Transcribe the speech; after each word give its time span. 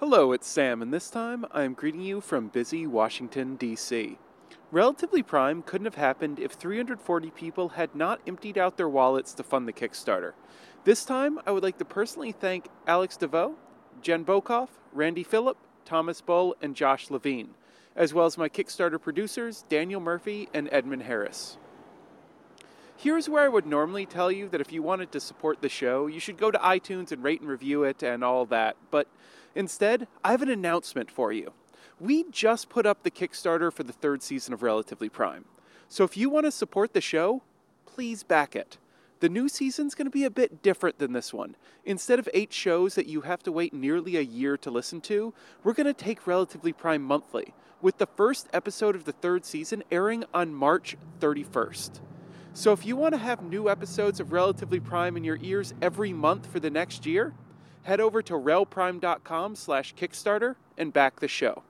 Hello, 0.00 0.30
it's 0.30 0.46
Sam, 0.46 0.80
and 0.80 0.94
this 0.94 1.10
time 1.10 1.44
I 1.50 1.64
am 1.64 1.74
greeting 1.74 2.02
you 2.02 2.20
from 2.20 2.46
busy 2.46 2.86
Washington, 2.86 3.56
D.C. 3.56 4.16
Relatively 4.70 5.24
Prime 5.24 5.60
couldn't 5.60 5.86
have 5.86 5.96
happened 5.96 6.38
if 6.38 6.52
340 6.52 7.30
people 7.30 7.70
had 7.70 7.96
not 7.96 8.20
emptied 8.24 8.56
out 8.56 8.76
their 8.76 8.88
wallets 8.88 9.34
to 9.34 9.42
fund 9.42 9.66
the 9.66 9.72
Kickstarter. 9.72 10.34
This 10.84 11.04
time, 11.04 11.40
I 11.44 11.50
would 11.50 11.64
like 11.64 11.78
to 11.78 11.84
personally 11.84 12.30
thank 12.30 12.68
Alex 12.86 13.16
DeVoe, 13.16 13.56
Jen 14.00 14.24
Bokoff, 14.24 14.68
Randy 14.92 15.24
Phillip, 15.24 15.56
Thomas 15.84 16.20
Bull, 16.20 16.54
and 16.62 16.76
Josh 16.76 17.10
Levine, 17.10 17.54
as 17.96 18.14
well 18.14 18.26
as 18.26 18.38
my 18.38 18.48
Kickstarter 18.48 19.02
producers, 19.02 19.64
Daniel 19.68 20.00
Murphy 20.00 20.48
and 20.54 20.68
Edmund 20.70 21.02
Harris. 21.02 21.58
Here's 22.96 23.28
where 23.28 23.44
I 23.44 23.48
would 23.48 23.66
normally 23.66 24.06
tell 24.06 24.30
you 24.30 24.48
that 24.48 24.60
if 24.60 24.72
you 24.72 24.82
wanted 24.82 25.10
to 25.12 25.20
support 25.20 25.60
the 25.60 25.68
show, 25.68 26.06
you 26.06 26.18
should 26.20 26.36
go 26.36 26.52
to 26.52 26.58
iTunes 26.58 27.10
and 27.10 27.22
rate 27.22 27.40
and 27.40 27.48
review 27.50 27.82
it 27.82 28.02
and 28.04 28.22
all 28.22 28.46
that, 28.46 28.76
but 28.92 29.08
instead, 29.58 30.06
I 30.24 30.30
have 30.30 30.40
an 30.40 30.48
announcement 30.48 31.10
for 31.10 31.32
you. 31.32 31.52
We 32.00 32.24
just 32.30 32.68
put 32.68 32.86
up 32.86 33.02
the 33.02 33.10
Kickstarter 33.10 33.72
for 33.72 33.82
the 33.82 33.92
third 33.92 34.22
season 34.22 34.54
of 34.54 34.62
Relatively 34.62 35.08
Prime. 35.08 35.44
So 35.88 36.04
if 36.04 36.16
you 36.16 36.30
want 36.30 36.46
to 36.46 36.52
support 36.52 36.94
the 36.94 37.00
show, 37.00 37.42
please 37.84 38.22
back 38.22 38.54
it. 38.54 38.78
The 39.20 39.28
new 39.28 39.48
season's 39.48 39.96
going 39.96 40.06
to 40.06 40.10
be 40.10 40.22
a 40.22 40.30
bit 40.30 40.62
different 40.62 40.98
than 40.98 41.12
this 41.12 41.34
one. 41.34 41.56
Instead 41.84 42.20
of 42.20 42.28
eight 42.32 42.52
shows 42.52 42.94
that 42.94 43.08
you 43.08 43.22
have 43.22 43.42
to 43.42 43.50
wait 43.50 43.74
nearly 43.74 44.16
a 44.16 44.20
year 44.20 44.56
to 44.58 44.70
listen 44.70 45.00
to, 45.02 45.34
we're 45.64 45.72
going 45.72 45.86
to 45.86 45.92
take 45.92 46.26
Relatively 46.26 46.72
Prime 46.72 47.02
monthly, 47.02 47.52
with 47.82 47.98
the 47.98 48.06
first 48.06 48.48
episode 48.52 48.94
of 48.94 49.06
the 49.06 49.12
third 49.12 49.44
season 49.44 49.82
airing 49.90 50.24
on 50.32 50.54
March 50.54 50.96
31st. 51.18 51.98
So 52.52 52.72
if 52.72 52.86
you 52.86 52.96
want 52.96 53.14
to 53.14 53.18
have 53.18 53.42
new 53.42 53.68
episodes 53.68 54.20
of 54.20 54.32
Relatively 54.32 54.78
Prime 54.78 55.16
in 55.16 55.24
your 55.24 55.38
ears 55.42 55.74
every 55.82 56.12
month 56.12 56.46
for 56.46 56.60
the 56.60 56.70
next 56.70 57.04
year, 57.04 57.34
head 57.88 58.00
over 58.00 58.20
to 58.20 58.34
relprime.com 58.34 59.56
slash 59.56 59.94
Kickstarter 59.94 60.56
and 60.76 60.92
back 60.92 61.20
the 61.20 61.26
show. 61.26 61.62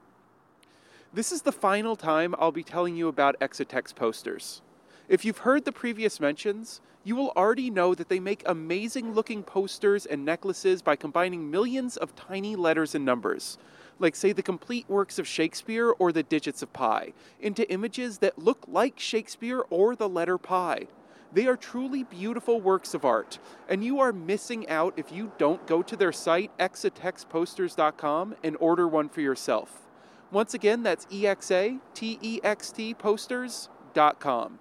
This 1.12 1.30
is 1.30 1.42
the 1.42 1.52
final 1.52 1.94
time 1.94 2.34
I'll 2.40 2.50
be 2.50 2.64
telling 2.64 2.96
you 2.96 3.06
about 3.06 3.38
Exatext 3.38 3.94
posters. 3.94 4.60
If 5.08 5.24
you've 5.24 5.38
heard 5.38 5.64
the 5.64 5.70
previous 5.70 6.18
mentions, 6.18 6.80
you 7.04 7.14
will 7.14 7.32
already 7.36 7.70
know 7.70 7.94
that 7.94 8.08
they 8.08 8.18
make 8.18 8.42
amazing 8.46 9.14
looking 9.14 9.44
posters 9.44 10.06
and 10.06 10.24
necklaces 10.24 10.82
by 10.82 10.96
combining 10.96 11.52
millions 11.52 11.96
of 11.96 12.16
tiny 12.16 12.56
letters 12.56 12.96
and 12.96 13.04
numbers, 13.04 13.56
like, 14.00 14.16
say, 14.16 14.32
the 14.32 14.42
complete 14.42 14.88
works 14.88 15.20
of 15.20 15.26
Shakespeare 15.26 15.90
or 15.90 16.10
the 16.10 16.24
digits 16.24 16.62
of 16.62 16.72
pi, 16.72 17.12
into 17.40 17.70
images 17.70 18.18
that 18.18 18.40
look 18.40 18.64
like 18.66 18.98
Shakespeare 18.98 19.60
or 19.70 19.94
the 19.94 20.08
letter 20.08 20.36
pi. 20.36 20.88
They 21.32 21.46
are 21.46 21.56
truly 21.56 22.04
beautiful 22.04 22.60
works 22.60 22.94
of 22.94 23.04
art, 23.04 23.38
and 23.68 23.84
you 23.84 24.00
are 24.00 24.12
missing 24.12 24.68
out 24.68 24.94
if 24.96 25.12
you 25.12 25.32
don't 25.36 25.66
go 25.66 25.82
to 25.82 25.96
their 25.96 26.12
site, 26.12 26.56
exatextposters.com, 26.58 28.36
and 28.42 28.56
order 28.60 28.88
one 28.88 29.08
for 29.10 29.20
yourself. 29.20 29.86
Once 30.30 30.54
again, 30.54 30.82
that's 30.82 31.06
E-X-A-T-E-X-T 31.10 32.94
posters.com. 32.94 34.58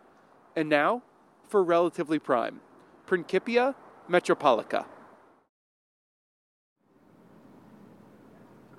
And 0.56 0.70
now, 0.70 1.04
for 1.48 1.64
Relatively 1.64 2.20
Prime, 2.20 2.60
Principia 3.06 3.76
Metropolica. 4.10 4.86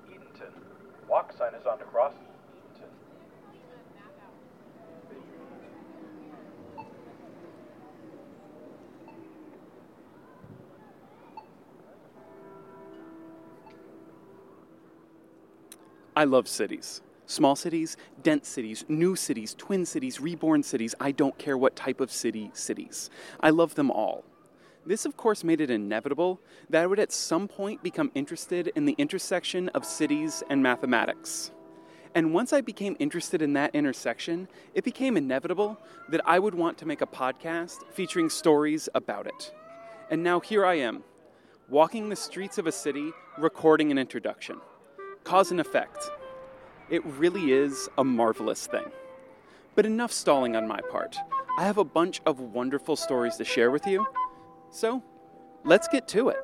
Edenton. 0.06 0.52
Walk 1.08 1.32
sign 1.36 1.54
is 1.54 1.66
on 1.66 1.78
the 1.78 1.84
cross. 1.84 2.12
I 16.18 16.24
love 16.24 16.48
cities. 16.48 17.00
Small 17.26 17.54
cities, 17.54 17.96
dense 18.24 18.48
cities, 18.48 18.84
new 18.88 19.14
cities, 19.14 19.54
twin 19.54 19.86
cities, 19.86 20.20
reborn 20.20 20.64
cities. 20.64 20.92
I 20.98 21.12
don't 21.12 21.38
care 21.38 21.56
what 21.56 21.76
type 21.76 22.00
of 22.00 22.10
city, 22.10 22.50
cities. 22.54 23.08
I 23.38 23.50
love 23.50 23.76
them 23.76 23.88
all. 23.88 24.24
This, 24.84 25.04
of 25.04 25.16
course, 25.16 25.44
made 25.44 25.60
it 25.60 25.70
inevitable 25.70 26.40
that 26.70 26.82
I 26.82 26.88
would 26.88 26.98
at 26.98 27.12
some 27.12 27.46
point 27.46 27.84
become 27.84 28.10
interested 28.16 28.72
in 28.74 28.84
the 28.84 28.96
intersection 28.98 29.68
of 29.68 29.84
cities 29.84 30.42
and 30.50 30.60
mathematics. 30.60 31.52
And 32.16 32.34
once 32.34 32.52
I 32.52 32.62
became 32.62 32.96
interested 32.98 33.40
in 33.40 33.52
that 33.52 33.72
intersection, 33.72 34.48
it 34.74 34.82
became 34.82 35.16
inevitable 35.16 35.78
that 36.08 36.22
I 36.26 36.40
would 36.40 36.56
want 36.56 36.78
to 36.78 36.86
make 36.86 37.00
a 37.00 37.06
podcast 37.06 37.84
featuring 37.92 38.28
stories 38.28 38.88
about 38.92 39.28
it. 39.28 39.54
And 40.10 40.24
now 40.24 40.40
here 40.40 40.66
I 40.66 40.78
am, 40.78 41.04
walking 41.68 42.08
the 42.08 42.16
streets 42.16 42.58
of 42.58 42.66
a 42.66 42.72
city, 42.72 43.12
recording 43.38 43.92
an 43.92 43.98
introduction. 43.98 44.60
Cause 45.28 45.50
and 45.50 45.60
effect. 45.60 46.10
It 46.88 47.04
really 47.04 47.52
is 47.52 47.86
a 47.98 48.02
marvelous 48.02 48.66
thing. 48.66 48.86
But 49.74 49.84
enough 49.84 50.10
stalling 50.10 50.56
on 50.56 50.66
my 50.66 50.80
part. 50.90 51.18
I 51.58 51.64
have 51.64 51.76
a 51.76 51.84
bunch 51.84 52.22
of 52.24 52.40
wonderful 52.40 52.96
stories 52.96 53.36
to 53.36 53.44
share 53.44 53.70
with 53.70 53.86
you. 53.86 54.06
So, 54.70 55.02
let's 55.64 55.86
get 55.86 56.08
to 56.08 56.30
it. 56.30 56.38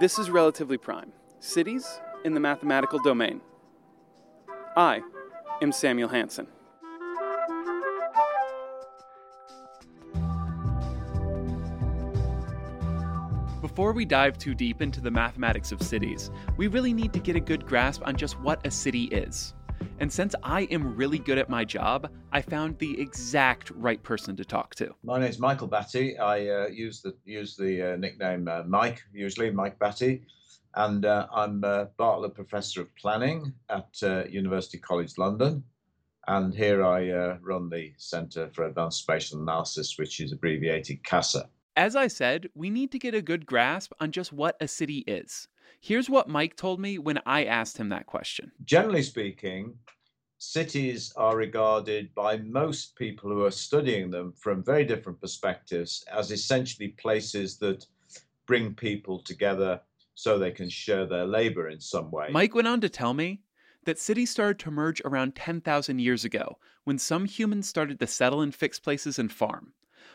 This 0.00 0.18
is 0.18 0.30
relatively 0.30 0.78
prime 0.78 1.12
cities 1.38 2.00
in 2.24 2.32
the 2.32 2.40
mathematical 2.40 2.98
domain. 2.98 3.42
I 4.74 5.02
am 5.60 5.70
Samuel 5.70 6.08
Hansen. 6.08 6.46
Before 13.74 13.92
we 13.92 14.04
dive 14.04 14.38
too 14.38 14.54
deep 14.54 14.80
into 14.82 15.00
the 15.00 15.10
mathematics 15.10 15.72
of 15.72 15.82
cities, 15.82 16.30
we 16.56 16.68
really 16.68 16.94
need 16.94 17.12
to 17.12 17.18
get 17.18 17.34
a 17.34 17.40
good 17.40 17.66
grasp 17.66 18.02
on 18.06 18.14
just 18.14 18.38
what 18.38 18.64
a 18.64 18.70
city 18.70 19.06
is. 19.06 19.52
And 19.98 20.12
since 20.12 20.32
I 20.44 20.60
am 20.70 20.94
really 20.94 21.18
good 21.18 21.38
at 21.38 21.50
my 21.50 21.64
job, 21.64 22.08
I 22.30 22.40
found 22.40 22.78
the 22.78 23.00
exact 23.00 23.72
right 23.74 24.00
person 24.00 24.36
to 24.36 24.44
talk 24.44 24.76
to. 24.76 24.94
My 25.02 25.18
name 25.18 25.28
is 25.28 25.40
Michael 25.40 25.66
Batty. 25.66 26.16
I 26.16 26.46
uh, 26.46 26.66
use 26.68 27.02
the 27.02 27.16
use 27.24 27.56
the 27.56 27.94
uh, 27.94 27.96
nickname 27.96 28.46
uh, 28.46 28.62
Mike, 28.64 29.02
usually 29.12 29.50
Mike 29.50 29.76
Batty, 29.80 30.22
and 30.76 31.04
uh, 31.04 31.26
I'm 31.34 31.58
Bartlett 31.96 32.36
Professor 32.36 32.82
of 32.82 32.94
Planning 32.94 33.54
at 33.70 33.88
uh, 34.04 34.22
University 34.30 34.78
College 34.78 35.18
London. 35.18 35.64
And 36.28 36.54
here 36.54 36.84
I 36.84 37.10
uh, 37.10 37.38
run 37.42 37.70
the 37.70 37.92
Centre 37.96 38.50
for 38.54 38.66
Advanced 38.66 39.00
Spatial 39.00 39.42
Analysis, 39.42 39.98
which 39.98 40.20
is 40.20 40.30
abbreviated 40.30 41.02
CASA. 41.02 41.48
As 41.76 41.96
I 41.96 42.06
said, 42.06 42.48
we 42.54 42.70
need 42.70 42.92
to 42.92 43.00
get 43.00 43.14
a 43.14 43.22
good 43.22 43.46
grasp 43.46 43.92
on 43.98 44.12
just 44.12 44.32
what 44.32 44.56
a 44.60 44.68
city 44.68 44.98
is. 45.08 45.48
Here's 45.80 46.08
what 46.08 46.28
Mike 46.28 46.56
told 46.56 46.78
me 46.78 46.98
when 46.98 47.20
I 47.26 47.44
asked 47.44 47.78
him 47.78 47.88
that 47.88 48.06
question. 48.06 48.52
Generally 48.64 49.02
speaking, 49.02 49.74
cities 50.38 51.12
are 51.16 51.36
regarded 51.36 52.14
by 52.14 52.36
most 52.36 52.94
people 52.94 53.28
who 53.28 53.44
are 53.44 53.50
studying 53.50 54.08
them 54.08 54.32
from 54.32 54.62
very 54.62 54.84
different 54.84 55.20
perspectives 55.20 56.04
as 56.12 56.30
essentially 56.30 56.88
places 56.88 57.56
that 57.58 57.84
bring 58.46 58.74
people 58.74 59.18
together 59.18 59.80
so 60.14 60.38
they 60.38 60.52
can 60.52 60.68
share 60.68 61.06
their 61.06 61.26
labor 61.26 61.70
in 61.70 61.80
some 61.80 62.08
way. 62.12 62.28
Mike 62.30 62.54
went 62.54 62.68
on 62.68 62.80
to 62.82 62.88
tell 62.88 63.14
me 63.14 63.40
that 63.84 63.98
cities 63.98 64.30
started 64.30 64.60
to 64.60 64.68
emerge 64.68 65.02
around 65.04 65.34
10,000 65.34 65.98
years 65.98 66.24
ago 66.24 66.56
when 66.84 66.98
some 66.98 67.24
humans 67.24 67.68
started 67.68 67.98
to 67.98 68.06
settle 68.06 68.42
in 68.42 68.52
fixed 68.52 68.84
places 68.84 69.18
and 69.18 69.32
farm. 69.32 69.72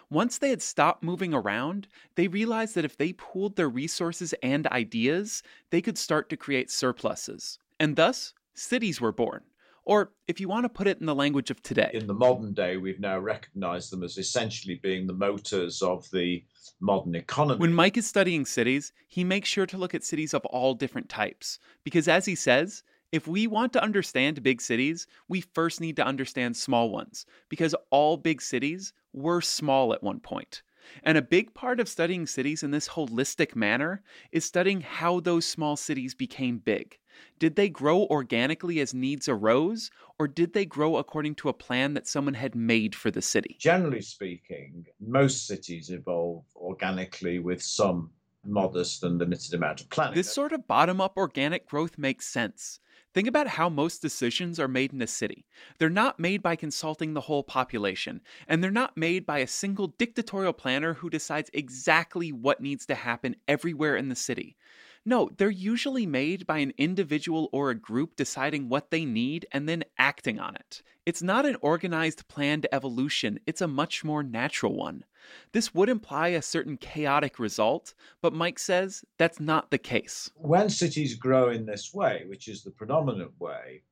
Once 0.09 0.37
they 0.37 0.49
had 0.49 0.61
stopped 0.61 1.03
moving 1.03 1.33
around, 1.33 1.87
they 2.15 2.27
realized 2.27 2.75
that 2.75 2.85
if 2.85 2.97
they 2.97 3.13
pooled 3.13 3.55
their 3.55 3.69
resources 3.69 4.33
and 4.41 4.67
ideas, 4.67 5.43
they 5.69 5.81
could 5.81 5.97
start 5.97 6.29
to 6.29 6.37
create 6.37 6.71
surpluses. 6.71 7.59
And 7.79 7.95
thus, 7.95 8.33
cities 8.53 8.99
were 8.99 9.11
born. 9.11 9.41
Or, 9.85 10.11
if 10.27 10.39
you 10.39 10.47
want 10.47 10.65
to 10.65 10.69
put 10.69 10.85
it 10.85 10.99
in 10.99 11.07
the 11.07 11.15
language 11.15 11.49
of 11.49 11.63
today, 11.63 11.89
in 11.93 12.05
the 12.05 12.13
modern 12.13 12.53
day, 12.53 12.77
we've 12.77 12.99
now 12.99 13.17
recognized 13.17 13.91
them 13.91 14.03
as 14.03 14.19
essentially 14.19 14.79
being 14.83 15.07
the 15.07 15.13
motors 15.13 15.81
of 15.81 16.07
the 16.11 16.43
modern 16.79 17.15
economy. 17.15 17.59
When 17.59 17.73
Mike 17.73 17.97
is 17.97 18.05
studying 18.05 18.45
cities, 18.45 18.93
he 19.07 19.23
makes 19.23 19.49
sure 19.49 19.65
to 19.65 19.77
look 19.77 19.95
at 19.95 20.03
cities 20.03 20.35
of 20.35 20.45
all 20.45 20.75
different 20.75 21.09
types. 21.09 21.57
Because 21.83 22.07
as 22.07 22.25
he 22.25 22.35
says, 22.35 22.83
if 23.11 23.27
we 23.27 23.47
want 23.47 23.73
to 23.73 23.83
understand 23.83 24.43
big 24.43 24.61
cities, 24.61 25.07
we 25.27 25.41
first 25.41 25.81
need 25.81 25.95
to 25.95 26.05
understand 26.05 26.55
small 26.55 26.89
ones. 26.89 27.25
Because 27.49 27.75
all 27.89 28.17
big 28.17 28.41
cities 28.41 28.93
were 29.13 29.41
small 29.41 29.93
at 29.93 30.03
one 30.03 30.19
point. 30.19 30.61
And 31.03 31.17
a 31.17 31.21
big 31.21 31.53
part 31.53 31.79
of 31.79 31.89
studying 31.89 32.25
cities 32.25 32.63
in 32.63 32.71
this 32.71 32.89
holistic 32.89 33.55
manner 33.55 34.01
is 34.31 34.45
studying 34.45 34.81
how 34.81 35.19
those 35.19 35.45
small 35.45 35.75
cities 35.75 36.15
became 36.15 36.57
big. 36.57 36.97
Did 37.37 37.55
they 37.55 37.69
grow 37.69 38.05
organically 38.05 38.79
as 38.79 38.93
needs 38.93 39.27
arose, 39.27 39.91
or 40.17 40.27
did 40.27 40.53
they 40.53 40.65
grow 40.65 40.97
according 40.97 41.35
to 41.35 41.49
a 41.49 41.53
plan 41.53 41.93
that 41.93 42.07
someone 42.07 42.33
had 42.33 42.55
made 42.55 42.95
for 42.95 43.11
the 43.11 43.21
city? 43.21 43.57
Generally 43.59 44.01
speaking, 44.01 44.85
most 44.99 45.45
cities 45.45 45.89
evolve 45.89 46.45
organically 46.55 47.39
with 47.39 47.61
some 47.61 48.11
modest 48.45 49.03
and 49.03 49.17
limited 49.19 49.53
amount 49.53 49.81
of 49.81 49.89
planning. 49.89 50.15
This 50.15 50.31
sort 50.33 50.53
of 50.53 50.65
bottom 50.67 51.01
up 51.01 51.17
organic 51.17 51.67
growth 51.67 51.97
makes 51.97 52.25
sense. 52.25 52.79
Think 53.19 53.27
about 53.27 53.47
how 53.47 53.67
most 53.67 54.01
decisions 54.01 54.61
are 54.61 54.69
made 54.69 54.93
in 54.93 55.01
a 55.01 55.05
city. 55.05 55.45
They're 55.77 55.89
not 55.89 56.21
made 56.21 56.41
by 56.41 56.55
consulting 56.55 57.13
the 57.13 57.19
whole 57.19 57.43
population, 57.43 58.21
and 58.47 58.63
they're 58.63 58.71
not 58.71 58.95
made 58.95 59.25
by 59.25 59.39
a 59.39 59.45
single 59.45 59.87
dictatorial 59.87 60.53
planner 60.53 60.93
who 60.93 61.09
decides 61.09 61.49
exactly 61.53 62.31
what 62.31 62.61
needs 62.61 62.85
to 62.85 62.95
happen 62.95 63.35
everywhere 63.45 63.97
in 63.97 64.07
the 64.07 64.15
city. 64.15 64.55
No, 65.03 65.29
they're 65.35 65.49
usually 65.49 66.05
made 66.05 66.47
by 66.47 66.59
an 66.59 66.71
individual 66.77 67.49
or 67.51 67.71
a 67.71 67.75
group 67.75 68.15
deciding 68.15 68.69
what 68.69 68.89
they 68.89 69.03
need 69.03 69.45
and 69.51 69.67
then 69.67 69.83
acting 69.97 70.39
on 70.39 70.55
it. 70.55 70.81
It's 71.05 71.21
not 71.21 71.45
an 71.45 71.57
organized 71.59 72.25
planned 72.29 72.67
evolution, 72.71 73.41
it's 73.45 73.59
a 73.59 73.67
much 73.67 74.05
more 74.05 74.23
natural 74.23 74.77
one. 74.77 75.03
This 75.51 75.73
would 75.73 75.89
imply 75.89 76.29
a 76.29 76.41
certain 76.41 76.77
chaotic 76.77 77.39
result, 77.39 77.93
but 78.21 78.33
Mike 78.33 78.59
says 78.59 79.03
that's 79.17 79.39
not 79.39 79.71
the 79.71 79.77
case. 79.77 80.29
When 80.35 80.69
cities 80.69 81.15
grow 81.15 81.49
in 81.49 81.65
this 81.65 81.93
way, 81.93 82.23
which 82.27 82.47
is 82.47 82.63
the 82.63 82.71
predominant 82.71 83.31
way, 83.39 83.83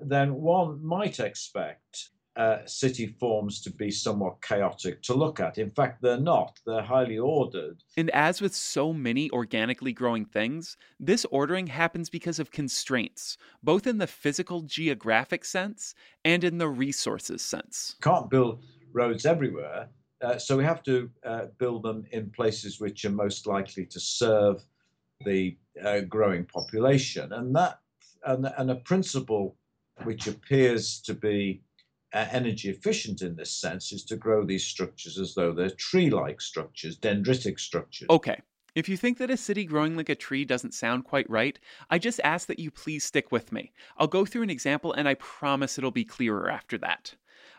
then 0.00 0.34
one 0.34 0.84
might 0.84 1.20
expect 1.20 2.10
uh, 2.36 2.58
city 2.66 3.06
forms 3.06 3.60
to 3.62 3.70
be 3.70 3.90
somewhat 3.90 4.42
chaotic 4.42 5.02
to 5.02 5.14
look 5.14 5.40
at. 5.40 5.58
In 5.58 5.70
fact, 5.70 6.02
they're 6.02 6.20
not. 6.20 6.60
They're 6.66 6.82
highly 6.82 7.18
ordered. 7.18 7.82
And 7.96 8.10
as 8.10 8.40
with 8.40 8.54
so 8.54 8.92
many 8.92 9.30
organically 9.30 9.92
growing 9.92 10.26
things, 10.26 10.76
this 11.00 11.24
ordering 11.30 11.66
happens 11.66 12.10
because 12.10 12.38
of 12.38 12.50
constraints, 12.50 13.38
both 13.62 13.86
in 13.86 13.98
the 13.98 14.06
physical 14.06 14.62
geographic 14.62 15.44
sense 15.44 15.94
and 16.24 16.44
in 16.44 16.58
the 16.58 16.68
resources 16.68 17.40
sense. 17.40 17.96
Can't 18.02 18.28
build 18.28 18.62
roads 18.92 19.24
everywhere, 19.24 19.88
uh, 20.22 20.38
so 20.38 20.56
we 20.56 20.64
have 20.64 20.82
to 20.84 21.10
uh, 21.24 21.46
build 21.58 21.82
them 21.82 22.04
in 22.12 22.30
places 22.30 22.80
which 22.80 23.04
are 23.04 23.10
most 23.10 23.46
likely 23.46 23.84
to 23.86 24.00
serve 24.00 24.62
the 25.24 25.56
uh, 25.84 26.00
growing 26.00 26.44
population. 26.44 27.32
And 27.32 27.54
that 27.54 27.80
and, 28.24 28.52
and 28.58 28.70
a 28.70 28.76
principle 28.76 29.56
which 30.04 30.26
appears 30.26 31.00
to 31.02 31.14
be 31.14 31.62
uh, 32.12 32.26
energy 32.30 32.70
efficient 32.70 33.22
in 33.22 33.36
this 33.36 33.50
sense 33.50 33.92
is 33.92 34.04
to 34.04 34.16
grow 34.16 34.44
these 34.44 34.64
structures 34.64 35.18
as 35.18 35.34
though 35.34 35.52
they're 35.52 35.70
tree 35.70 36.10
like 36.10 36.40
structures, 36.40 36.98
dendritic 36.98 37.58
structures. 37.58 38.08
Okay. 38.10 38.40
If 38.74 38.90
you 38.90 38.96
think 38.98 39.16
that 39.18 39.30
a 39.30 39.38
city 39.38 39.64
growing 39.64 39.96
like 39.96 40.10
a 40.10 40.14
tree 40.14 40.44
doesn't 40.44 40.74
sound 40.74 41.04
quite 41.04 41.28
right, 41.30 41.58
I 41.88 41.98
just 41.98 42.20
ask 42.22 42.46
that 42.48 42.58
you 42.58 42.70
please 42.70 43.04
stick 43.04 43.32
with 43.32 43.50
me. 43.50 43.72
I'll 43.96 44.06
go 44.06 44.26
through 44.26 44.42
an 44.42 44.50
example 44.50 44.92
and 44.92 45.08
I 45.08 45.14
promise 45.14 45.78
it'll 45.78 45.90
be 45.90 46.04
clearer 46.04 46.50
after 46.50 46.76
that. 46.78 47.14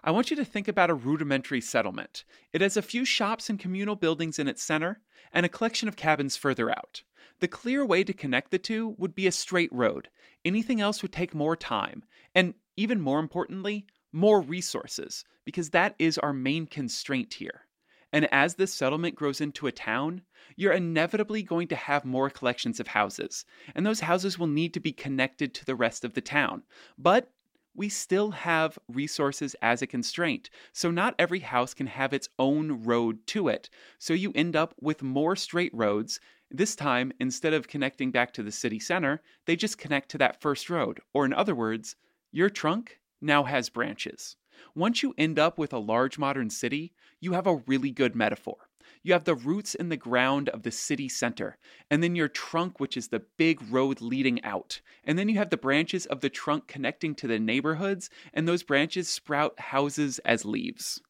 I 0.07 0.11
want 0.11 0.29
you 0.31 0.37
to 0.37 0.45
think 0.45 0.69
about 0.69 0.89
a 0.89 0.93
rudimentary 0.93 1.59
settlement. 1.59 2.23
It 2.53 2.61
has 2.61 2.77
a 2.77 2.81
few 2.81 3.03
shops 3.03 3.49
and 3.49 3.59
communal 3.59 3.97
buildings 3.97 4.39
in 4.39 4.47
its 4.47 4.63
center, 4.63 5.01
and 5.33 5.45
a 5.45 5.49
collection 5.49 5.89
of 5.89 5.97
cabins 5.97 6.37
further 6.37 6.69
out. 6.69 7.03
The 7.41 7.49
clear 7.49 7.85
way 7.85 8.05
to 8.05 8.13
connect 8.13 8.51
the 8.51 8.57
two 8.57 8.95
would 8.97 9.13
be 9.13 9.27
a 9.27 9.33
straight 9.33 9.69
road. 9.73 10.07
Anything 10.45 10.79
else 10.79 11.01
would 11.01 11.11
take 11.11 11.35
more 11.35 11.57
time, 11.57 12.05
and 12.33 12.53
even 12.77 13.01
more 13.01 13.19
importantly, 13.19 13.85
more 14.13 14.39
resources, 14.39 15.25
because 15.43 15.71
that 15.71 15.93
is 15.99 16.17
our 16.17 16.31
main 16.31 16.67
constraint 16.67 17.33
here. 17.33 17.65
And 18.13 18.31
as 18.33 18.55
this 18.55 18.73
settlement 18.73 19.15
grows 19.15 19.41
into 19.41 19.67
a 19.67 19.73
town, 19.73 20.21
you're 20.55 20.71
inevitably 20.71 21.43
going 21.43 21.67
to 21.67 21.75
have 21.75 22.05
more 22.05 22.29
collections 22.29 22.79
of 22.79 22.87
houses, 22.87 23.43
and 23.75 23.85
those 23.85 23.99
houses 23.99 24.39
will 24.39 24.47
need 24.47 24.73
to 24.75 24.79
be 24.79 24.93
connected 24.93 25.53
to 25.53 25.65
the 25.65 25.75
rest 25.75 26.05
of 26.05 26.13
the 26.13 26.21
town. 26.21 26.63
But 26.97 27.29
we 27.77 27.87
still 27.87 28.31
have 28.31 28.77
resources 28.89 29.55
as 29.61 29.81
a 29.81 29.87
constraint, 29.87 30.49
so 30.73 30.91
not 30.91 31.15
every 31.17 31.39
house 31.39 31.73
can 31.73 31.87
have 31.87 32.11
its 32.11 32.27
own 32.37 32.83
road 32.83 33.25
to 33.27 33.47
it. 33.47 33.69
So 33.99 34.13
you 34.13 34.33
end 34.35 34.55
up 34.55 34.73
with 34.81 35.03
more 35.03 35.35
straight 35.35 35.73
roads. 35.73 36.19
This 36.49 36.75
time, 36.75 37.13
instead 37.19 37.53
of 37.53 37.67
connecting 37.67 38.11
back 38.11 38.33
to 38.33 38.43
the 38.43 38.51
city 38.51 38.79
center, 38.79 39.21
they 39.45 39.55
just 39.55 39.77
connect 39.77 40.09
to 40.09 40.17
that 40.17 40.41
first 40.41 40.69
road. 40.69 40.99
Or, 41.13 41.23
in 41.23 41.33
other 41.33 41.55
words, 41.55 41.95
your 42.31 42.49
trunk 42.49 42.99
now 43.21 43.43
has 43.43 43.69
branches. 43.69 44.35
Once 44.75 45.03
you 45.03 45.13
end 45.17 45.37
up 45.37 45.59
with 45.59 45.71
a 45.71 45.77
large 45.77 46.17
modern 46.17 46.49
city, 46.49 46.93
you 47.19 47.33
have 47.33 47.45
a 47.45 47.61
really 47.67 47.91
good 47.91 48.15
metaphor. 48.15 48.66
You 49.03 49.13
have 49.13 49.23
the 49.23 49.35
roots 49.35 49.75
in 49.75 49.89
the 49.89 49.97
ground 49.97 50.49
of 50.49 50.63
the 50.63 50.71
city 50.71 51.09
center, 51.09 51.57
and 51.89 52.01
then 52.03 52.15
your 52.15 52.27
trunk, 52.27 52.79
which 52.79 52.97
is 52.97 53.07
the 53.07 53.23
big 53.37 53.61
road 53.69 54.01
leading 54.01 54.43
out. 54.43 54.81
And 55.03 55.17
then 55.17 55.29
you 55.29 55.37
have 55.37 55.49
the 55.49 55.57
branches 55.57 56.05
of 56.05 56.21
the 56.21 56.29
trunk 56.29 56.67
connecting 56.67 57.15
to 57.15 57.27
the 57.27 57.39
neighborhoods, 57.39 58.09
and 58.33 58.47
those 58.47 58.63
branches 58.63 59.07
sprout 59.07 59.59
houses 59.59 60.19
as 60.19 60.45
leaves. 60.45 61.01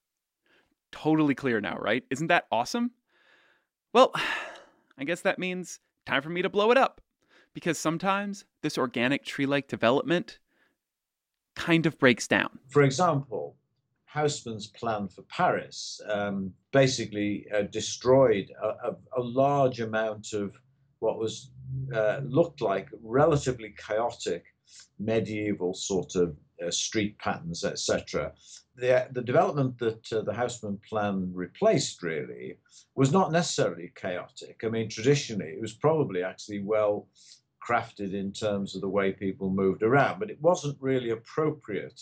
Totally 0.91 1.35
clear 1.35 1.59
now, 1.59 1.77
right? 1.77 2.03
Isn't 2.09 2.27
that 2.27 2.47
awesome? 2.51 2.91
Well, 3.94 4.13
I 4.97 5.03
guess 5.03 5.21
that 5.21 5.39
means 5.39 5.80
time 6.06 6.21
for 6.21 6.30
me 6.30 6.41
to 6.41 6.50
blow 6.50 6.71
it 6.71 6.77
up. 6.77 7.01
Because 7.53 7.80
sometimes 7.80 8.45
this 8.62 8.77
organic 8.77 9.25
tree 9.25 9.47
like 9.47 9.68
development 9.68 10.38
kind 11.56 11.88
of 11.88 11.97
breaks 11.97 12.27
down. 12.27 12.59
For 12.68 12.83
example, 12.83 13.56
Haussmann's 14.13 14.68
plan 14.68 15.07
for 15.07 15.24
Paris 15.24 16.00
um, 16.09 16.54
basically 16.71 17.45
uh, 17.54 17.63
destroyed 17.63 18.51
a, 18.62 18.68
a, 18.68 18.95
a, 19.18 19.21
large 19.21 19.81
amount 19.81 20.33
of 20.33 20.56
what 21.00 21.19
was 21.19 21.51
uh, 21.94 22.21
looked 22.24 22.62
like 22.62 22.88
relatively 23.04 23.74
chaotic 23.77 24.45
medieval 25.00 25.74
sort 25.74 26.15
of 26.15 26.36
uh, 26.65 26.71
street 26.71 27.18
patterns, 27.19 27.63
etc. 27.63 28.33
The, 28.75 29.07
the 29.12 29.21
development 29.21 29.77
that 29.80 30.12
uh, 30.12 30.21
the 30.21 30.33
Haussmann 30.33 30.80
plan 30.88 31.30
replaced 31.33 32.01
really 32.01 32.57
was 32.95 33.12
not 33.12 33.31
necessarily 33.31 33.92
chaotic. 33.95 34.62
I 34.63 34.69
mean, 34.69 34.89
traditionally, 34.89 35.51
it 35.51 35.62
was 35.62 35.74
probably 35.74 36.24
actually 36.24 36.63
well 36.63 37.07
crafted 37.68 38.13
in 38.13 38.31
terms 38.31 38.75
of 38.75 38.81
the 38.81 38.89
way 38.89 39.12
people 39.12 39.50
moved 39.50 39.83
around, 39.83 40.19
but 40.19 40.31
it 40.31 40.42
wasn't 40.42 40.77
really 40.80 41.09
appropriate 41.09 42.01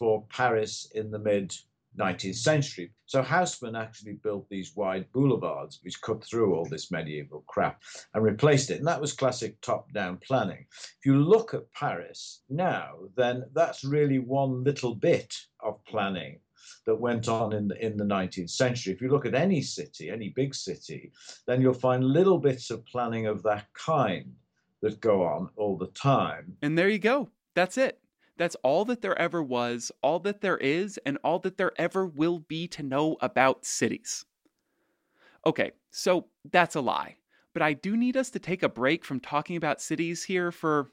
for 0.00 0.24
Paris 0.30 0.90
in 0.94 1.12
the 1.12 1.18
mid 1.20 1.54
19th 1.98 2.36
century. 2.36 2.90
So 3.06 3.22
Haussmann 3.22 3.76
actually 3.76 4.14
built 4.14 4.48
these 4.48 4.74
wide 4.74 5.06
boulevards 5.12 5.80
which 5.82 6.00
cut 6.00 6.24
through 6.24 6.54
all 6.54 6.64
this 6.64 6.90
medieval 6.90 7.44
crap 7.46 7.82
and 8.14 8.24
replaced 8.24 8.70
it. 8.70 8.78
And 8.78 8.86
that 8.86 9.00
was 9.00 9.12
classic 9.12 9.60
top 9.60 9.92
down 9.92 10.18
planning. 10.18 10.66
If 10.70 11.04
you 11.04 11.16
look 11.16 11.52
at 11.52 11.70
Paris 11.72 12.42
now, 12.48 12.94
then 13.16 13.44
that's 13.52 13.84
really 13.84 14.18
one 14.18 14.64
little 14.64 14.94
bit 14.94 15.36
of 15.60 15.84
planning 15.84 16.40
that 16.86 16.94
went 16.94 17.28
on 17.28 17.52
in 17.52 17.68
the, 17.68 17.84
in 17.84 17.96
the 17.96 18.04
19th 18.04 18.50
century. 18.50 18.92
If 18.92 19.02
you 19.02 19.10
look 19.10 19.26
at 19.26 19.34
any 19.34 19.60
city, 19.60 20.10
any 20.10 20.30
big 20.30 20.54
city, 20.54 21.12
then 21.46 21.60
you'll 21.60 21.74
find 21.74 22.04
little 22.04 22.38
bits 22.38 22.70
of 22.70 22.86
planning 22.86 23.26
of 23.26 23.42
that 23.42 23.66
kind 23.74 24.32
that 24.80 25.00
go 25.00 25.22
on 25.22 25.50
all 25.56 25.76
the 25.76 25.88
time. 25.88 26.56
And 26.62 26.78
there 26.78 26.88
you 26.88 26.98
go. 26.98 27.28
That's 27.54 27.76
it. 27.76 27.99
That's 28.40 28.56
all 28.62 28.86
that 28.86 29.02
there 29.02 29.18
ever 29.18 29.42
was, 29.42 29.92
all 30.02 30.18
that 30.20 30.40
there 30.40 30.56
is, 30.56 30.98
and 31.04 31.18
all 31.22 31.40
that 31.40 31.58
there 31.58 31.72
ever 31.76 32.06
will 32.06 32.38
be 32.38 32.66
to 32.68 32.82
know 32.82 33.18
about 33.20 33.66
cities. 33.66 34.24
Okay, 35.44 35.72
so 35.90 36.24
that's 36.50 36.74
a 36.74 36.80
lie. 36.80 37.16
But 37.52 37.60
I 37.60 37.74
do 37.74 37.98
need 37.98 38.16
us 38.16 38.30
to 38.30 38.38
take 38.38 38.62
a 38.62 38.68
break 38.70 39.04
from 39.04 39.20
talking 39.20 39.56
about 39.56 39.82
cities 39.82 40.24
here 40.24 40.50
for, 40.50 40.90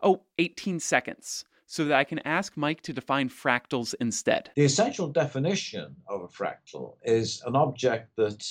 oh, 0.00 0.22
18 0.38 0.78
seconds, 0.78 1.44
so 1.66 1.86
that 1.86 1.98
I 1.98 2.04
can 2.04 2.20
ask 2.20 2.56
Mike 2.56 2.82
to 2.82 2.92
define 2.92 3.30
fractals 3.30 3.92
instead. 4.00 4.52
The 4.54 4.64
essential 4.64 5.08
definition 5.08 5.96
of 6.08 6.22
a 6.22 6.28
fractal 6.28 6.98
is 7.02 7.42
an 7.46 7.56
object 7.56 8.14
that 8.14 8.48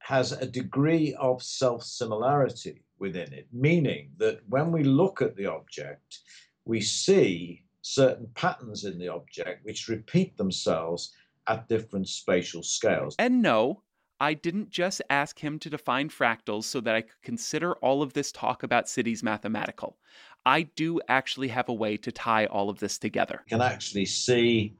has 0.00 0.32
a 0.32 0.46
degree 0.46 1.14
of 1.14 1.44
self 1.44 1.84
similarity 1.84 2.82
within 2.98 3.32
it, 3.32 3.46
meaning 3.52 4.10
that 4.16 4.40
when 4.48 4.72
we 4.72 4.82
look 4.82 5.22
at 5.22 5.36
the 5.36 5.46
object, 5.46 6.18
we 6.64 6.80
see 6.80 7.64
certain 7.82 8.28
patterns 8.34 8.84
in 8.84 8.98
the 8.98 9.08
object 9.08 9.64
which 9.64 9.88
repeat 9.88 10.36
themselves 10.36 11.12
at 11.48 11.68
different 11.68 12.08
spatial 12.08 12.62
scales. 12.62 13.16
And 13.18 13.42
no, 13.42 13.82
I 14.20 14.34
didn't 14.34 14.70
just 14.70 15.02
ask 15.10 15.38
him 15.38 15.58
to 15.58 15.70
define 15.70 16.08
fractals 16.08 16.64
so 16.64 16.80
that 16.80 16.94
I 16.94 17.00
could 17.00 17.22
consider 17.22 17.74
all 17.74 18.02
of 18.02 18.12
this 18.12 18.30
talk 18.30 18.62
about 18.62 18.88
cities 18.88 19.22
mathematical. 19.22 19.98
I 20.46 20.62
do 20.62 21.00
actually 21.08 21.48
have 21.48 21.68
a 21.68 21.74
way 21.74 21.96
to 21.96 22.12
tie 22.12 22.46
all 22.46 22.70
of 22.70 22.78
this 22.78 22.98
together. 22.98 23.42
You 23.48 23.58
can 23.58 23.66
actually 23.66 24.06
see 24.06 24.76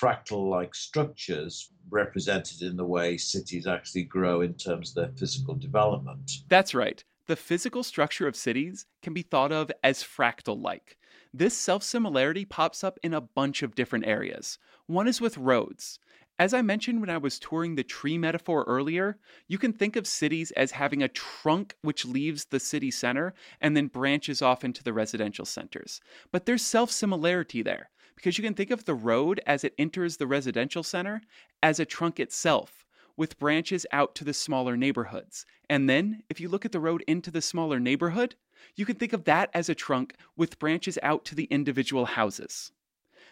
fractal 0.00 0.50
like 0.50 0.74
structures 0.74 1.70
represented 1.88 2.62
in 2.62 2.76
the 2.76 2.84
way 2.84 3.16
cities 3.16 3.68
actually 3.68 4.04
grow 4.04 4.40
in 4.40 4.54
terms 4.54 4.90
of 4.90 4.94
their 4.96 5.12
physical 5.16 5.54
development. 5.54 6.32
That's 6.48 6.74
right. 6.74 7.04
The 7.26 7.36
physical 7.36 7.84
structure 7.84 8.26
of 8.26 8.34
cities 8.34 8.86
can 9.02 9.14
be 9.14 9.22
thought 9.22 9.52
of 9.52 9.70
as 9.82 10.02
fractal 10.02 10.60
like. 10.60 10.98
This 11.36 11.56
self 11.56 11.82
similarity 11.82 12.44
pops 12.44 12.84
up 12.84 12.96
in 13.02 13.12
a 13.12 13.20
bunch 13.20 13.64
of 13.64 13.74
different 13.74 14.06
areas. 14.06 14.56
One 14.86 15.08
is 15.08 15.20
with 15.20 15.36
roads. 15.36 15.98
As 16.38 16.54
I 16.54 16.62
mentioned 16.62 17.00
when 17.00 17.10
I 17.10 17.18
was 17.18 17.40
touring 17.40 17.74
the 17.74 17.82
tree 17.82 18.16
metaphor 18.16 18.62
earlier, 18.68 19.18
you 19.48 19.58
can 19.58 19.72
think 19.72 19.96
of 19.96 20.06
cities 20.06 20.52
as 20.52 20.70
having 20.70 21.02
a 21.02 21.08
trunk 21.08 21.74
which 21.82 22.04
leaves 22.04 22.44
the 22.44 22.60
city 22.60 22.92
center 22.92 23.34
and 23.60 23.76
then 23.76 23.88
branches 23.88 24.42
off 24.42 24.62
into 24.62 24.84
the 24.84 24.92
residential 24.92 25.44
centers. 25.44 26.00
But 26.30 26.46
there's 26.46 26.62
self 26.62 26.92
similarity 26.92 27.62
there 27.62 27.90
because 28.14 28.38
you 28.38 28.44
can 28.44 28.54
think 28.54 28.70
of 28.70 28.84
the 28.84 28.94
road 28.94 29.40
as 29.44 29.64
it 29.64 29.74
enters 29.76 30.18
the 30.18 30.28
residential 30.28 30.84
center 30.84 31.20
as 31.64 31.80
a 31.80 31.84
trunk 31.84 32.20
itself 32.20 32.86
with 33.16 33.40
branches 33.40 33.86
out 33.90 34.14
to 34.14 34.24
the 34.24 34.34
smaller 34.34 34.76
neighborhoods. 34.76 35.46
And 35.68 35.88
then, 35.88 36.22
if 36.28 36.40
you 36.40 36.48
look 36.48 36.64
at 36.64 36.72
the 36.72 36.80
road 36.80 37.02
into 37.06 37.30
the 37.30 37.42
smaller 37.42 37.80
neighborhood, 37.80 38.34
you 38.76 38.84
can 38.84 38.96
think 38.96 39.12
of 39.12 39.24
that 39.24 39.50
as 39.54 39.68
a 39.68 39.74
trunk 39.74 40.14
with 40.36 40.58
branches 40.58 40.98
out 41.02 41.24
to 41.26 41.34
the 41.34 41.44
individual 41.44 42.06
houses. 42.06 42.72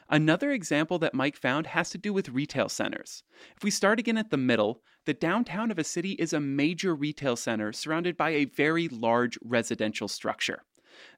Another 0.09 0.51
example 0.51 0.99
that 0.99 1.15
Mike 1.15 1.37
found 1.37 1.69
has 1.69 1.91
to 1.91 1.99
do 1.99 2.13
with 2.13 2.29
retail 2.29 2.69
centers. 2.69 3.23
If 3.57 3.65
we 3.65 3.71
start 3.71 3.99
again 3.99 4.19
at 4.19 4.31
the 4.31 4.37
middle, 4.37 4.83
the 5.07 5.15
downtown 5.15 5.71
of 5.71 5.79
a 5.79 5.85
city 5.85 6.13
is 6.13 6.33
a 6.33 6.41
major 6.41 6.95
retail 6.95 7.37
center 7.37 7.73
surrounded 7.73 8.17
by 8.17 8.31
a 8.31 8.45
very 8.45 8.89
large 8.89 9.39
residential 9.43 10.09
structure. 10.09 10.65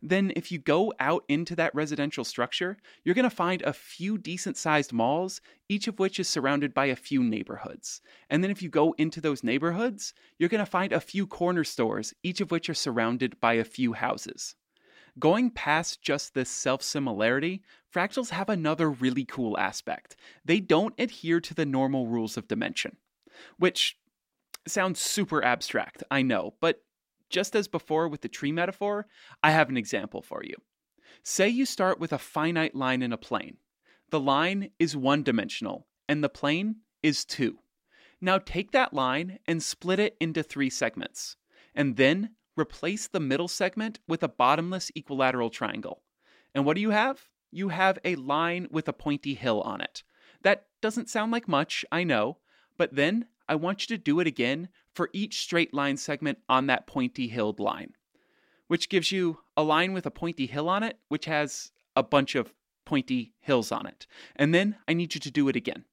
Then, 0.03 0.33
if 0.37 0.51
you 0.53 0.59
go 0.59 0.93
out 1.01 1.25
into 1.29 1.57
that 1.57 1.75
residential 1.75 2.25
structure, 2.25 2.77
you're 3.05 3.15
going 3.15 3.29
to 3.29 3.31
find 3.31 3.63
a 3.63 3.73
few 3.73 4.19
decent 4.19 4.57
sized 4.57 4.93
malls, 4.93 5.41
each 5.69 5.89
of 5.89 5.99
which 5.99 6.21
is 6.21 6.29
surrounded 6.29 6.75
by 6.75 6.87
a 6.87 6.97
few 6.97 7.23
neighborhoods. 7.23 8.01
And 8.31 8.43
then, 8.43 8.51
if 8.51 8.63
you 8.63 8.69
go 8.69 8.95
into 8.99 9.21
those 9.21 9.45
neighborhoods, 9.45 10.15
you're 10.39 10.49
going 10.49 10.65
to 10.65 10.71
find 10.71 10.93
a 10.93 11.01
few 11.01 11.27
corner 11.27 11.65
stores, 11.65 12.15
each 12.23 12.41
of 12.41 12.51
which 12.51 12.69
are 12.69 12.75
surrounded 12.75 13.41
by 13.41 13.55
a 13.55 13.65
few 13.65 13.93
houses. 13.95 14.57
Going 15.19 15.51
past 15.51 16.03
just 16.03 16.35
this 16.35 16.51
self 16.51 16.83
similarity, 16.83 17.63
fractals 17.93 18.31
have 18.31 18.49
another 18.49 18.91
really 18.91 19.25
cool 19.25 19.57
aspect. 19.59 20.17
They 20.45 20.61
don't 20.61 20.95
adhere 20.99 21.41
to 21.41 21.55
the 21.55 21.67
normal 21.67 22.09
rules 22.09 22.37
of 22.37 22.49
dimension, 22.49 22.97
which 23.59 23.97
sounds 24.67 25.01
super 25.01 25.45
abstract, 25.45 26.03
I 26.11 26.23
know, 26.23 26.55
but 26.61 26.84
just 27.35 27.57
as 27.57 27.67
before 27.67 28.07
with 28.07 28.21
the 28.21 28.29
tree 28.29 28.53
metaphor, 28.53 29.09
I 29.43 29.51
have 29.51 29.69
an 29.69 29.77
example 29.77 30.23
for 30.23 30.45
you. 30.45 30.55
Say 31.25 31.49
you 31.49 31.67
start 31.67 31.99
with 31.99 32.13
a 32.13 32.19
finite 32.19 32.77
line 32.77 33.03
in 33.03 33.13
a 33.13 33.17
plane. 33.17 33.57
The 34.11 34.21
line 34.21 34.71
is 34.79 34.97
one 34.97 35.25
dimensional, 35.25 35.89
and 36.09 36.23
the 36.23 36.29
plane 36.29 36.77
is 37.03 37.25
two. 37.25 37.59
Now 38.21 38.39
take 38.39 38.71
that 38.71 38.95
line 38.95 39.41
and 39.49 39.61
split 39.61 39.99
it 39.99 40.17
into 40.21 40.45
three 40.45 40.71
segments, 40.71 41.37
and 41.75 41.97
then 41.97 42.37
replace 42.57 43.09
the 43.09 43.19
middle 43.19 43.49
segment 43.49 43.99
with 44.07 44.23
a 44.23 44.29
bottomless 44.29 44.93
equilateral 44.95 45.51
triangle. 45.51 46.05
And 46.55 46.65
what 46.65 46.77
do 46.77 46.81
you 46.83 46.91
have? 46.91 47.25
You 47.51 47.71
have 47.71 47.99
a 48.05 48.15
line 48.15 48.69
with 48.71 48.87
a 48.87 48.93
pointy 48.93 49.35
hill 49.35 49.61
on 49.63 49.81
it. 49.81 50.05
That 50.43 50.67
doesn't 50.81 51.11
sound 51.11 51.33
like 51.33 51.49
much, 51.49 51.85
I 51.91 52.05
know, 52.05 52.39
but 52.77 52.95
then 52.95 53.27
I 53.49 53.57
want 53.57 53.83
you 53.83 53.97
to 53.97 54.03
do 54.03 54.21
it 54.21 54.29
again 54.29 54.69
for 54.95 55.11
each 55.13 55.41
straight 55.41 55.75
line 55.75 55.97
segment 55.97 56.39
on 56.49 56.67
that 56.69 56.87
pointy 56.87 57.29
hilled 57.29 57.61
line, 57.61 57.93
which 58.69 58.89
gives 58.89 59.13
you 59.13 59.41
a 59.57 59.63
line 59.63 59.93
with 59.93 60.07
a 60.07 60.11
pointy 60.11 60.47
hill 60.47 60.69
on 60.69 60.83
it, 60.83 60.99
which 61.09 61.27
has 61.27 61.73
a 61.97 62.03
bunch 62.03 62.35
of 62.35 62.53
pointy 62.85 63.33
hills 63.41 63.73
on 63.73 63.87
it. 63.87 64.07
And 64.37 64.55
then 64.55 64.77
I 64.87 64.93
need 64.95 65.15
you 65.15 65.21
to 65.21 65.31
do 65.31 65.49
it 65.49 65.57
again. 65.57 65.85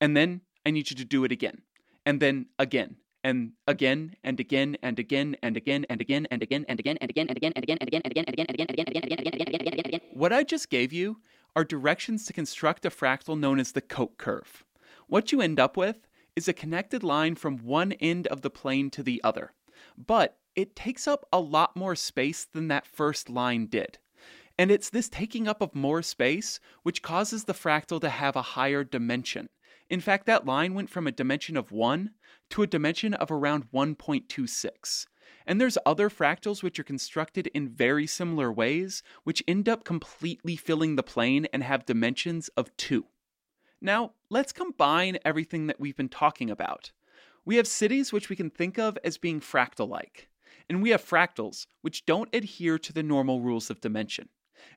And 0.00 0.16
then 0.16 0.42
I 0.66 0.70
need 0.70 0.90
you 0.90 0.96
to 0.96 1.04
do 1.04 1.24
it 1.24 1.32
again. 1.32 1.62
And 2.04 2.20
then 2.20 2.46
again. 2.58 2.96
And 3.24 3.52
again 3.68 4.16
and 4.24 4.40
again 4.40 4.76
and 4.82 4.98
again 4.98 5.36
and 5.42 5.56
again 5.56 5.86
and 5.88 6.02
again 6.02 6.26
and 6.28 6.42
again 6.42 6.64
and 6.68 6.80
again 6.80 6.96
and 7.00 7.10
again 7.10 7.28
and 7.30 7.38
again 7.38 7.52
and 7.54 7.62
again 7.62 7.78
and 7.78 7.88
again 7.88 8.08
and 8.10 8.10
again 8.10 8.18
and 8.18 8.28
again 8.28 8.42
and 8.42 8.50
again 8.50 8.50
and 8.50 8.50
again 8.50 8.66
and 8.68 9.06
again 9.06 9.20
and 9.22 9.30
again 9.30 9.30
and 9.30 9.60
again 9.60 9.78
and 9.78 9.86
again. 9.86 10.00
What 10.12 10.32
I 10.32 10.42
just 10.42 10.70
gave 10.70 10.92
you 10.92 11.18
are 11.54 11.62
directions 11.62 12.26
to 12.26 12.32
construct 12.32 12.84
a 12.84 12.90
fractal 12.90 13.38
known 13.38 13.60
as 13.60 13.72
the 13.72 13.80
Koch 13.80 14.18
curve. 14.18 14.64
What 15.06 15.30
you 15.30 15.40
end 15.40 15.60
up 15.60 15.76
with 15.76 16.08
is 16.36 16.48
a 16.48 16.52
connected 16.52 17.02
line 17.02 17.34
from 17.34 17.58
one 17.58 17.92
end 17.92 18.26
of 18.28 18.42
the 18.42 18.50
plane 18.50 18.90
to 18.90 19.02
the 19.02 19.20
other. 19.22 19.52
But 19.96 20.38
it 20.54 20.76
takes 20.76 21.06
up 21.06 21.26
a 21.32 21.40
lot 21.40 21.76
more 21.76 21.94
space 21.94 22.44
than 22.44 22.68
that 22.68 22.86
first 22.86 23.28
line 23.30 23.66
did. 23.66 23.98
And 24.58 24.70
it's 24.70 24.90
this 24.90 25.08
taking 25.08 25.48
up 25.48 25.60
of 25.62 25.74
more 25.74 26.02
space 26.02 26.60
which 26.82 27.02
causes 27.02 27.44
the 27.44 27.54
fractal 27.54 28.00
to 28.00 28.10
have 28.10 28.36
a 28.36 28.42
higher 28.42 28.84
dimension. 28.84 29.48
In 29.88 30.00
fact, 30.00 30.26
that 30.26 30.46
line 30.46 30.74
went 30.74 30.90
from 30.90 31.06
a 31.06 31.12
dimension 31.12 31.56
of 31.56 31.72
1 31.72 32.10
to 32.50 32.62
a 32.62 32.66
dimension 32.66 33.14
of 33.14 33.30
around 33.30 33.70
1.26. 33.72 35.06
And 35.46 35.60
there's 35.60 35.78
other 35.84 36.08
fractals 36.08 36.62
which 36.62 36.78
are 36.78 36.84
constructed 36.84 37.48
in 37.48 37.68
very 37.68 38.06
similar 38.06 38.52
ways, 38.52 39.02
which 39.24 39.42
end 39.48 39.68
up 39.68 39.84
completely 39.84 40.56
filling 40.56 40.96
the 40.96 41.02
plane 41.02 41.46
and 41.52 41.62
have 41.62 41.86
dimensions 41.86 42.48
of 42.56 42.74
2. 42.76 43.04
Now, 43.84 44.12
let's 44.30 44.52
combine 44.52 45.18
everything 45.24 45.66
that 45.66 45.80
we've 45.80 45.96
been 45.96 46.08
talking 46.08 46.50
about. 46.50 46.92
We 47.44 47.56
have 47.56 47.66
cities 47.66 48.12
which 48.12 48.28
we 48.28 48.36
can 48.36 48.48
think 48.48 48.78
of 48.78 48.96
as 49.02 49.18
being 49.18 49.40
fractal 49.40 49.88
like, 49.88 50.28
and 50.68 50.80
we 50.80 50.90
have 50.90 51.04
fractals 51.04 51.66
which 51.80 52.06
don't 52.06 52.32
adhere 52.32 52.78
to 52.78 52.92
the 52.92 53.02
normal 53.02 53.40
rules 53.40 53.70
of 53.70 53.80
dimension. 53.80 54.28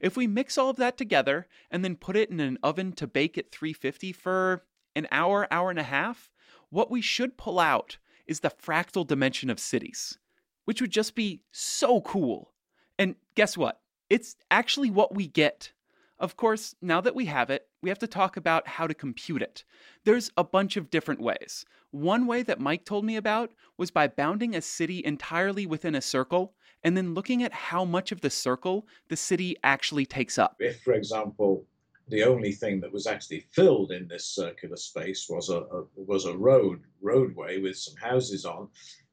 If 0.02 0.18
we 0.18 0.26
mix 0.26 0.58
all 0.58 0.72
of 0.72 0.78
that 0.78 0.98
together 0.98 1.48
and 1.70 1.86
then 1.86 1.98
put 1.98 2.18
it 2.18 2.32
in 2.32 2.40
an 2.40 2.58
oven 2.64 2.94
to 2.94 3.06
bake 3.06 3.38
at 3.38 3.52
350 3.52 4.12
for 4.12 4.64
an 4.96 5.08
hour, 5.12 5.48
hour 5.52 5.70
and 5.70 5.78
a 5.78 5.84
half, 5.84 6.32
what 6.72 6.90
we 6.90 7.02
should 7.02 7.38
pull 7.38 7.60
out 7.60 8.00
is 8.26 8.40
the 8.40 8.50
fractal 8.50 9.06
dimension 9.06 9.52
of 9.52 9.60
cities, 9.60 10.18
which 10.64 10.82
would 10.82 10.90
just 10.90 11.14
be 11.14 11.44
so 11.52 12.02
cool. 12.02 12.54
And 12.98 13.18
guess 13.36 13.56
what? 13.56 13.82
It's 14.10 14.36
actually 14.50 14.90
what 14.90 15.14
we 15.14 15.28
get 15.28 15.74
of 16.18 16.38
course, 16.38 16.76
now 16.82 17.02
that 17.02 17.16
we 17.16 17.26
have 17.26 17.50
it, 17.50 17.68
we 17.86 17.90
have 17.90 18.00
to 18.00 18.08
talk 18.08 18.36
about 18.36 18.68
how 18.68 18.88
to 18.88 18.96
compute 18.96 19.44
it. 19.44 19.64
There's 20.06 20.32
a 20.38 20.44
bunch 20.44 20.76
of 20.76 20.90
different 20.90 21.22
ways. 21.22 21.66
One 21.92 22.26
way 22.26 22.42
that 22.42 22.60
Mike 22.60 22.84
told 22.84 23.06
me 23.06 23.16
about 23.16 23.52
was 23.78 23.92
by 23.92 24.08
bounding 24.08 24.56
a 24.56 24.62
city 24.62 25.04
entirely 25.06 25.68
within 25.68 25.94
a 25.94 26.02
circle 26.02 26.56
and 26.84 26.98
then 26.98 27.14
looking 27.14 27.44
at 27.44 27.54
how 27.54 27.86
much 27.86 28.12
of 28.12 28.22
the 28.22 28.32
circle 28.32 28.88
the 29.08 29.16
city 29.16 29.56
actually 29.64 30.08
takes 30.08 30.40
up. 30.40 30.56
If, 30.58 30.82
for 30.82 30.94
example, 30.94 31.64
the 32.08 32.24
only 32.24 32.54
thing 32.54 32.80
that 32.80 32.92
was 32.92 33.06
actually 33.06 33.46
filled 33.52 33.92
in 33.92 34.08
this 34.08 34.26
circular 34.26 34.78
space 34.78 35.28
was 35.30 35.52
a, 35.52 35.60
a 35.60 35.84
was 35.96 36.26
a 36.26 36.36
road 36.36 36.82
roadway 37.04 37.60
with 37.60 37.78
some 37.78 37.98
houses 37.98 38.46
on, 38.46 38.68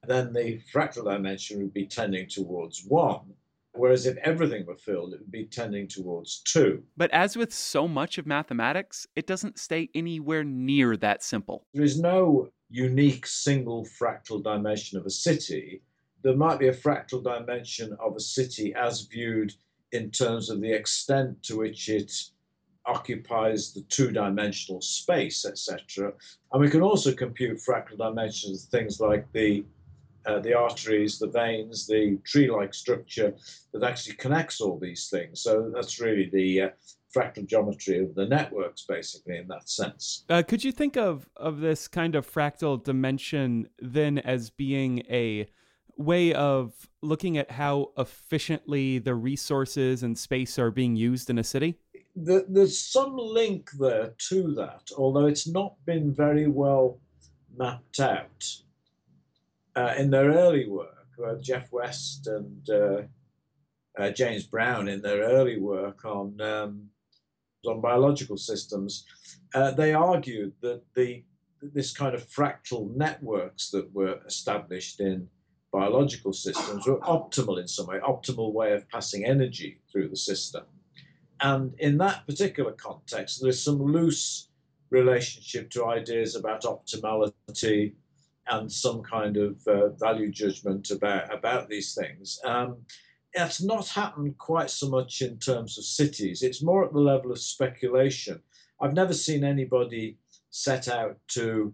then 0.06 0.32
the 0.32 0.62
fractal 0.72 1.04
dimension 1.04 1.58
would 1.58 1.74
be 1.74 1.86
tending 1.86 2.26
towards 2.26 2.86
one 2.86 3.34
Whereas 3.74 4.06
if 4.06 4.16
everything 4.18 4.66
were 4.66 4.76
filled, 4.76 5.14
it 5.14 5.20
would 5.20 5.32
be 5.32 5.46
tending 5.46 5.88
towards 5.88 6.40
two. 6.40 6.82
But 6.96 7.10
as 7.10 7.36
with 7.36 7.52
so 7.52 7.88
much 7.88 8.18
of 8.18 8.26
mathematics, 8.26 9.06
it 9.16 9.26
doesn't 9.26 9.58
stay 9.58 9.88
anywhere 9.94 10.44
near 10.44 10.96
that 10.98 11.22
simple. 11.22 11.66
There 11.72 11.84
is 11.84 11.98
no 11.98 12.48
unique 12.70 13.26
single 13.26 13.86
fractal 13.86 14.42
dimension 14.42 14.98
of 14.98 15.06
a 15.06 15.10
city. 15.10 15.82
There 16.22 16.36
might 16.36 16.58
be 16.58 16.68
a 16.68 16.74
fractal 16.74 17.22
dimension 17.22 17.96
of 17.98 18.16
a 18.16 18.20
city 18.20 18.74
as 18.74 19.02
viewed 19.02 19.54
in 19.92 20.10
terms 20.10 20.50
of 20.50 20.60
the 20.60 20.72
extent 20.72 21.42
to 21.44 21.58
which 21.58 21.88
it 21.88 22.12
occupies 22.86 23.72
the 23.72 23.82
two-dimensional 23.82 24.80
space, 24.80 25.44
etc. 25.44 26.12
And 26.52 26.60
we 26.60 26.70
can 26.70 26.82
also 26.82 27.12
compute 27.12 27.58
fractal 27.58 27.98
dimensions, 27.98 28.64
things 28.64 29.00
like 29.00 29.30
the 29.32 29.64
uh, 30.26 30.38
the 30.40 30.54
arteries, 30.54 31.18
the 31.18 31.28
veins, 31.28 31.86
the 31.86 32.18
tree-like 32.24 32.74
structure 32.74 33.34
that 33.72 33.82
actually 33.82 34.16
connects 34.16 34.60
all 34.60 34.78
these 34.78 35.08
things. 35.08 35.42
So 35.42 35.70
that's 35.74 36.00
really 36.00 36.30
the 36.32 36.62
uh, 36.62 36.68
fractal 37.14 37.46
geometry 37.46 37.98
of 37.98 38.14
the 38.14 38.26
networks, 38.26 38.84
basically, 38.88 39.38
in 39.38 39.48
that 39.48 39.68
sense. 39.68 40.24
Uh, 40.28 40.42
could 40.42 40.64
you 40.64 40.72
think 40.72 40.96
of 40.96 41.28
of 41.36 41.60
this 41.60 41.88
kind 41.88 42.14
of 42.14 42.30
fractal 42.30 42.82
dimension 42.82 43.68
then 43.80 44.18
as 44.18 44.50
being 44.50 45.00
a 45.10 45.46
way 45.96 46.32
of 46.32 46.88
looking 47.02 47.36
at 47.36 47.50
how 47.50 47.92
efficiently 47.98 48.98
the 48.98 49.14
resources 49.14 50.02
and 50.02 50.16
space 50.18 50.58
are 50.58 50.70
being 50.70 50.96
used 50.96 51.28
in 51.30 51.38
a 51.38 51.44
city? 51.44 51.78
The, 52.16 52.44
there's 52.48 52.78
some 52.78 53.16
link 53.16 53.70
there 53.78 54.14
to 54.28 54.54
that, 54.54 54.90
although 54.96 55.26
it's 55.26 55.48
not 55.48 55.74
been 55.86 56.12
very 56.12 56.46
well 56.46 56.98
mapped 57.56 58.00
out 58.00 58.44
uh, 59.76 59.94
in 59.98 60.10
their 60.10 60.30
early 60.30 60.68
work, 60.68 61.08
uh, 61.24 61.36
Jeff 61.40 61.72
West 61.72 62.26
and 62.26 62.70
uh, 62.70 63.02
uh, 63.98 64.10
James 64.10 64.44
Brown 64.44 64.88
in 64.88 65.02
their 65.02 65.22
early 65.22 65.58
work 65.58 66.04
on 66.04 66.40
um, 66.40 66.88
on 67.66 67.80
biological 67.80 68.36
systems, 68.36 69.04
uh, 69.54 69.70
they 69.70 69.94
argued 69.94 70.52
that 70.62 70.82
the 70.94 71.24
this 71.62 71.92
kind 71.92 72.14
of 72.14 72.28
fractal 72.28 72.94
networks 72.96 73.70
that 73.70 73.92
were 73.94 74.20
established 74.26 74.98
in 75.00 75.28
biological 75.72 76.32
systems 76.32 76.86
were 76.86 76.98
optimal 77.00 77.60
in 77.60 77.68
some 77.68 77.86
way, 77.86 77.98
optimal 78.00 78.52
way 78.52 78.72
of 78.72 78.88
passing 78.88 79.24
energy 79.24 79.80
through 79.90 80.08
the 80.08 80.16
system. 80.16 80.64
And 81.40 81.72
in 81.78 81.98
that 81.98 82.26
particular 82.26 82.72
context, 82.72 83.40
there's 83.40 83.62
some 83.62 83.80
loose 83.80 84.48
relationship 84.90 85.70
to 85.70 85.86
ideas 85.86 86.36
about 86.36 86.62
optimality 86.62 87.94
and 88.48 88.70
some 88.70 89.02
kind 89.02 89.36
of 89.36 89.66
uh, 89.66 89.88
value 89.90 90.30
judgment 90.30 90.90
about 90.90 91.32
about 91.32 91.68
these 91.68 91.94
things. 91.94 92.40
Um, 92.44 92.78
it's 93.34 93.62
not 93.62 93.88
happened 93.88 94.36
quite 94.38 94.70
so 94.70 94.88
much 94.88 95.22
in 95.22 95.38
terms 95.38 95.78
of 95.78 95.84
cities. 95.84 96.42
It's 96.42 96.62
more 96.62 96.84
at 96.84 96.92
the 96.92 97.00
level 97.00 97.32
of 97.32 97.38
speculation. 97.38 98.42
I've 98.80 98.94
never 98.94 99.14
seen 99.14 99.42
anybody 99.42 100.18
set 100.50 100.88
out 100.88 101.16
to 101.28 101.72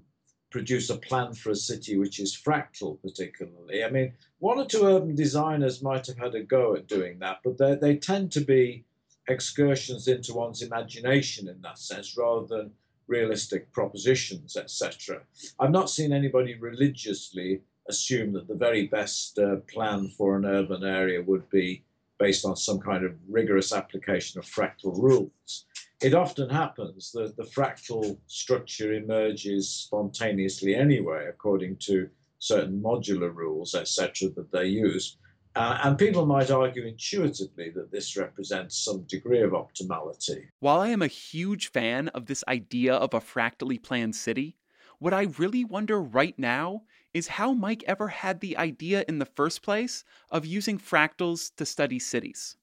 produce 0.50 0.88
a 0.88 0.96
plan 0.96 1.34
for 1.34 1.50
a 1.50 1.56
city 1.56 1.98
which 1.98 2.20
is 2.20 2.36
fractal, 2.36 3.00
particularly. 3.02 3.84
I 3.84 3.90
mean, 3.90 4.12
one 4.38 4.58
or 4.58 4.66
two 4.66 4.84
urban 4.84 5.14
designers 5.14 5.82
might 5.82 6.06
have 6.06 6.16
had 6.16 6.34
a 6.34 6.42
go 6.42 6.74
at 6.74 6.86
doing 6.86 7.18
that, 7.18 7.40
but 7.44 7.58
they, 7.58 7.74
they 7.74 7.96
tend 7.96 8.32
to 8.32 8.40
be 8.40 8.84
excursions 9.28 10.08
into 10.08 10.32
one's 10.32 10.62
imagination 10.62 11.48
in 11.48 11.60
that 11.62 11.78
sense 11.78 12.16
rather 12.16 12.46
than 12.46 12.70
realistic 13.08 13.72
propositions, 13.72 14.56
etc. 14.56 15.22
I've 15.58 15.70
not 15.70 15.90
seen 15.90 16.12
anybody 16.12 16.54
religiously 16.54 17.62
assume 17.88 18.32
that 18.34 18.46
the 18.46 18.54
very 18.54 18.86
best 18.86 19.38
uh, 19.38 19.56
plan 19.72 20.08
for 20.16 20.36
an 20.36 20.44
urban 20.44 20.84
area 20.84 21.22
would 21.22 21.48
be 21.50 21.82
based 22.18 22.44
on 22.44 22.56
some 22.56 22.78
kind 22.80 23.04
of 23.04 23.14
rigorous 23.28 23.72
application 23.72 24.38
of 24.38 24.44
fractal 24.44 24.96
rules. 24.96 25.64
It 26.02 26.14
often 26.14 26.48
happens 26.48 27.10
that 27.12 27.36
the 27.36 27.44
fractal 27.44 28.18
structure 28.26 28.92
emerges 28.92 29.68
spontaneously 29.68 30.74
anyway, 30.74 31.26
according 31.28 31.76
to 31.86 32.08
certain 32.38 32.80
modular 32.80 33.34
rules, 33.34 33.74
etc., 33.74 34.28
that 34.36 34.52
they 34.52 34.66
use. 34.66 35.16
Uh, 35.54 35.78
and 35.84 35.98
people 35.98 36.26
might 36.26 36.50
argue 36.50 36.86
intuitively 36.86 37.70
that 37.70 37.90
this 37.90 38.16
represents 38.16 38.78
some 38.78 39.02
degree 39.02 39.42
of 39.42 39.52
optimality. 39.52 40.46
While 40.60 40.80
I 40.80 40.88
am 40.88 41.02
a 41.02 41.08
huge 41.08 41.70
fan 41.70 42.08
of 42.08 42.26
this 42.26 42.44
idea 42.46 42.94
of 42.94 43.14
a 43.14 43.20
fractally 43.20 43.78
planned 43.78 44.14
city, 44.14 44.56
what 44.98 45.14
I 45.14 45.28
really 45.38 45.64
wonder 45.64 46.00
right 46.00 46.38
now 46.38 46.82
is 47.14 47.28
how 47.28 47.52
Mike 47.52 47.84
ever 47.86 48.08
had 48.08 48.40
the 48.40 48.56
idea 48.56 49.04
in 49.08 49.18
the 49.18 49.26
first 49.26 49.62
place 49.62 50.04
of 50.30 50.44
using 50.44 50.78
fractals 50.78 51.54
to 51.56 51.64
study 51.64 51.98
cities. 51.98 52.56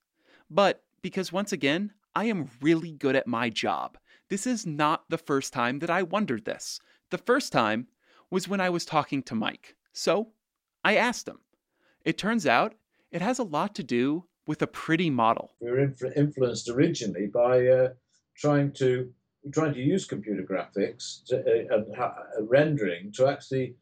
But 0.48 0.84
because 1.02 1.32
once 1.32 1.52
again, 1.52 1.92
I 2.14 2.24
am 2.24 2.50
really 2.60 2.92
good 2.92 3.16
at 3.16 3.26
my 3.26 3.50
job, 3.50 3.98
this 4.28 4.46
is 4.46 4.66
not 4.66 5.04
the 5.08 5.18
first 5.18 5.52
time 5.52 5.78
that 5.78 5.90
I 5.90 6.02
wondered 6.02 6.44
this. 6.44 6.80
The 7.10 7.18
first 7.18 7.52
time 7.52 7.86
was 8.30 8.48
when 8.48 8.60
I 8.60 8.70
was 8.70 8.84
talking 8.84 9.22
to 9.24 9.34
Mike. 9.34 9.76
So 9.92 10.32
I 10.84 10.96
asked 10.96 11.28
him. 11.28 11.38
It 12.06 12.16
turns 12.16 12.46
out 12.46 12.76
it 13.10 13.20
has 13.20 13.40
a 13.40 13.42
lot 13.42 13.74
to 13.74 13.82
do 13.82 14.26
with 14.46 14.62
a 14.62 14.68
pretty 14.68 15.10
model. 15.10 15.50
We 15.60 15.72
were 15.72 15.92
influenced 16.14 16.68
originally 16.68 17.26
by 17.26 17.66
uh, 17.66 17.88
trying 18.36 18.72
to 18.74 19.12
trying 19.52 19.74
to 19.74 19.80
use 19.80 20.06
computer 20.06 20.44
graphics 20.44 21.24
to, 21.26 21.38
uh, 21.38 21.74
and 21.74 21.96
uh, 21.96 22.10
rendering 22.40 23.12
to 23.12 23.26
actually 23.26 23.74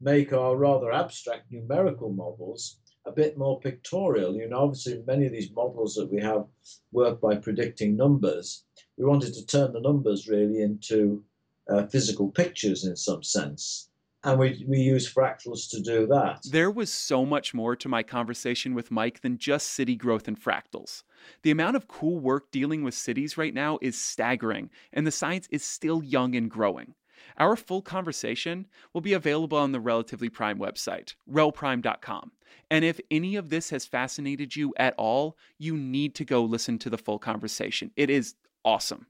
make 0.00 0.32
our 0.32 0.56
rather 0.56 0.92
abstract 0.92 1.50
numerical 1.52 2.12
models 2.12 2.78
a 3.06 3.12
bit 3.12 3.38
more 3.38 3.60
pictorial. 3.60 4.34
You 4.34 4.48
know, 4.48 4.62
obviously, 4.64 5.02
many 5.06 5.26
of 5.26 5.32
these 5.32 5.52
models 5.52 5.94
that 5.94 6.10
we 6.10 6.20
have 6.20 6.46
work 6.90 7.20
by 7.20 7.36
predicting 7.36 7.96
numbers. 7.96 8.64
We 8.98 9.04
wanted 9.04 9.32
to 9.34 9.46
turn 9.46 9.72
the 9.72 9.80
numbers 9.80 10.28
really 10.28 10.60
into 10.62 11.24
uh, 11.68 11.86
physical 11.86 12.30
pictures 12.30 12.84
in 12.84 12.96
some 12.96 13.22
sense. 13.22 13.89
And 14.22 14.38
we, 14.38 14.64
we 14.68 14.78
use 14.78 15.12
fractals 15.12 15.70
to 15.70 15.80
do 15.80 16.06
that. 16.08 16.40
There 16.44 16.70
was 16.70 16.92
so 16.92 17.24
much 17.24 17.54
more 17.54 17.74
to 17.76 17.88
my 17.88 18.02
conversation 18.02 18.74
with 18.74 18.90
Mike 18.90 19.22
than 19.22 19.38
just 19.38 19.68
city 19.68 19.96
growth 19.96 20.28
and 20.28 20.38
fractals. 20.38 21.04
The 21.42 21.50
amount 21.50 21.76
of 21.76 21.88
cool 21.88 22.18
work 22.18 22.50
dealing 22.50 22.84
with 22.84 22.94
cities 22.94 23.38
right 23.38 23.54
now 23.54 23.78
is 23.80 23.98
staggering, 23.98 24.68
and 24.92 25.06
the 25.06 25.10
science 25.10 25.48
is 25.50 25.64
still 25.64 26.02
young 26.02 26.34
and 26.34 26.50
growing. 26.50 26.94
Our 27.38 27.56
full 27.56 27.80
conversation 27.80 28.66
will 28.92 29.00
be 29.00 29.14
available 29.14 29.56
on 29.56 29.72
the 29.72 29.80
Relatively 29.80 30.28
Prime 30.28 30.58
website, 30.58 31.14
relprime.com. 31.30 32.32
And 32.70 32.84
if 32.84 33.00
any 33.10 33.36
of 33.36 33.48
this 33.48 33.70
has 33.70 33.86
fascinated 33.86 34.54
you 34.54 34.74
at 34.76 34.94
all, 34.98 35.36
you 35.58 35.76
need 35.76 36.14
to 36.16 36.24
go 36.24 36.42
listen 36.42 36.78
to 36.80 36.90
the 36.90 36.98
full 36.98 37.18
conversation. 37.18 37.90
It 37.96 38.10
is 38.10 38.34
awesome. 38.64 39.06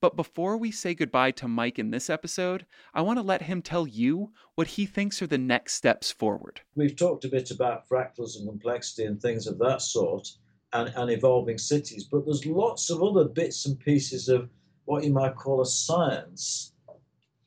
But 0.00 0.16
before 0.16 0.56
we 0.56 0.70
say 0.70 0.94
goodbye 0.94 1.32
to 1.32 1.48
Mike 1.48 1.78
in 1.78 1.90
this 1.90 2.10
episode, 2.10 2.66
I 2.92 3.02
want 3.02 3.18
to 3.18 3.22
let 3.22 3.42
him 3.42 3.62
tell 3.62 3.86
you 3.86 4.32
what 4.54 4.66
he 4.66 4.86
thinks 4.86 5.22
are 5.22 5.26
the 5.26 5.38
next 5.38 5.74
steps 5.74 6.10
forward. 6.10 6.60
We've 6.74 6.96
talked 6.96 7.24
a 7.24 7.28
bit 7.28 7.50
about 7.50 7.88
fractals 7.88 8.36
and 8.36 8.48
complexity 8.48 9.04
and 9.04 9.20
things 9.20 9.46
of 9.46 9.58
that 9.58 9.82
sort 9.82 10.28
and, 10.72 10.92
and 10.96 11.10
evolving 11.10 11.58
cities, 11.58 12.04
but 12.04 12.24
there's 12.24 12.46
lots 12.46 12.90
of 12.90 13.02
other 13.02 13.24
bits 13.24 13.66
and 13.66 13.78
pieces 13.78 14.28
of 14.28 14.48
what 14.84 15.04
you 15.04 15.12
might 15.12 15.36
call 15.36 15.62
a 15.62 15.66
science 15.66 16.74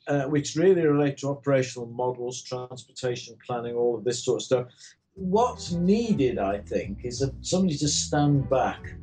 uh, 0.08 0.24
which 0.24 0.56
really 0.56 0.86
relate 0.86 1.18
to 1.18 1.30
operational 1.30 1.88
models, 1.88 2.42
transportation 2.42 3.36
planning, 3.46 3.76
all 3.76 3.96
of 3.96 4.04
this 4.04 4.24
sort 4.24 4.42
of 4.42 4.46
stuff. 4.46 4.68
What's 5.16 5.72
needed, 5.72 6.38
I 6.38 6.60
think, 6.60 7.04
is 7.04 7.22
a, 7.22 7.34
somebody 7.42 7.78
to 7.78 7.88
stand 7.88 8.50
back 8.50 8.96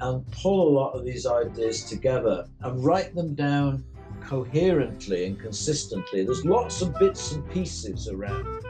and 0.00 0.30
pull 0.30 0.68
a 0.68 0.70
lot 0.70 0.92
of 0.92 1.04
these 1.04 1.26
ideas 1.26 1.84
together 1.84 2.46
and 2.62 2.84
write 2.84 3.14
them 3.14 3.34
down 3.34 3.84
coherently 4.22 5.26
and 5.26 5.38
consistently. 5.38 6.24
There's 6.24 6.44
lots 6.44 6.82
of 6.82 6.98
bits 6.98 7.32
and 7.32 7.48
pieces 7.50 8.08
around. 8.08 8.64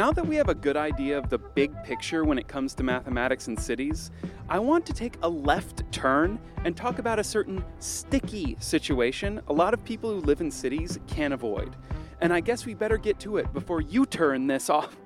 Now 0.00 0.10
that 0.12 0.26
we 0.26 0.36
have 0.36 0.48
a 0.48 0.54
good 0.54 0.78
idea 0.78 1.18
of 1.18 1.28
the 1.28 1.36
big 1.36 1.70
picture 1.84 2.24
when 2.24 2.38
it 2.38 2.48
comes 2.48 2.72
to 2.76 2.82
mathematics 2.82 3.48
and 3.48 3.60
cities, 3.60 4.10
I 4.48 4.58
want 4.58 4.86
to 4.86 4.94
take 4.94 5.18
a 5.20 5.28
left 5.28 5.82
turn 5.92 6.38
and 6.64 6.74
talk 6.74 6.98
about 6.98 7.18
a 7.18 7.22
certain 7.22 7.62
sticky 7.80 8.56
situation 8.60 9.42
a 9.48 9.52
lot 9.52 9.74
of 9.74 9.84
people 9.84 10.08
who 10.08 10.20
live 10.22 10.40
in 10.40 10.50
cities 10.50 10.98
can't 11.06 11.34
avoid. 11.34 11.76
And 12.22 12.32
I 12.32 12.40
guess 12.40 12.64
we 12.64 12.72
better 12.72 12.96
get 12.96 13.20
to 13.20 13.36
it 13.36 13.52
before 13.52 13.82
you 13.82 14.06
turn 14.06 14.46
this 14.46 14.70
off. 14.78 14.96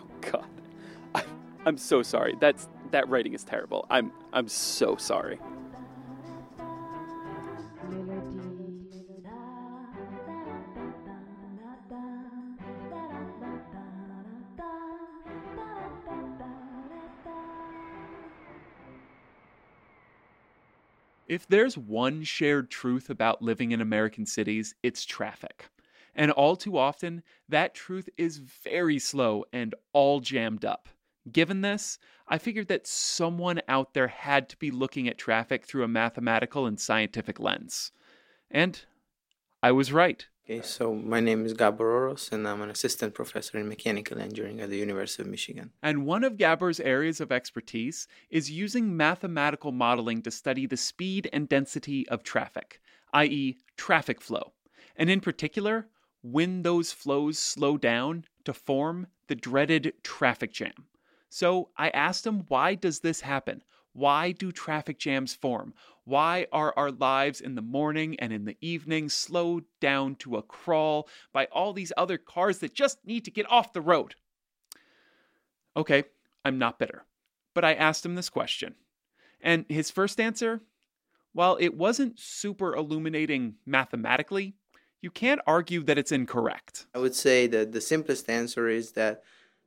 Oh 0.00 0.08
god. 0.32 1.24
I'm 1.64 1.78
so 1.78 2.02
sorry. 2.02 2.34
That's 2.40 2.68
that 2.90 3.08
writing 3.08 3.34
is 3.34 3.44
terrible. 3.44 3.86
I'm 3.88 4.10
I'm 4.32 4.48
so 4.48 4.96
sorry. 4.96 5.38
If 21.26 21.46
there's 21.46 21.78
one 21.78 22.22
shared 22.22 22.70
truth 22.70 23.08
about 23.08 23.42
living 23.42 23.72
in 23.72 23.80
American 23.80 24.26
cities, 24.26 24.74
it's 24.82 25.04
traffic. 25.04 25.68
And 26.14 26.30
all 26.30 26.54
too 26.54 26.76
often, 26.76 27.22
that 27.48 27.74
truth 27.74 28.08
is 28.16 28.38
very 28.38 28.98
slow 28.98 29.44
and 29.52 29.74
all 29.92 30.20
jammed 30.20 30.64
up. 30.64 30.88
Given 31.32 31.62
this, 31.62 31.98
I 32.28 32.38
figured 32.38 32.68
that 32.68 32.86
someone 32.86 33.62
out 33.68 33.94
there 33.94 34.08
had 34.08 34.48
to 34.50 34.56
be 34.58 34.70
looking 34.70 35.08
at 35.08 35.16
traffic 35.16 35.64
through 35.64 35.84
a 35.84 35.88
mathematical 35.88 36.66
and 36.66 36.78
scientific 36.78 37.40
lens. 37.40 37.92
And 38.50 38.84
I 39.62 39.72
was 39.72 39.92
right. 39.92 40.26
Okay, 40.46 40.60
so 40.60 40.94
my 40.94 41.20
name 41.20 41.46
is 41.46 41.54
Gabor 41.54 41.86
Orosz, 41.86 42.30
and 42.30 42.46
I'm 42.46 42.60
an 42.60 42.68
assistant 42.68 43.14
professor 43.14 43.56
in 43.56 43.66
mechanical 43.66 44.18
engineering 44.18 44.60
at 44.60 44.68
the 44.68 44.76
University 44.76 45.22
of 45.22 45.28
Michigan. 45.30 45.70
And 45.82 46.04
one 46.04 46.22
of 46.22 46.36
Gabor's 46.36 46.80
areas 46.80 47.18
of 47.22 47.32
expertise 47.32 48.06
is 48.28 48.50
using 48.50 48.94
mathematical 48.94 49.72
modeling 49.72 50.20
to 50.20 50.30
study 50.30 50.66
the 50.66 50.76
speed 50.76 51.30
and 51.32 51.48
density 51.48 52.06
of 52.10 52.24
traffic, 52.24 52.82
i.e., 53.14 53.56
traffic 53.78 54.20
flow. 54.20 54.52
And 54.96 55.08
in 55.08 55.22
particular, 55.22 55.86
when 56.20 56.60
those 56.60 56.92
flows 56.92 57.38
slow 57.38 57.78
down 57.78 58.26
to 58.44 58.52
form 58.52 59.06
the 59.28 59.34
dreaded 59.34 59.94
traffic 60.02 60.52
jam. 60.52 60.88
So 61.30 61.70
I 61.78 61.88
asked 61.88 62.26
him, 62.26 62.44
why 62.48 62.74
does 62.74 63.00
this 63.00 63.22
happen? 63.22 63.62
Why 63.94 64.32
do 64.32 64.52
traffic 64.52 64.98
jams 64.98 65.34
form? 65.34 65.72
Why 66.04 66.46
are 66.52 66.74
our 66.76 66.90
lives 66.90 67.40
in 67.40 67.54
the 67.54 67.62
morning 67.62 68.16
and 68.18 68.32
in 68.32 68.44
the 68.44 68.56
evening 68.60 69.08
slowed 69.08 69.64
down 69.80 70.16
to 70.16 70.36
a 70.36 70.42
crawl 70.42 71.08
by 71.32 71.46
all 71.46 71.72
these 71.72 71.92
other 71.96 72.18
cars 72.18 72.58
that 72.58 72.74
just 72.74 72.98
need 73.06 73.24
to 73.24 73.30
get 73.30 73.50
off 73.50 73.72
the 73.72 73.80
road? 73.80 74.16
Okay, 75.76 76.04
I'm 76.44 76.58
not 76.58 76.78
bitter, 76.78 77.04
but 77.54 77.64
I 77.64 77.74
asked 77.74 78.04
him 78.04 78.16
this 78.16 78.28
question. 78.28 78.74
And 79.40 79.64
his 79.68 79.90
first 79.90 80.20
answer, 80.20 80.60
while 81.32 81.56
it 81.60 81.74
wasn't 81.76 82.18
super 82.18 82.74
illuminating 82.74 83.54
mathematically, 83.64 84.54
you 85.00 85.10
can't 85.10 85.40
argue 85.46 85.82
that 85.84 85.98
it's 85.98 86.12
incorrect. 86.12 86.86
I 86.94 86.98
would 86.98 87.14
say 87.14 87.46
that 87.48 87.72
the 87.72 87.80
simplest 87.80 88.28
answer 88.28 88.68
is 88.68 88.92
that 88.92 89.22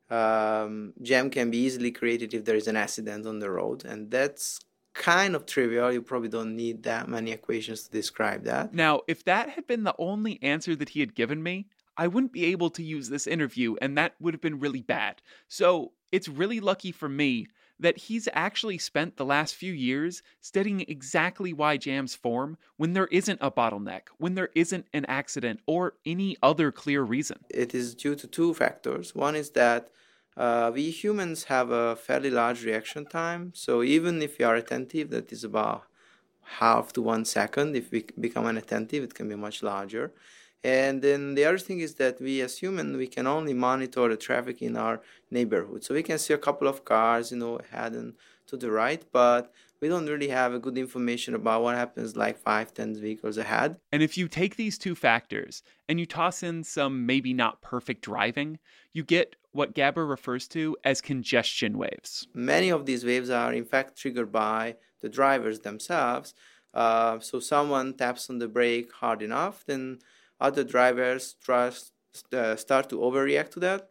um, 0.10 0.93
jam 1.02 1.30
can 1.30 1.52
be 1.52 1.58
easily 1.58 1.91
created 1.91 2.34
if 2.34 2.46
there 2.46 2.56
is 2.56 2.67
an 2.67 2.76
accident 2.76 3.26
on 3.26 3.39
the 3.39 3.50
road, 3.50 3.86
and 3.86 4.10
that's 4.10 4.60
kind 4.93 5.36
of 5.36 5.46
trivial. 5.46 5.91
You 5.91 6.02
probably 6.02 6.30
don't 6.30 6.56
need 6.56 6.84
that 6.84 7.08
many 7.08 7.32
equations 7.32 7.84
to 7.84 7.91
describe 7.91 8.43
that. 8.46 8.74
Now, 8.74 9.02
if 9.08 9.24
that 9.26 9.50
had 9.50 9.67
been 9.67 9.84
the 9.84 9.96
only 10.00 10.39
answer 10.41 10.76
that 10.76 10.89
he 10.89 11.00
had 11.00 11.13
given 11.13 11.43
me, 11.43 11.67
I 11.98 12.08
wouldn't 12.08 12.34
be 12.34 12.46
able 12.46 12.70
to 12.72 12.84
use 12.84 13.10
this 13.10 13.28
interview, 13.28 13.76
and 13.82 13.98
that 13.98 14.15
would 14.20 14.34
have 14.34 14.41
been 14.41 14.60
really 14.60 14.82
bad. 14.82 15.22
So 15.48 15.93
it's 16.12 16.28
really 16.28 16.60
lucky 16.60 16.91
for 16.91 17.10
me 17.10 17.48
that 17.80 17.98
he's 17.98 18.28
actually 18.34 18.78
spent 18.78 19.18
the 19.18 19.26
last 19.26 19.56
few 19.56 19.74
years 19.74 20.24
studying 20.42 20.82
exactly 20.88 21.54
why 21.54 21.78
jams 21.78 22.16
form 22.16 22.58
when 22.78 22.94
there 22.94 23.08
isn't 23.08 23.40
a 23.42 23.52
bottleneck, 23.52 24.04
when 24.18 24.36
there 24.36 24.50
isn't 24.56 24.86
an 24.94 25.06
accident, 25.06 25.60
or 25.66 25.94
any 26.06 26.38
other 26.42 26.72
clear 26.72 27.04
reason. 27.04 27.40
It 27.50 27.74
is 27.76 27.96
due 27.96 28.16
to 28.16 28.28
two 28.28 28.54
factors. 28.54 29.13
One 29.16 29.36
is 29.36 29.52
that 29.52 29.90
uh, 30.36 30.72
we 30.74 30.92
humans 30.92 31.46
have 31.46 31.72
a 31.72 31.96
fairly 31.96 32.30
large 32.30 32.63
reaction 32.63 33.06
time, 33.06 33.52
so 33.56 33.84
even 33.84 34.22
if 34.22 34.38
we 34.38 34.46
are 34.46 34.56
attentive, 34.56 35.10
that 35.10 35.32
is 35.32 35.44
about 35.44 35.84
half 36.60 36.94
to 36.94 37.02
one 37.02 37.26
second. 37.26 37.76
If 37.76 37.92
we 37.92 38.06
become 38.20 38.48
inattentive, 38.48 39.04
it 39.04 39.13
can 39.13 39.28
be 39.28 39.36
much 39.36 39.63
larger. 39.63 40.13
And 40.63 41.02
then 41.02 41.36
the 41.36 41.46
other 41.46 41.58
thing 41.58 41.80
is 41.80 41.96
that 41.96 42.20
we 42.20 42.41
as 42.41 42.58
humans, 42.58 42.98
we 42.98 43.08
can 43.08 43.28
only 43.28 43.54
monitor 43.54 44.10
the 44.10 44.17
traffic 44.17 44.62
in 44.62 44.76
our 44.76 45.02
neighborhood. 45.32 45.84
So 45.84 45.93
we 45.93 46.04
can 46.04 46.17
see 46.17 46.34
a 46.34 46.38
couple 46.38 46.67
of 46.67 46.84
cars, 46.84 47.32
you 47.32 47.38
know, 47.38 47.58
ahead 47.58 47.93
and 47.93 48.13
to 48.48 48.58
the 48.58 48.72
right, 48.72 49.04
but 49.12 49.52
we 49.80 49.88
don't 49.88 50.08
really 50.08 50.30
have 50.30 50.54
a 50.54 50.60
good 50.60 50.78
information 50.78 51.36
about 51.36 51.62
what 51.62 51.76
happens 51.76 52.15
like 52.15 52.38
five, 52.38 52.74
ten 52.74 52.96
vehicles 52.96 53.38
ahead. 53.38 53.78
And 53.91 54.02
if 54.02 54.17
you 54.17 54.28
take 54.28 54.56
these 54.56 54.78
two 54.78 54.96
factors 54.96 55.63
and 55.88 56.00
you 56.00 56.06
toss 56.06 56.43
in 56.43 56.63
some 56.63 57.06
maybe 57.06 57.34
not 57.34 57.62
perfect 57.62 58.02
driving, 58.02 58.60
you 58.93 59.04
get 59.04 59.36
what 59.52 59.76
Gabor 59.76 60.06
refers 60.06 60.48
to 60.50 60.76
as 60.84 61.02
congestion 61.02 61.78
waves. 61.78 62.28
Many 62.34 62.70
of 62.70 62.86
these 62.86 63.06
waves 63.06 63.30
are 63.30 63.54
in 63.54 63.65
fact 63.65 63.98
triggered 63.98 64.32
by 64.32 64.76
the 65.02 65.10
drivers 65.10 65.60
themselves. 65.60 66.34
Uh, 66.74 67.20
so 67.20 67.39
someone 67.39 67.93
taps 67.93 68.30
on 68.30 68.39
the 68.39 68.48
brake 68.48 68.91
hard 68.91 69.22
enough, 69.22 69.63
then 69.65 70.00
other 70.39 70.63
drivers 70.63 71.36
trust, 71.41 71.91
uh, 72.34 72.56
start 72.56 72.89
to 72.89 72.97
overreact 73.00 73.52
to 73.52 73.60
that 73.60 73.89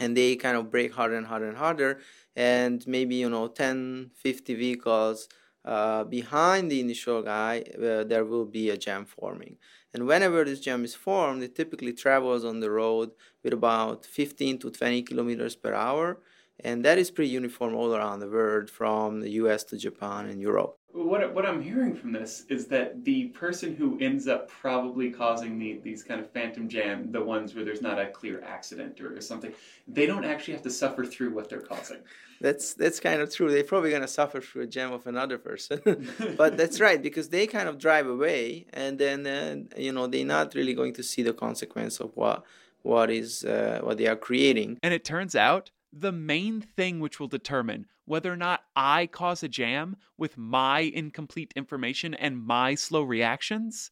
and 0.00 0.16
they 0.16 0.34
kind 0.34 0.56
of 0.56 0.70
brake 0.70 0.94
harder 0.94 1.14
and 1.16 1.26
harder 1.26 1.48
and 1.48 1.58
harder 1.58 2.00
and 2.34 2.86
maybe 2.86 3.14
you 3.16 3.28
know 3.28 3.48
10 3.48 4.10
50 4.14 4.54
vehicles 4.54 5.28
uh, 5.64 6.04
behind 6.04 6.70
the 6.70 6.80
initial 6.80 7.22
guy 7.22 7.62
uh, 7.76 8.02
there 8.04 8.24
will 8.24 8.46
be 8.46 8.70
a 8.70 8.78
jam 8.78 9.04
forming. 9.04 9.58
And 9.92 10.06
whenever 10.06 10.42
this 10.44 10.60
jam 10.60 10.84
is 10.84 10.94
formed 10.94 11.42
it 11.42 11.54
typically 11.54 11.92
travels 11.92 12.44
on 12.44 12.60
the 12.60 12.70
road 12.70 13.10
with 13.44 13.52
about 13.52 14.06
15 14.06 14.58
to 14.60 14.70
20 14.70 15.02
kilometers 15.02 15.56
per 15.56 15.74
hour 15.74 16.18
and 16.64 16.84
that 16.84 16.98
is 16.98 17.10
pretty 17.10 17.30
uniform 17.30 17.74
all 17.74 17.94
around 17.94 18.20
the 18.20 18.28
world 18.28 18.70
from 18.70 19.20
the 19.20 19.30
us 19.30 19.64
to 19.64 19.76
japan 19.76 20.26
and 20.26 20.40
europe 20.40 20.79
what, 20.92 21.34
what 21.34 21.46
I'm 21.46 21.62
hearing 21.62 21.94
from 21.94 22.12
this 22.12 22.44
is 22.48 22.66
that 22.66 23.04
the 23.04 23.26
person 23.26 23.74
who 23.74 23.98
ends 24.00 24.26
up 24.28 24.48
probably 24.48 25.10
causing 25.10 25.58
the, 25.58 25.80
these 25.82 26.02
kind 26.02 26.20
of 26.20 26.30
phantom 26.30 26.68
jam, 26.68 27.12
the 27.12 27.22
ones 27.22 27.54
where 27.54 27.64
there's 27.64 27.82
not 27.82 27.98
a 27.98 28.06
clear 28.06 28.42
accident 28.42 29.00
or, 29.00 29.16
or 29.16 29.20
something, 29.20 29.52
they 29.86 30.06
don't 30.06 30.24
actually 30.24 30.54
have 30.54 30.62
to 30.62 30.70
suffer 30.70 31.04
through 31.04 31.32
what 31.32 31.48
they're 31.48 31.60
causing. 31.60 31.98
That's 32.40 32.72
that's 32.72 33.00
kind 33.00 33.20
of 33.20 33.32
true. 33.34 33.50
They're 33.50 33.64
probably 33.64 33.90
gonna 33.90 34.08
suffer 34.08 34.40
through 34.40 34.62
a 34.62 34.66
jam 34.66 34.92
of 34.92 35.06
another 35.06 35.36
person, 35.36 36.08
but 36.38 36.56
that's 36.56 36.80
right 36.80 37.00
because 37.02 37.28
they 37.28 37.46
kind 37.46 37.68
of 37.68 37.76
drive 37.78 38.06
away, 38.06 38.66
and 38.72 38.98
then 38.98 39.26
uh, 39.26 39.56
you 39.76 39.92
know 39.92 40.06
they're 40.06 40.24
not 40.24 40.54
really 40.54 40.72
going 40.72 40.94
to 40.94 41.02
see 41.02 41.22
the 41.22 41.34
consequence 41.34 42.00
of 42.00 42.12
what 42.16 42.44
what 42.82 43.10
is 43.10 43.44
uh, 43.44 43.80
what 43.82 43.98
they 43.98 44.06
are 44.06 44.16
creating. 44.16 44.78
And 44.82 44.94
it 44.94 45.04
turns 45.04 45.36
out 45.36 45.70
the 45.92 46.12
main 46.12 46.60
thing 46.60 47.00
which 47.00 47.18
will 47.18 47.28
determine 47.28 47.86
whether 48.04 48.32
or 48.32 48.36
not 48.36 48.64
I 48.74 49.06
cause 49.06 49.42
a 49.42 49.48
jam 49.48 49.96
with 50.16 50.36
my 50.36 50.80
incomplete 50.80 51.52
information 51.54 52.14
and 52.14 52.44
my 52.44 52.74
slow 52.74 53.02
reactions 53.02 53.90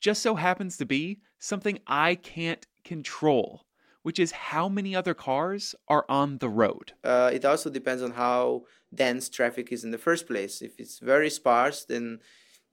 just 0.00 0.22
so 0.22 0.34
happens 0.34 0.76
to 0.76 0.86
be 0.86 1.20
something 1.38 1.78
I 1.86 2.14
can't 2.16 2.66
control, 2.84 3.66
which 4.02 4.18
is 4.18 4.30
how 4.30 4.68
many 4.68 4.94
other 4.94 5.14
cars 5.14 5.74
are 5.88 6.04
on 6.08 6.38
the 6.38 6.48
road. 6.48 6.92
Uh, 7.02 7.30
it 7.32 7.44
also 7.44 7.70
depends 7.70 8.02
on 8.02 8.12
how 8.12 8.64
dense 8.94 9.28
traffic 9.28 9.72
is 9.72 9.84
in 9.84 9.90
the 9.90 9.98
first 9.98 10.26
place. 10.26 10.62
If 10.62 10.78
it's 10.78 10.98
very 10.98 11.30
sparse, 11.30 11.84
then 11.84 12.20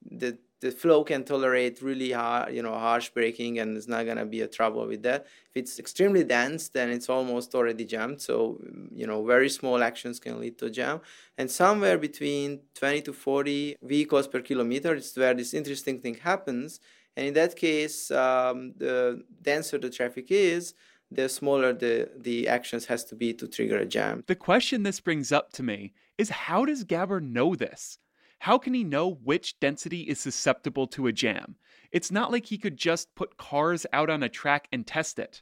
the 0.04 0.38
the 0.64 0.72
flow 0.72 1.04
can 1.04 1.26
tolerate 1.26 1.82
really 1.82 2.12
hard, 2.14 2.54
you 2.56 2.64
know, 2.64 2.74
harsh 2.74 3.10
braking, 3.10 3.60
and 3.60 3.76
it's 3.76 3.90
not 3.90 4.06
gonna 4.06 4.26
be 4.26 4.42
a 4.42 4.48
trouble 4.48 4.88
with 4.88 5.04
that. 5.04 5.26
If 5.50 5.56
it's 5.62 5.78
extremely 5.78 6.24
dense, 6.24 6.70
then 6.70 6.90
it's 6.90 7.10
almost 7.10 7.54
already 7.54 7.84
jammed. 7.84 8.22
So, 8.22 8.58
you 8.96 9.06
know, 9.06 9.26
very 9.26 9.50
small 9.50 9.84
actions 9.84 10.22
can 10.22 10.40
lead 10.40 10.58
to 10.60 10.70
jam. 10.70 11.02
And 11.38 11.52
somewhere 11.52 11.98
between 11.98 12.62
20 12.76 13.02
to 13.02 13.14
40 13.14 13.76
vehicles 13.84 14.26
per 14.28 14.40
kilometer 14.40 14.96
is 14.96 15.14
where 15.16 15.34
this 15.34 15.54
interesting 15.54 16.00
thing 16.00 16.16
happens. 16.16 16.80
And 17.18 17.28
in 17.28 17.34
that 17.34 17.58
case, 17.58 18.10
um, 18.10 18.74
the 18.78 19.22
denser 19.42 19.78
the 19.78 19.90
traffic 19.90 20.28
is, 20.32 20.74
the 21.12 21.28
smaller 21.28 21.74
the, 21.74 22.10
the 22.18 22.48
actions 22.48 22.86
has 22.86 23.04
to 23.06 23.16
be 23.16 23.34
to 23.34 23.50
trigger 23.50 23.80
a 23.80 23.86
jam. 23.86 24.24
The 24.28 24.36
question 24.36 24.84
this 24.84 25.02
brings 25.02 25.34
up 25.34 25.52
to 25.54 25.62
me 25.62 25.94
is 26.18 26.30
how 26.30 26.64
does 26.64 26.86
Gabor 26.86 27.20
know 27.20 27.54
this? 27.54 28.00
How 28.44 28.58
can 28.58 28.74
he 28.74 28.84
know 28.84 29.10
which 29.24 29.58
density 29.62 30.02
is 30.02 30.20
susceptible 30.20 30.86
to 30.88 31.08
a 31.08 31.14
jam? 31.14 31.56
It's 31.94 32.12
not 32.12 32.30
like 32.30 32.48
he 32.48 32.58
could 32.58 32.76
just 32.76 33.16
put 33.16 33.38
cars 33.38 33.86
out 33.94 34.10
on 34.10 34.22
a 34.22 34.28
track 34.28 34.68
and 34.70 34.86
test 34.86 35.18
it, 35.18 35.42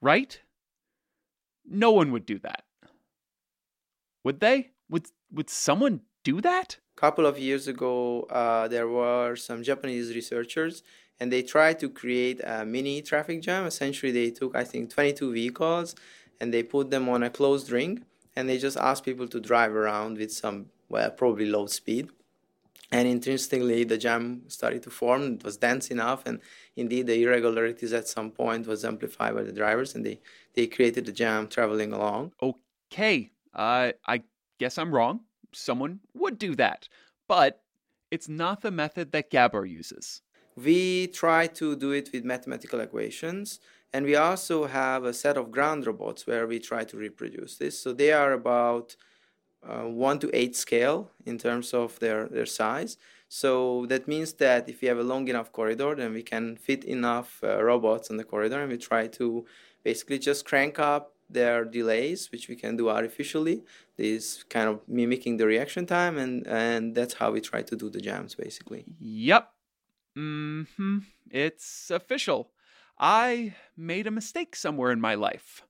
right? 0.00 0.38
No 1.68 1.90
one 1.90 2.12
would 2.12 2.24
do 2.24 2.38
that. 2.38 2.62
Would 4.22 4.38
they? 4.38 4.70
Would 4.88 5.08
would 5.32 5.50
someone 5.50 6.02
do 6.22 6.40
that? 6.40 6.78
A 6.96 7.00
couple 7.00 7.26
of 7.26 7.36
years 7.36 7.66
ago, 7.66 8.28
uh, 8.30 8.68
there 8.68 8.86
were 8.86 9.34
some 9.34 9.64
Japanese 9.64 10.14
researchers, 10.14 10.84
and 11.18 11.32
they 11.32 11.42
tried 11.42 11.80
to 11.80 11.90
create 11.90 12.40
a 12.44 12.64
mini 12.64 13.02
traffic 13.02 13.42
jam. 13.42 13.66
Essentially, 13.66 14.12
they 14.12 14.30
took 14.30 14.54
I 14.54 14.62
think 14.62 14.90
22 14.90 15.32
vehicles, 15.32 15.96
and 16.40 16.54
they 16.54 16.62
put 16.62 16.92
them 16.92 17.08
on 17.08 17.24
a 17.24 17.30
closed 17.30 17.72
ring, 17.72 18.04
and 18.36 18.48
they 18.48 18.56
just 18.56 18.76
asked 18.76 19.04
people 19.04 19.26
to 19.26 19.40
drive 19.40 19.74
around 19.74 20.18
with 20.18 20.32
some 20.32 20.66
well 20.88 21.10
probably 21.10 21.46
low 21.46 21.66
speed 21.66 22.10
and 22.90 23.08
interestingly 23.08 23.84
the 23.84 23.98
jam 23.98 24.42
started 24.48 24.82
to 24.84 24.90
form. 24.90 25.34
It 25.34 25.44
was 25.44 25.56
dense 25.56 25.90
enough 25.90 26.22
and 26.26 26.40
indeed 26.76 27.06
the 27.06 27.22
irregularities 27.22 27.92
at 27.92 28.08
some 28.08 28.30
point 28.30 28.66
was 28.66 28.84
amplified 28.84 29.34
by 29.34 29.42
the 29.42 29.52
drivers 29.52 29.94
and 29.94 30.04
they 30.04 30.20
they 30.54 30.66
created 30.66 31.06
the 31.06 31.12
jam 31.12 31.48
traveling 31.48 31.92
along. 31.92 32.32
Okay 32.42 33.30
uh, 33.54 33.92
i 34.06 34.22
guess 34.58 34.78
i'm 34.78 34.94
wrong. 34.94 35.20
Someone 35.52 36.00
would 36.14 36.38
do 36.38 36.54
that. 36.56 36.88
But 37.28 37.62
it's 38.10 38.28
not 38.28 38.60
the 38.60 38.70
method 38.70 39.12
that 39.12 39.30
gabor 39.30 39.66
uses. 39.66 40.22
We 40.54 41.08
try 41.08 41.48
to 41.48 41.76
do 41.76 41.90
it 41.90 42.10
with 42.12 42.24
mathematical 42.24 42.80
equations 42.80 43.60
and 43.92 44.04
we 44.04 44.16
also 44.16 44.66
have 44.66 45.04
a 45.04 45.14
set 45.14 45.36
of 45.36 45.50
ground 45.50 45.86
robots 45.86 46.26
where 46.26 46.46
we 46.46 46.58
try 46.58 46.84
to 46.84 46.96
reproduce 46.96 47.56
this. 47.56 47.78
So 47.78 47.92
they 47.92 48.12
are 48.12 48.32
about 48.32 48.96
uh, 49.68 49.88
1 49.88 50.18
to 50.20 50.30
8 50.32 50.56
scale 50.56 51.10
in 51.24 51.38
terms 51.38 51.74
of 51.74 51.98
their, 51.98 52.28
their 52.28 52.46
size. 52.46 52.96
So 53.28 53.86
that 53.86 54.06
means 54.06 54.34
that 54.34 54.68
if 54.68 54.82
you 54.82 54.88
have 54.88 54.98
a 54.98 55.02
long 55.02 55.28
enough 55.28 55.52
corridor, 55.52 55.94
then 55.94 56.12
we 56.12 56.22
can 56.22 56.56
fit 56.56 56.84
enough 56.84 57.40
uh, 57.42 57.62
robots 57.62 58.10
in 58.10 58.16
the 58.16 58.24
corridor 58.24 58.60
and 58.60 58.70
we 58.70 58.78
try 58.78 59.08
to 59.08 59.44
basically 59.82 60.18
just 60.18 60.44
crank 60.44 60.78
up 60.78 61.12
their 61.28 61.64
delays, 61.64 62.30
which 62.30 62.48
we 62.48 62.54
can 62.54 62.76
do 62.76 62.88
artificially. 62.88 63.64
This 63.96 64.44
kind 64.44 64.68
of 64.68 64.80
mimicking 64.86 65.38
the 65.38 65.46
reaction 65.46 65.86
time, 65.86 66.18
and, 66.18 66.46
and 66.46 66.94
that's 66.94 67.14
how 67.14 67.32
we 67.32 67.40
try 67.40 67.62
to 67.62 67.76
do 67.76 67.90
the 67.90 68.00
jams 68.00 68.34
basically. 68.34 68.84
Yep. 69.00 69.50
Mm 70.16 70.66
hmm. 70.76 70.98
It's 71.30 71.90
official. 71.90 72.50
I 72.98 73.54
made 73.76 74.06
a 74.06 74.10
mistake 74.10 74.56
somewhere 74.56 74.92
in 74.92 75.00
my 75.00 75.14
life. 75.14 75.65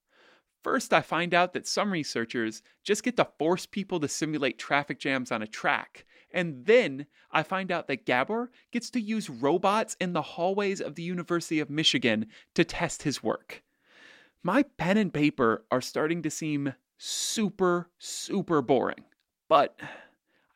First, 0.66 0.92
I 0.92 1.00
find 1.00 1.32
out 1.32 1.52
that 1.52 1.68
some 1.68 1.92
researchers 1.92 2.60
just 2.82 3.04
get 3.04 3.16
to 3.18 3.28
force 3.38 3.66
people 3.66 4.00
to 4.00 4.08
simulate 4.08 4.58
traffic 4.58 4.98
jams 4.98 5.30
on 5.30 5.40
a 5.40 5.46
track. 5.46 6.06
And 6.32 6.66
then 6.66 7.06
I 7.30 7.44
find 7.44 7.70
out 7.70 7.86
that 7.86 8.04
Gabor 8.04 8.50
gets 8.72 8.90
to 8.90 9.00
use 9.00 9.30
robots 9.30 9.96
in 10.00 10.12
the 10.12 10.22
hallways 10.22 10.80
of 10.80 10.96
the 10.96 11.04
University 11.04 11.60
of 11.60 11.70
Michigan 11.70 12.26
to 12.56 12.64
test 12.64 13.04
his 13.04 13.22
work. 13.22 13.62
My 14.42 14.64
pen 14.64 14.96
and 14.96 15.14
paper 15.14 15.64
are 15.70 15.80
starting 15.80 16.20
to 16.22 16.30
seem 16.30 16.74
super, 16.98 17.88
super 17.98 18.60
boring. 18.60 19.04
But 19.48 19.78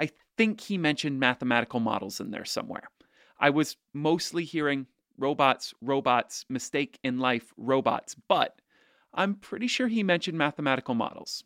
I 0.00 0.10
think 0.36 0.60
he 0.60 0.76
mentioned 0.76 1.20
mathematical 1.20 1.78
models 1.78 2.18
in 2.18 2.32
there 2.32 2.44
somewhere. 2.44 2.88
I 3.38 3.50
was 3.50 3.76
mostly 3.94 4.42
hearing 4.42 4.88
robots, 5.16 5.72
robots, 5.80 6.46
mistake 6.48 6.98
in 7.04 7.20
life, 7.20 7.52
robots, 7.56 8.16
but 8.26 8.59
I'm 9.12 9.34
pretty 9.34 9.66
sure 9.66 9.88
he 9.88 10.02
mentioned 10.02 10.38
mathematical 10.38 10.94
models. 10.94 11.44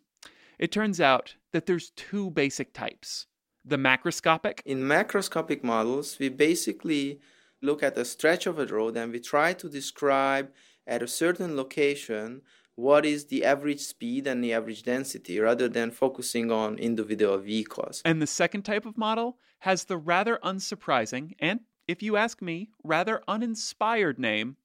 It 0.58 0.70
turns 0.70 1.00
out 1.00 1.34
that 1.52 1.66
there's 1.66 1.90
two 1.90 2.30
basic 2.30 2.72
types. 2.72 3.26
The 3.64 3.76
macroscopic. 3.76 4.60
In 4.64 4.80
macroscopic 4.82 5.64
models, 5.64 6.18
we 6.18 6.28
basically 6.28 7.20
look 7.62 7.82
at 7.82 7.96
a 7.96 8.04
stretch 8.04 8.46
of 8.46 8.58
a 8.58 8.66
road 8.66 8.96
and 8.96 9.10
we 9.10 9.20
try 9.20 9.54
to 9.54 9.68
describe 9.68 10.50
at 10.86 11.02
a 11.02 11.08
certain 11.08 11.56
location 11.56 12.42
what 12.76 13.06
is 13.06 13.26
the 13.26 13.44
average 13.44 13.80
speed 13.80 14.26
and 14.26 14.42
the 14.42 14.52
average 14.52 14.82
density 14.82 15.38
rather 15.38 15.68
than 15.68 15.90
focusing 15.90 16.50
on 16.50 16.76
individual 16.76 17.38
vehicles. 17.38 18.02
And 18.04 18.20
the 18.20 18.26
second 18.26 18.62
type 18.62 18.84
of 18.84 18.98
model 18.98 19.38
has 19.60 19.84
the 19.84 19.96
rather 19.96 20.38
unsurprising 20.44 21.32
and, 21.38 21.60
if 21.88 22.02
you 22.02 22.16
ask 22.16 22.42
me, 22.42 22.68
rather 22.82 23.22
uninspired 23.28 24.18
name 24.18 24.56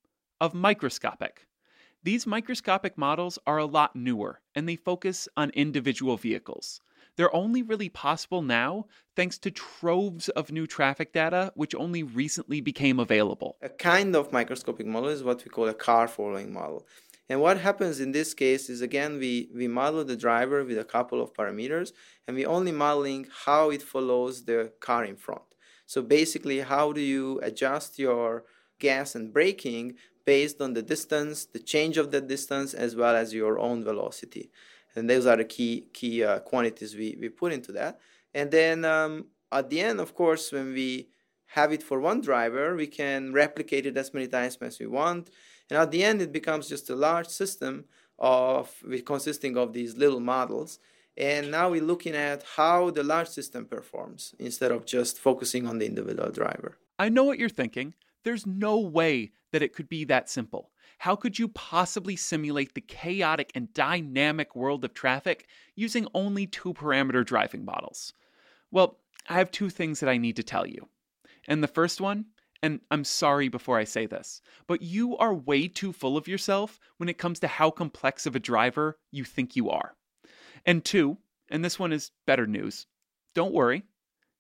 of 0.42 0.54
microscopic. 0.54 1.46
These 2.02 2.26
microscopic 2.26 2.98
models 2.98 3.38
are 3.46 3.58
a 3.58 3.66
lot 3.66 3.94
newer 3.94 4.40
and 4.56 4.70
they 4.70 4.78
focus 4.78 5.28
on 5.36 5.50
individual 5.50 6.16
vehicles. 6.16 6.80
They're 7.18 7.36
only 7.36 7.62
really 7.62 7.90
possible 7.90 8.42
now 8.42 8.86
thanks 9.18 9.38
to 9.40 9.52
troves 9.52 10.30
of 10.30 10.50
new 10.50 10.66
traffic 10.66 11.12
data 11.12 11.52
which 11.56 11.76
only 11.76 12.04
recently 12.04 12.62
became 12.62 13.02
available. 13.02 13.58
A 13.62 13.68
kind 13.68 14.16
of 14.16 14.32
microscopic 14.32 14.86
model 14.86 15.10
is 15.10 15.26
what 15.26 15.44
we 15.44 15.50
call 15.50 15.68
a 15.68 15.74
car 15.74 16.08
following 16.08 16.54
model. 16.54 16.88
And 17.28 17.42
what 17.42 17.60
happens 17.60 18.00
in 18.00 18.14
this 18.14 18.34
case 18.34 18.70
is 18.70 18.82
again 18.82 19.20
we, 19.20 19.50
we 19.54 19.68
model 19.68 20.06
the 20.06 20.16
driver 20.16 20.64
with 20.64 20.78
a 20.78 20.86
couple 20.86 21.22
of 21.22 21.34
parameters 21.34 21.92
and 22.26 22.38
we're 22.38 22.48
only 22.48 22.72
modeling 22.72 23.28
how 23.46 23.72
it 23.72 23.82
follows 23.82 24.46
the 24.46 24.72
car 24.80 25.04
in 25.04 25.18
front. 25.18 25.42
So 25.86 26.02
basically, 26.02 26.60
how 26.60 26.94
do 26.94 27.02
you 27.02 27.42
adjust 27.42 28.00
your 28.00 28.46
gas 28.80 29.16
and 29.16 29.34
braking 29.34 29.96
based 30.26 30.62
on 30.62 30.74
the 30.74 30.82
distance, 30.82 31.46
the 31.46 31.60
change 31.60 31.98
of 31.98 32.12
the 32.12 32.22
distance, 32.22 32.74
as 32.74 32.96
well 32.96 33.16
as 33.16 33.34
your 33.34 33.60
own 33.60 33.84
velocity? 33.84 34.50
And 34.96 35.10
those 35.10 35.26
are 35.26 35.38
the 35.38 35.46
key 35.46 35.88
key 35.94 36.24
uh, 36.24 36.40
quantities 36.40 36.96
we, 36.96 37.18
we 37.20 37.30
put 37.30 37.54
into 37.54 37.72
that. 37.74 38.00
And 38.34 38.52
then 38.52 38.86
um, 38.86 39.26
at 39.52 39.70
the 39.70 39.82
end, 39.82 40.00
of 40.00 40.14
course, 40.14 40.52
when 40.52 40.74
we 40.74 41.10
have 41.48 41.72
it 41.72 41.82
for 41.82 42.00
one 42.00 42.22
driver, 42.22 42.76
we 42.76 42.88
can 42.88 43.34
replicate 43.34 43.86
it 43.86 43.98
as 43.98 44.14
many 44.14 44.28
times 44.28 44.58
as 44.62 44.80
we 44.80 44.88
want. 44.88 45.30
And 45.70 45.80
at 45.80 45.92
the 45.92 46.04
end, 46.04 46.22
it 46.22 46.32
becomes 46.32 46.68
just 46.68 46.90
a 46.90 46.96
large 46.96 47.28
system 47.28 47.86
of 48.18 48.72
consisting 49.06 49.58
of 49.58 49.74
these 49.74 49.98
little 49.98 50.20
models. 50.20 50.80
And 51.18 51.52
now 51.52 51.70
we're 51.70 51.82
looking 51.84 52.16
at 52.16 52.44
how 52.56 52.92
the 52.92 53.04
large 53.04 53.28
system 53.28 53.66
performs 53.66 54.36
instead 54.40 54.72
of 54.72 54.86
just 54.86 55.20
focusing 55.20 55.68
on 55.68 55.80
the 55.80 55.86
individual 55.86 56.32
driver. 56.32 56.78
I 56.98 57.10
know 57.10 57.24
what 57.24 57.40
you're 57.40 57.50
thinking. 57.50 57.94
There's 58.24 58.46
no 58.46 58.80
way 58.80 59.32
that 59.52 59.62
it 59.62 59.74
could 59.74 59.90
be 59.90 60.04
that 60.06 60.30
simple. 60.30 60.72
How 61.00 61.16
could 61.16 61.40
you 61.40 61.48
possibly 61.48 62.16
simulate 62.16 62.74
the 62.74 62.82
chaotic 62.82 63.52
and 63.56 63.74
dynamic 63.74 64.56
world 64.56 64.84
of 64.84 64.94
traffic 64.94 65.48
using 65.76 66.08
only 66.14 66.46
two 66.46 66.74
parameter 66.74 67.26
driving 67.26 67.64
models? 67.64 68.14
Well, 68.72 69.00
I 69.28 69.36
have 69.36 69.52
two 69.52 69.70
things 69.70 70.00
that 70.00 70.10
I 70.10 70.18
need 70.18 70.36
to 70.36 70.44
tell 70.44 70.68
you. 70.68 70.90
And 71.48 71.64
the 71.64 71.68
first 71.68 72.02
one, 72.02 72.26
and 72.62 72.82
I'm 72.92 73.06
sorry 73.06 73.48
before 73.48 73.78
I 73.78 73.86
say 73.86 74.06
this, 74.06 74.42
but 74.68 74.82
you 74.82 75.18
are 75.18 75.34
way 75.34 75.68
too 75.68 75.94
full 75.94 76.18
of 76.18 76.28
yourself 76.28 76.80
when 76.98 77.10
it 77.10 77.18
comes 77.18 77.40
to 77.40 77.48
how 77.48 77.72
complex 77.72 78.26
of 78.26 78.36
a 78.36 78.40
driver 78.40 79.00
you 79.12 79.24
think 79.24 79.56
you 79.56 79.70
are. 79.70 79.96
And 80.66 80.84
two, 80.84 81.18
and 81.50 81.64
this 81.64 81.80
one 81.80 81.94
is 81.94 82.12
better 82.28 82.46
news, 82.46 82.86
don't 83.34 83.54
worry, 83.54 83.84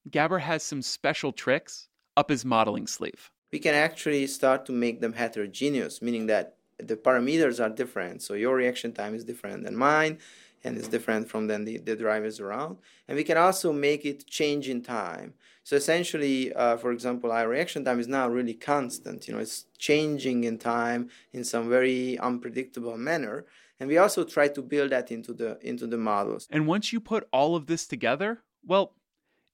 Gabor 0.09 0.39
has 0.39 0.63
some 0.63 0.81
special 0.81 1.31
tricks 1.31 1.87
up 2.17 2.29
his 2.29 2.43
modeling 2.43 2.87
sleeve. 2.87 3.31
We 3.51 3.59
can 3.59 3.75
actually 3.75 4.27
start 4.27 4.65
to 4.67 4.71
make 4.71 5.01
them 5.01 5.13
heterogeneous, 5.13 6.01
meaning 6.01 6.27
that 6.27 6.55
the 6.77 6.95
parameters 6.95 7.63
are 7.63 7.69
different. 7.69 8.21
So 8.21 8.33
your 8.33 8.55
reaction 8.55 8.93
time 8.93 9.13
is 9.15 9.23
different 9.23 9.63
than 9.63 9.75
mine, 9.75 10.19
and 10.63 10.77
it's 10.77 10.87
different 10.87 11.29
from 11.29 11.47
then 11.47 11.65
the, 11.65 11.77
the 11.77 11.95
drivers 11.95 12.39
around. 12.39 12.77
And 13.07 13.17
we 13.17 13.23
can 13.23 13.37
also 13.37 13.71
make 13.73 14.05
it 14.05 14.27
change 14.27 14.69
in 14.69 14.81
time. 14.81 15.33
So 15.63 15.75
essentially, 15.75 16.53
uh, 16.53 16.77
for 16.77 16.91
example, 16.91 17.31
our 17.31 17.47
reaction 17.47 17.85
time 17.85 17.99
is 17.99 18.07
now 18.07 18.27
really 18.27 18.55
constant. 18.55 19.27
You 19.27 19.33
know, 19.35 19.39
it's 19.39 19.65
changing 19.77 20.43
in 20.43 20.57
time 20.57 21.09
in 21.31 21.43
some 21.43 21.69
very 21.69 22.17
unpredictable 22.19 22.97
manner. 22.97 23.45
And 23.79 23.87
we 23.87 23.97
also 23.97 24.23
try 24.23 24.47
to 24.49 24.61
build 24.61 24.91
that 24.91 25.11
into 25.11 25.33
the 25.33 25.57
into 25.61 25.87
the 25.87 25.97
models. 25.97 26.47
And 26.51 26.67
once 26.67 26.91
you 26.91 26.99
put 26.99 27.27
all 27.31 27.55
of 27.55 27.67
this 27.67 27.87
together, 27.87 28.41
well, 28.65 28.93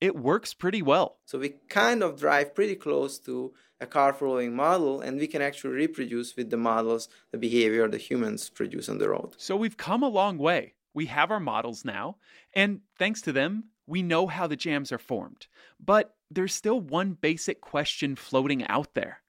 it 0.05 0.15
works 0.15 0.53
pretty 0.53 0.81
well. 0.81 1.17
So 1.25 1.39
we 1.39 1.55
kind 1.67 2.03
of 2.03 2.19
drive 2.19 2.53
pretty 2.53 2.75
close 2.75 3.17
to 3.19 3.53
a 3.81 3.87
car 3.87 4.13
following 4.13 4.55
model, 4.55 5.01
and 5.01 5.19
we 5.19 5.27
can 5.27 5.41
actually 5.41 5.73
reproduce 5.73 6.35
with 6.35 6.49
the 6.49 6.57
models 6.57 7.09
the 7.31 7.37
behavior 7.37 7.87
the 7.87 7.97
humans 7.97 8.49
produce 8.49 8.87
on 8.87 8.99
the 8.99 9.09
road. 9.09 9.35
So 9.37 9.55
we've 9.55 9.77
come 9.77 10.03
a 10.03 10.07
long 10.07 10.37
way. 10.37 10.75
We 10.93 11.07
have 11.07 11.31
our 11.31 11.39
models 11.39 11.83
now, 11.83 12.17
and 12.53 12.81
thanks 12.97 13.21
to 13.23 13.33
them, 13.33 13.65
we 13.87 14.01
know 14.01 14.27
how 14.27 14.47
the 14.47 14.55
jams 14.55 14.91
are 14.91 14.97
formed. 14.97 15.47
But 15.83 16.15
there's 16.31 16.53
still 16.53 16.79
one 16.79 17.13
basic 17.13 17.59
question 17.59 18.15
floating 18.15 18.65
out 18.67 18.93
there. 18.93 19.21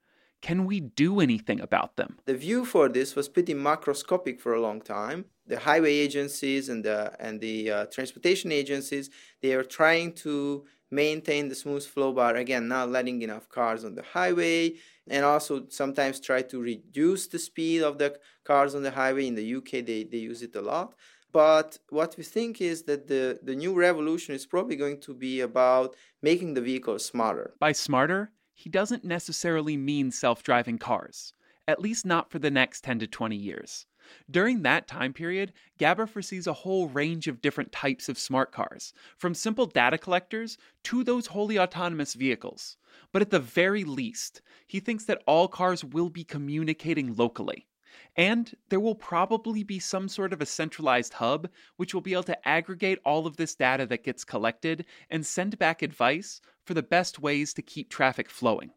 Can 0.43 0.65
we 0.65 0.81
do 0.81 1.21
anything 1.21 1.61
about 1.61 1.97
them? 1.97 2.19
The 2.27 2.37
view 2.37 2.65
for 2.65 2.89
this 2.89 3.17
was 3.17 3.29
pretty 3.29 3.55
macroscopic 3.55 4.41
for 4.41 4.55
a 4.55 4.61
long 4.61 4.81
time. 4.81 5.25
The 5.47 5.59
highway 5.59 5.95
agencies 5.95 6.69
and 6.69 6.85
the 6.85 7.13
and 7.19 7.41
the 7.41 7.71
uh, 7.71 7.87
transportation 7.87 8.53
agencies 8.53 9.11
they 9.43 9.55
are 9.55 9.65
trying 9.65 10.13
to 10.25 10.65
maintain 10.91 11.49
the 11.49 11.55
smooth 11.55 11.85
flow 11.85 12.13
by 12.13 12.33
again 12.33 12.69
not 12.69 12.91
letting 12.91 13.23
enough 13.23 13.49
cars 13.49 13.85
on 13.85 13.95
the 13.95 14.03
highway 14.03 14.75
and 15.09 15.25
also 15.25 15.67
sometimes 15.69 16.21
try 16.21 16.43
to 16.43 16.61
reduce 16.61 17.27
the 17.29 17.39
speed 17.39 17.83
of 17.83 17.99
the 17.99 18.19
cars 18.45 18.75
on 18.75 18.83
the 18.83 18.91
highway. 18.91 19.27
In 19.27 19.35
the 19.35 19.55
UK, 19.55 19.85
they, 19.85 20.05
they 20.11 20.19
use 20.19 20.43
it 20.43 20.57
a 20.57 20.61
lot. 20.61 20.95
But 21.33 21.79
what 21.91 22.17
we 22.17 22.25
think 22.25 22.61
is 22.61 22.85
that 22.85 23.09
the, 23.09 23.39
the 23.43 23.55
new 23.55 23.75
revolution 23.75 24.35
is 24.35 24.47
probably 24.47 24.77
going 24.77 25.01
to 25.01 25.15
be 25.15 25.41
about 25.41 25.95
making 26.23 26.55
the 26.55 26.61
vehicle 26.61 26.99
smarter. 26.99 27.55
By 27.61 27.73
smarter, 27.73 28.31
he 28.57 28.71
doesn't 28.71 29.05
necessarily 29.05 29.77
mean 29.77 30.11
self 30.11 30.43
driving 30.43 30.79
cars, 30.79 31.35
at 31.69 31.79
least 31.79 32.07
not 32.07 32.31
for 32.31 32.39
the 32.39 32.51
next 32.51 32.83
10 32.85 33.01
to 33.01 33.07
20 33.07 33.37
years. 33.37 33.87
During 34.31 34.63
that 34.63 34.89
time 34.89 35.13
period, 35.13 35.53
Gabor 35.79 36.07
foresees 36.07 36.47
a 36.47 36.53
whole 36.53 36.89
range 36.89 37.29
of 37.29 37.43
different 37.43 37.71
types 37.71 38.09
of 38.09 38.19
smart 38.19 38.53
cars, 38.53 38.95
from 39.19 39.35
simple 39.35 39.67
data 39.67 39.99
collectors 39.99 40.57
to 40.85 41.05
those 41.05 41.27
wholly 41.27 41.59
autonomous 41.59 42.15
vehicles. 42.15 42.79
But 43.13 43.21
at 43.21 43.31
the 43.31 43.41
very 43.41 43.85
least, 43.85 44.41
he 44.67 44.81
thinks 44.81 45.05
that 45.05 45.23
all 45.27 45.49
cars 45.49 45.85
will 45.85 46.09
be 46.09 46.25
communicating 46.25 47.15
locally. 47.15 47.67
And 48.17 48.55
there 48.71 48.81
will 48.81 48.95
probably 48.95 49.65
be 49.65 49.79
some 49.79 50.09
sort 50.09 50.33
of 50.33 50.41
a 50.41 50.47
centralized 50.47 51.15
hub 51.15 51.51
which 51.77 51.93
will 51.93 52.01
be 52.01 52.15
able 52.15 52.23
to 52.25 52.49
aggregate 52.49 53.01
all 53.05 53.27
of 53.27 53.37
this 53.37 53.55
data 53.55 53.85
that 53.87 54.05
gets 54.05 54.25
collected 54.25 54.87
and 55.11 55.27
send 55.27 55.59
back 55.59 55.83
advice 55.83 56.41
for 56.67 56.75
the 56.75 56.83
best 56.83 57.19
ways 57.19 57.55
to 57.55 57.63
keep 57.63 57.89
traffic 57.89 58.29
flowing. 58.29 58.73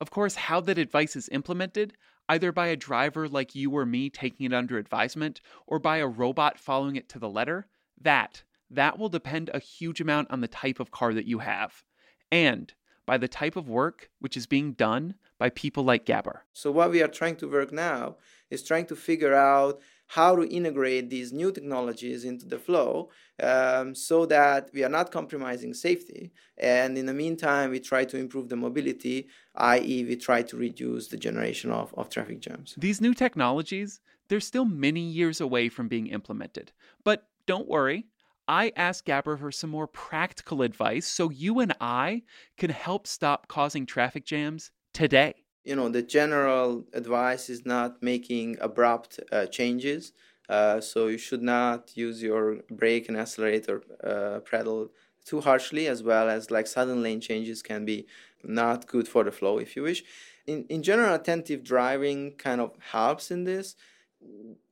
Of 0.00 0.10
course, 0.10 0.34
how 0.34 0.60
that 0.62 0.78
advice 0.78 1.16
is 1.16 1.28
implemented, 1.30 1.94
either 2.28 2.52
by 2.52 2.66
a 2.66 2.76
driver 2.76 3.28
like 3.28 3.54
you 3.54 3.70
or 3.70 3.86
me 3.86 4.10
taking 4.10 4.46
it 4.46 4.54
under 4.54 4.76
advisement 4.76 5.40
or 5.66 5.78
by 5.78 5.98
a 5.98 6.06
robot 6.06 6.58
following 6.58 6.96
it 6.96 7.08
to 7.10 7.18
the 7.18 7.28
letter, 7.28 7.68
that 8.00 8.42
that 8.70 8.98
will 8.98 9.08
depend 9.08 9.50
a 9.54 9.58
huge 9.58 10.00
amount 10.00 10.30
on 10.30 10.40
the 10.40 10.48
type 10.48 10.78
of 10.78 10.90
car 10.90 11.14
that 11.14 11.26
you 11.26 11.38
have. 11.38 11.84
And 12.30 12.72
by 13.06 13.16
the 13.16 13.28
type 13.28 13.56
of 13.56 13.70
work 13.70 14.10
which 14.18 14.36
is 14.36 14.46
being 14.46 14.72
done 14.72 15.14
by 15.38 15.48
people 15.48 15.82
like 15.82 16.04
Gabor. 16.04 16.44
So, 16.52 16.70
what 16.70 16.90
we 16.90 17.02
are 17.02 17.08
trying 17.08 17.36
to 17.36 17.48
work 17.48 17.72
now 17.72 18.16
is 18.50 18.62
trying 18.62 18.84
to 18.86 18.96
figure 18.96 19.34
out 19.34 19.80
how 20.08 20.34
to 20.34 20.48
integrate 20.48 21.10
these 21.10 21.32
new 21.32 21.52
technologies 21.52 22.24
into 22.24 22.46
the 22.46 22.58
flow 22.58 23.10
um, 23.42 23.94
so 23.94 24.24
that 24.26 24.70
we 24.72 24.82
are 24.82 24.88
not 24.88 25.12
compromising 25.12 25.74
safety. 25.74 26.32
And 26.56 26.96
in 26.96 27.04
the 27.06 27.12
meantime, 27.12 27.70
we 27.70 27.78
try 27.78 28.04
to 28.06 28.16
improve 28.16 28.48
the 28.48 28.56
mobility, 28.56 29.28
i.e., 29.54 30.04
we 30.04 30.16
try 30.16 30.42
to 30.42 30.56
reduce 30.56 31.08
the 31.08 31.18
generation 31.18 31.70
of, 31.70 31.94
of 31.94 32.08
traffic 32.08 32.40
jams. 32.40 32.74
These 32.78 33.02
new 33.02 33.12
technologies, 33.12 34.00
they're 34.28 34.40
still 34.40 34.64
many 34.64 35.02
years 35.02 35.42
away 35.42 35.68
from 35.68 35.88
being 35.88 36.06
implemented. 36.06 36.72
But 37.04 37.28
don't 37.46 37.68
worry, 37.68 38.06
I 38.48 38.72
asked 38.76 39.04
Gabor 39.04 39.36
for 39.36 39.52
some 39.52 39.68
more 39.68 39.86
practical 39.86 40.62
advice 40.62 41.06
so 41.06 41.28
you 41.28 41.60
and 41.60 41.74
I 41.82 42.22
can 42.56 42.70
help 42.70 43.06
stop 43.06 43.46
causing 43.46 43.84
traffic 43.84 44.24
jams 44.24 44.70
today. 44.94 45.44
You 45.68 45.76
know, 45.76 45.90
the 45.90 46.00
general 46.00 46.86
advice 46.94 47.50
is 47.50 47.66
not 47.66 48.02
making 48.02 48.56
abrupt 48.58 49.20
uh, 49.30 49.44
changes. 49.58 50.12
Uh, 50.48 50.80
so 50.80 51.08
you 51.08 51.18
should 51.18 51.42
not 51.42 51.94
use 51.94 52.22
your 52.22 52.44
brake 52.70 53.06
and 53.10 53.18
accelerator 53.18 53.82
uh, 54.02 54.40
pedal 54.50 54.90
too 55.26 55.42
harshly, 55.42 55.86
as 55.86 56.02
well 56.02 56.30
as 56.30 56.50
like 56.50 56.66
sudden 56.66 57.02
lane 57.02 57.20
changes 57.20 57.60
can 57.60 57.84
be 57.84 58.06
not 58.42 58.86
good 58.86 59.06
for 59.06 59.24
the 59.24 59.30
flow, 59.30 59.58
if 59.58 59.76
you 59.76 59.82
wish. 59.82 60.02
In, 60.46 60.64
in 60.70 60.82
general, 60.82 61.14
attentive 61.14 61.62
driving 61.64 62.32
kind 62.46 62.62
of 62.62 62.70
helps 62.92 63.30
in 63.30 63.44
this. 63.44 63.76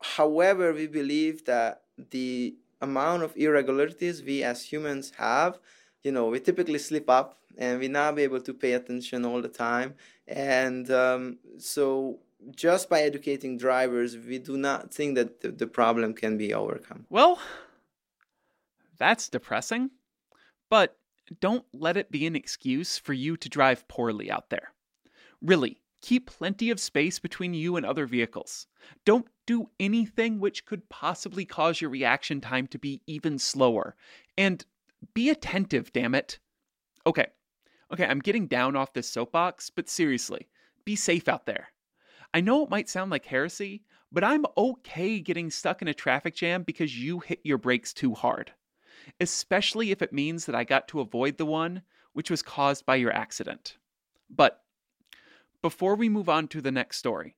However, 0.00 0.72
we 0.72 0.86
believe 0.86 1.44
that 1.44 1.82
the 2.10 2.56
amount 2.80 3.22
of 3.22 3.36
irregularities 3.36 4.22
we 4.22 4.42
as 4.42 4.72
humans 4.72 5.12
have, 5.18 5.58
you 6.06 6.12
know, 6.12 6.26
we 6.26 6.38
typically 6.38 6.78
slip 6.78 7.10
up 7.10 7.36
and 7.58 7.80
we 7.80 7.88
not 7.88 8.14
be 8.14 8.22
able 8.22 8.40
to 8.40 8.54
pay 8.54 8.74
attention 8.74 9.24
all 9.24 9.42
the 9.42 9.48
time. 9.48 9.94
And 10.28 10.88
um, 10.92 11.38
so, 11.58 12.20
just 12.54 12.88
by 12.88 13.00
educating 13.00 13.58
drivers, 13.58 14.16
we 14.16 14.38
do 14.38 14.56
not 14.56 14.94
think 14.94 15.16
that 15.16 15.40
the, 15.40 15.50
the 15.50 15.66
problem 15.66 16.14
can 16.14 16.38
be 16.38 16.54
overcome. 16.54 17.06
Well, 17.10 17.40
that's 18.98 19.28
depressing. 19.28 19.90
But 20.70 20.96
don't 21.40 21.64
let 21.72 21.96
it 21.96 22.12
be 22.12 22.24
an 22.26 22.36
excuse 22.36 22.98
for 22.98 23.12
you 23.12 23.36
to 23.38 23.48
drive 23.48 23.88
poorly 23.88 24.30
out 24.30 24.50
there. 24.50 24.68
Really, 25.42 25.80
Keep 26.02 26.26
plenty 26.26 26.70
of 26.70 26.78
space 26.78 27.18
between 27.18 27.52
you 27.52 27.76
and 27.76 27.84
other 27.84 28.06
vehicles. 28.06 28.68
Don't 29.04 29.26
do 29.44 29.70
anything 29.80 30.38
which 30.38 30.64
could 30.64 30.88
possibly 30.88 31.44
cause 31.44 31.80
your 31.80 31.90
reaction 31.90 32.40
time 32.40 32.68
to 32.68 32.78
be 32.78 33.02
even 33.08 33.40
slower. 33.40 33.96
And 34.38 34.64
be 35.14 35.30
attentive, 35.30 35.92
damn 35.92 36.14
it. 36.14 36.38
Okay, 37.06 37.26
okay, 37.92 38.04
I'm 38.04 38.20
getting 38.20 38.46
down 38.46 38.76
off 38.76 38.92
this 38.92 39.08
soapbox, 39.08 39.70
but 39.70 39.88
seriously, 39.88 40.48
be 40.84 40.96
safe 40.96 41.28
out 41.28 41.46
there. 41.46 41.68
I 42.34 42.40
know 42.40 42.62
it 42.62 42.70
might 42.70 42.88
sound 42.88 43.10
like 43.10 43.24
heresy, 43.24 43.82
but 44.12 44.24
I'm 44.24 44.44
okay 44.56 45.20
getting 45.20 45.50
stuck 45.50 45.82
in 45.82 45.88
a 45.88 45.94
traffic 45.94 46.34
jam 46.34 46.62
because 46.62 46.98
you 46.98 47.20
hit 47.20 47.40
your 47.44 47.58
brakes 47.58 47.92
too 47.92 48.14
hard. 48.14 48.52
Especially 49.20 49.90
if 49.90 50.02
it 50.02 50.12
means 50.12 50.46
that 50.46 50.54
I 50.54 50.64
got 50.64 50.88
to 50.88 51.00
avoid 51.00 51.38
the 51.38 51.46
one 51.46 51.82
which 52.12 52.30
was 52.30 52.42
caused 52.42 52.86
by 52.86 52.96
your 52.96 53.12
accident. 53.12 53.76
But 54.30 54.62
before 55.62 55.94
we 55.96 56.08
move 56.08 56.28
on 56.28 56.48
to 56.48 56.60
the 56.60 56.72
next 56.72 56.98
story, 56.98 57.36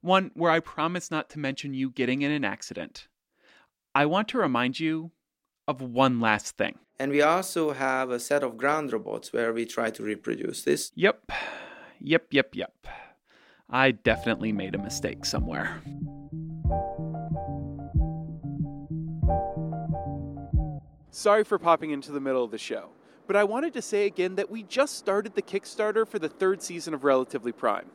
one 0.00 0.30
where 0.34 0.50
I 0.50 0.60
promise 0.60 1.10
not 1.10 1.30
to 1.30 1.38
mention 1.38 1.74
you 1.74 1.90
getting 1.90 2.22
in 2.22 2.30
an 2.30 2.44
accident, 2.44 3.08
I 3.94 4.06
want 4.06 4.28
to 4.28 4.38
remind 4.38 4.80
you 4.80 5.12
of 5.66 5.80
one 5.80 6.20
last 6.20 6.56
thing. 6.56 6.78
And 6.98 7.10
we 7.10 7.22
also 7.22 7.72
have 7.72 8.10
a 8.10 8.20
set 8.20 8.42
of 8.42 8.56
ground 8.56 8.92
robots 8.92 9.32
where 9.32 9.52
we 9.52 9.66
try 9.66 9.90
to 9.90 10.02
reproduce 10.02 10.62
this. 10.62 10.92
Yep. 10.94 11.32
Yep, 12.00 12.26
yep, 12.30 12.54
yep. 12.54 12.86
I 13.68 13.90
definitely 13.90 14.52
made 14.52 14.74
a 14.74 14.78
mistake 14.78 15.24
somewhere. 15.24 15.80
Sorry 21.10 21.44
for 21.44 21.58
popping 21.58 21.90
into 21.90 22.12
the 22.12 22.20
middle 22.20 22.44
of 22.44 22.50
the 22.50 22.58
show, 22.58 22.90
but 23.26 23.36
I 23.36 23.44
wanted 23.44 23.72
to 23.74 23.82
say 23.82 24.06
again 24.06 24.34
that 24.34 24.50
we 24.50 24.62
just 24.64 24.98
started 24.98 25.34
the 25.34 25.42
Kickstarter 25.42 26.06
for 26.06 26.18
the 26.18 26.28
third 26.28 26.60
season 26.62 26.92
of 26.92 27.04
Relatively 27.04 27.52
Prime. 27.52 27.86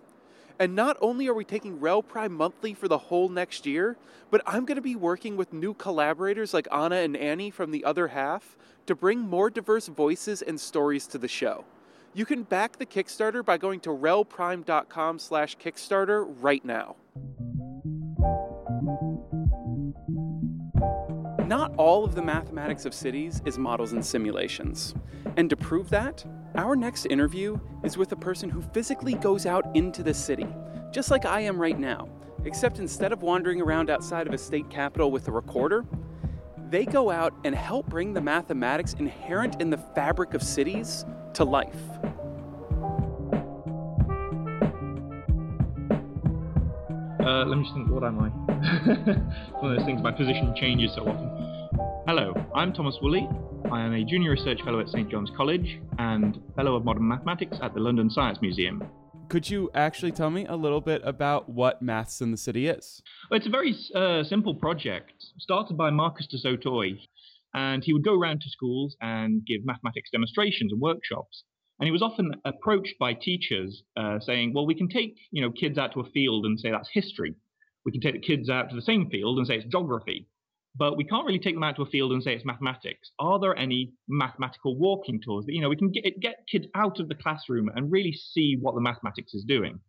And 0.60 0.76
not 0.76 0.98
only 1.00 1.28
are 1.28 1.34
we 1.34 1.46
taking 1.46 1.80
Rel 1.80 2.04
Prime 2.04 2.34
monthly 2.34 2.74
for 2.74 2.90
the 2.90 2.98
whole 2.98 3.30
next 3.30 3.66
year, 3.66 3.96
but 4.30 4.42
I'm 4.46 4.66
going 4.66 4.76
to 4.76 4.82
be 4.82 4.98
working 4.98 5.38
with 5.38 5.54
new 5.54 5.74
collaborators 5.74 6.54
like 6.54 6.68
Anna 6.70 6.98
and 6.98 7.16
Annie 7.16 7.50
from 7.50 7.72
the 7.72 7.86
other 7.86 8.10
half 8.10 8.58
to 8.86 8.94
bring 8.94 9.20
more 9.20 9.50
diverse 9.50 9.88
voices 9.88 10.42
and 10.42 10.60
stories 10.60 11.08
to 11.08 11.18
the 11.18 11.30
show. 11.30 11.64
You 12.14 12.26
can 12.26 12.44
back 12.44 12.78
the 12.78 12.86
Kickstarter 12.86 13.46
by 13.46 13.58
going 13.58 13.80
to 13.82 13.92
relprime.com 13.92 15.20
slash 15.20 15.56
Kickstarter 15.58 16.26
right 16.42 16.66
now. 16.66 16.98
Not 21.50 21.74
all 21.78 22.06
of 22.06 22.14
the 22.14 22.22
mathematics 22.22 22.86
of 22.86 22.94
cities 22.94 23.42
is 23.44 23.58
models 23.58 23.94
and 23.94 24.06
simulations. 24.06 24.94
And 25.36 25.50
to 25.50 25.56
prove 25.56 25.90
that, 25.90 26.24
our 26.54 26.76
next 26.76 27.08
interview 27.08 27.60
is 27.84 27.98
with 27.98 28.12
a 28.12 28.16
person 28.16 28.52
who 28.52 28.62
physically 28.62 29.16
goes 29.16 29.48
out 29.48 29.66
into 29.76 30.04
the 30.04 30.14
city, 30.14 30.46
just 30.92 31.10
like 31.10 31.26
I 31.26 31.40
am 31.40 31.60
right 31.60 31.80
now, 31.80 32.08
except 32.46 32.78
instead 32.78 33.12
of 33.12 33.24
wandering 33.24 33.62
around 33.62 33.90
outside 33.90 34.28
of 34.28 34.34
a 34.36 34.38
state 34.38 34.70
capitol 34.70 35.10
with 35.10 35.28
a 35.28 35.32
recorder, 35.32 35.86
they 36.70 36.86
go 36.86 37.10
out 37.10 37.34
and 37.44 37.56
help 37.56 37.88
bring 37.88 38.14
the 38.14 38.22
mathematics 38.22 38.94
inherent 39.00 39.60
in 39.60 39.72
the 39.72 39.78
fabric 39.96 40.36
of 40.36 40.44
cities 40.44 41.04
to 41.34 41.44
life. 41.44 41.82
Uh, 47.24 47.44
let 47.46 47.58
me 47.58 47.64
just 47.64 47.76
think, 47.76 47.90
what 47.90 48.04
am 48.04 48.18
I? 48.18 48.30
One 49.60 49.72
of 49.72 49.78
those 49.78 49.86
things, 49.86 50.02
my 50.02 50.12
position 50.12 50.56
changes 50.56 50.94
so 50.96 51.02
often. 51.02 51.30
Hello, 52.08 52.34
I'm 52.56 52.72
Thomas 52.72 52.98
Woolley. 53.02 53.28
I 53.70 53.82
am 53.82 53.94
a 53.94 54.06
junior 54.06 54.32
research 54.32 54.62
fellow 54.64 54.80
at 54.80 54.88
St 54.88 55.12
John's 55.12 55.30
College 55.36 55.82
and 55.98 56.42
fellow 56.56 56.78
of 56.78 56.86
modern 56.86 57.06
mathematics 57.06 57.58
at 57.62 57.74
the 57.74 57.82
London 57.82 58.10
Science 58.10 58.40
Museum. 58.42 58.82
Could 59.28 59.50
you 59.50 59.70
actually 59.76 60.14
tell 60.14 60.30
me 60.30 60.46
a 60.46 60.56
little 60.56 60.80
bit 60.80 61.02
about 61.04 61.50
what 61.50 61.82
Maths 61.82 62.22
in 62.22 62.32
the 62.32 62.38
City 62.38 62.68
is? 62.68 63.02
Well, 63.30 63.38
it's 63.38 63.48
a 63.48 63.50
very 63.50 63.76
uh, 63.94 64.24
simple 64.24 64.56
project 64.56 65.12
started 65.40 65.76
by 65.76 65.90
Marcus 65.90 66.26
du 66.26 66.38
Sautoy, 66.38 67.00
and 67.54 67.84
he 67.84 67.92
would 67.92 68.06
go 68.06 68.18
around 68.18 68.40
to 68.42 68.50
schools 68.50 68.96
and 69.02 69.46
give 69.46 69.66
mathematics 69.66 70.10
demonstrations 70.10 70.72
and 70.72 70.80
workshops. 70.80 71.44
And 71.80 71.88
he 71.88 71.92
was 71.92 72.02
often 72.02 72.36
approached 72.44 72.96
by 73.00 73.14
teachers 73.14 73.84
uh, 73.96 74.20
saying, 74.20 74.54
well, 74.54 74.66
we 74.66 74.76
can 74.76 74.90
take 74.90 75.16
you 75.32 75.42
know 75.42 75.52
kids 75.52 75.78
out 75.78 75.94
to 75.94 76.02
a 76.02 76.10
field 76.12 76.46
and 76.46 76.60
say 76.60 76.72
that's 76.72 76.90
history. 76.92 77.36
We 77.86 77.94
can 77.94 78.02
take 78.02 78.16
the 78.16 78.28
kids 78.28 78.50
out 78.50 78.70
to 78.70 78.76
the 78.76 78.82
same 78.82 79.10
field 79.10 79.38
and 79.38 79.48
say 79.48 79.56
it's 79.56 79.72
geography. 79.72 80.28
But 80.76 80.98
we 80.98 81.04
can't 81.04 81.26
really 81.26 81.40
take 81.40 81.56
them 81.56 81.64
out 81.64 81.78
to 81.78 81.82
a 81.82 81.90
field 81.90 82.12
and 82.12 82.22
say 82.22 82.36
it's 82.36 82.46
mathematics. 82.46 83.12
Are 83.18 83.40
there 83.40 83.56
any 83.56 83.94
mathematical 84.08 84.78
walking 84.78 85.22
tours 85.22 85.46
that 85.46 85.54
you 85.54 85.62
know 85.62 85.70
we 85.70 85.78
can 85.78 85.92
get, 85.92 86.20
get 86.20 86.46
kids 86.52 86.68
out 86.76 87.00
of 87.00 87.08
the 87.08 87.16
classroom 87.16 87.70
and 87.74 87.92
really 87.92 88.12
see 88.14 88.58
what 88.60 88.76
the 88.76 88.82
mathematics 88.82 89.34
is 89.34 89.46
doing? 89.46 89.80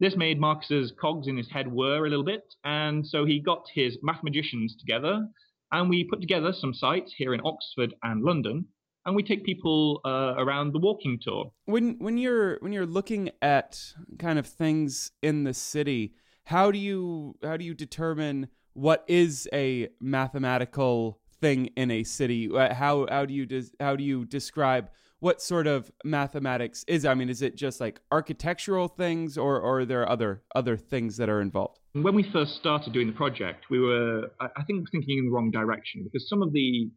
This 0.00 0.16
made 0.16 0.40
Marcus's 0.40 0.92
cogs 1.00 1.28
in 1.28 1.36
his 1.36 1.50
head 1.50 1.68
whir 1.68 2.04
a 2.04 2.10
little 2.10 2.24
bit, 2.24 2.42
and 2.64 3.06
so 3.06 3.24
he 3.24 3.38
got 3.38 3.64
his 3.72 3.96
mathematicians 4.02 4.74
together, 4.74 5.28
and 5.70 5.88
we 5.88 6.02
put 6.02 6.20
together 6.20 6.52
some 6.52 6.74
sites 6.74 7.14
here 7.16 7.32
in 7.32 7.40
Oxford 7.44 7.94
and 8.02 8.24
London 8.24 8.66
and 9.04 9.16
we 9.16 9.22
take 9.22 9.44
people 9.44 10.00
uh, 10.04 10.34
around 10.38 10.72
the 10.72 10.78
walking 10.78 11.18
tour. 11.20 11.52
When 11.64 11.96
when 11.98 12.18
you're 12.18 12.58
when 12.60 12.72
you're 12.72 12.86
looking 12.86 13.30
at 13.40 13.94
kind 14.18 14.38
of 14.38 14.46
things 14.46 15.12
in 15.22 15.44
the 15.44 15.54
city, 15.54 16.14
how 16.44 16.70
do 16.70 16.78
you 16.78 17.36
how 17.42 17.56
do 17.56 17.64
you 17.64 17.74
determine 17.74 18.48
what 18.74 19.04
is 19.08 19.48
a 19.52 19.88
mathematical 20.00 21.20
thing 21.40 21.66
in 21.76 21.90
a 21.90 22.04
city? 22.04 22.50
Uh, 22.52 22.74
how 22.74 23.06
how 23.10 23.24
do 23.26 23.34
you 23.34 23.46
des- 23.46 23.74
how 23.80 23.96
do 23.96 24.04
you 24.04 24.24
describe 24.24 24.90
what 25.18 25.40
sort 25.40 25.68
of 25.68 25.90
mathematics 26.04 26.84
is? 26.88 27.04
I 27.04 27.14
mean, 27.14 27.28
is 27.28 27.42
it 27.42 27.54
just 27.54 27.80
like 27.80 28.00
architectural 28.10 28.88
things, 28.88 29.38
or, 29.38 29.60
or 29.60 29.80
are 29.80 29.84
there 29.84 30.08
other 30.08 30.42
other 30.54 30.76
things 30.76 31.16
that 31.16 31.28
are 31.28 31.40
involved? 31.40 31.78
When 31.92 32.14
we 32.14 32.24
first 32.32 32.56
started 32.56 32.92
doing 32.92 33.08
the 33.08 33.12
project, 33.12 33.66
we 33.70 33.78
were 33.78 34.30
I 34.40 34.62
think 34.66 34.90
thinking 34.90 35.18
in 35.18 35.26
the 35.26 35.30
wrong 35.30 35.50
direction 35.50 36.04
because 36.04 36.28
some 36.28 36.42
of 36.42 36.52
the 36.52 36.90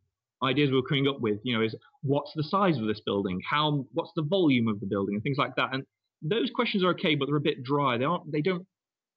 ideas 0.44 0.70
we 0.70 0.76
were 0.78 0.88
coming 0.88 1.08
up 1.08 1.20
with, 1.22 1.39
you 1.44 1.58
know, 1.58 1.63
is 1.63 1.76
what's 2.06 2.32
the 2.36 2.44
size 2.44 2.78
of 2.78 2.86
this 2.86 3.02
building? 3.06 3.41
How 3.50 3.86
what's 3.94 4.12
the 4.15 4.22
volume 4.24 4.68
of 4.68 4.80
the 4.80 4.86
building 4.86 5.15
and 5.15 5.24
things 5.24 5.38
like 5.38 5.56
that. 5.58 5.70
And 5.74 5.84
those 6.22 6.50
questions 6.54 6.84
are 6.84 6.91
okay, 6.91 7.15
but 7.15 7.26
they're 7.26 7.36
a 7.36 7.41
bit 7.41 7.63
dry. 7.63 7.98
They 7.98 8.06
aren't. 8.06 8.32
They 8.32 8.41
don't. 8.41 8.65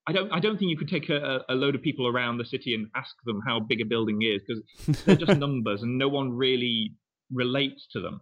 I 0.07 0.13
don't. 0.13 0.33
I 0.33 0.41
don't 0.41 0.59
think 0.59 0.71
you 0.71 0.77
could 0.77 0.89
take 0.89 1.11
a, 1.11 1.41
a 1.49 1.55
load 1.55 1.75
of 1.75 1.83
people 1.83 2.07
around 2.07 2.39
the 2.39 2.45
city 2.45 2.75
and 2.75 2.89
ask 2.97 3.15
them 3.25 3.41
how 3.47 3.61
big 3.61 3.81
a 3.81 3.85
building 3.85 4.21
is 4.23 4.41
because 4.47 5.05
they're 5.05 5.17
just 5.17 5.39
numbers 5.39 5.83
and 5.83 5.99
no 5.99 6.09
one 6.09 6.33
really 6.33 6.95
relates 7.33 7.87
to 7.93 8.01
them. 8.01 8.21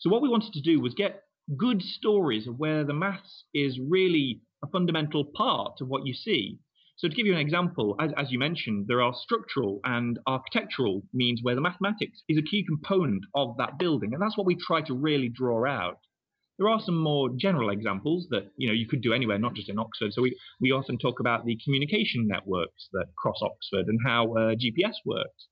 So 0.00 0.10
what 0.10 0.22
we 0.22 0.28
wanted 0.28 0.52
to 0.54 0.62
do 0.62 0.80
was 0.80 0.94
get 0.94 1.22
good 1.56 1.82
stories 1.82 2.46
of 2.46 2.58
where 2.58 2.84
the 2.84 2.94
maths 2.94 3.44
is 3.54 3.78
really 3.78 4.40
a 4.62 4.66
fundamental 4.68 5.24
part 5.24 5.80
of 5.80 5.88
what 5.88 6.06
you 6.06 6.14
see. 6.14 6.58
So 7.00 7.08
to 7.08 7.14
give 7.14 7.24
you 7.24 7.32
an 7.32 7.40
example, 7.40 7.96
as, 7.98 8.10
as, 8.18 8.30
you 8.30 8.38
mentioned, 8.38 8.84
there 8.86 9.00
are 9.00 9.14
structural 9.14 9.80
and 9.84 10.18
architectural 10.26 11.00
means 11.14 11.40
where 11.42 11.54
the 11.54 11.62
mathematics 11.62 12.22
is 12.28 12.36
a 12.36 12.42
key 12.42 12.62
component 12.62 13.24
of 13.34 13.56
that 13.56 13.78
building, 13.78 14.12
and 14.12 14.20
that's 14.20 14.36
what 14.36 14.46
we 14.46 14.54
try 14.54 14.82
to 14.82 14.92
really 14.92 15.30
draw 15.30 15.66
out. 15.66 16.00
There 16.58 16.68
are 16.68 16.78
some 16.78 17.02
more 17.02 17.30
general 17.34 17.70
examples 17.70 18.26
that 18.32 18.52
you 18.58 18.68
know 18.68 18.74
you 18.74 18.86
could 18.86 19.00
do 19.00 19.14
anywhere, 19.14 19.38
not 19.38 19.54
just 19.54 19.70
in 19.70 19.78
Oxford. 19.78 20.12
So 20.12 20.20
we, 20.20 20.38
we 20.60 20.72
often 20.72 20.98
talk 20.98 21.20
about 21.20 21.46
the 21.46 21.58
communication 21.64 22.28
networks 22.28 22.90
that 22.92 23.06
cross 23.16 23.38
Oxford 23.40 23.86
and 23.86 23.98
how 24.04 24.34
uh, 24.34 24.54
GPS 24.56 24.96
works. 25.06 25.48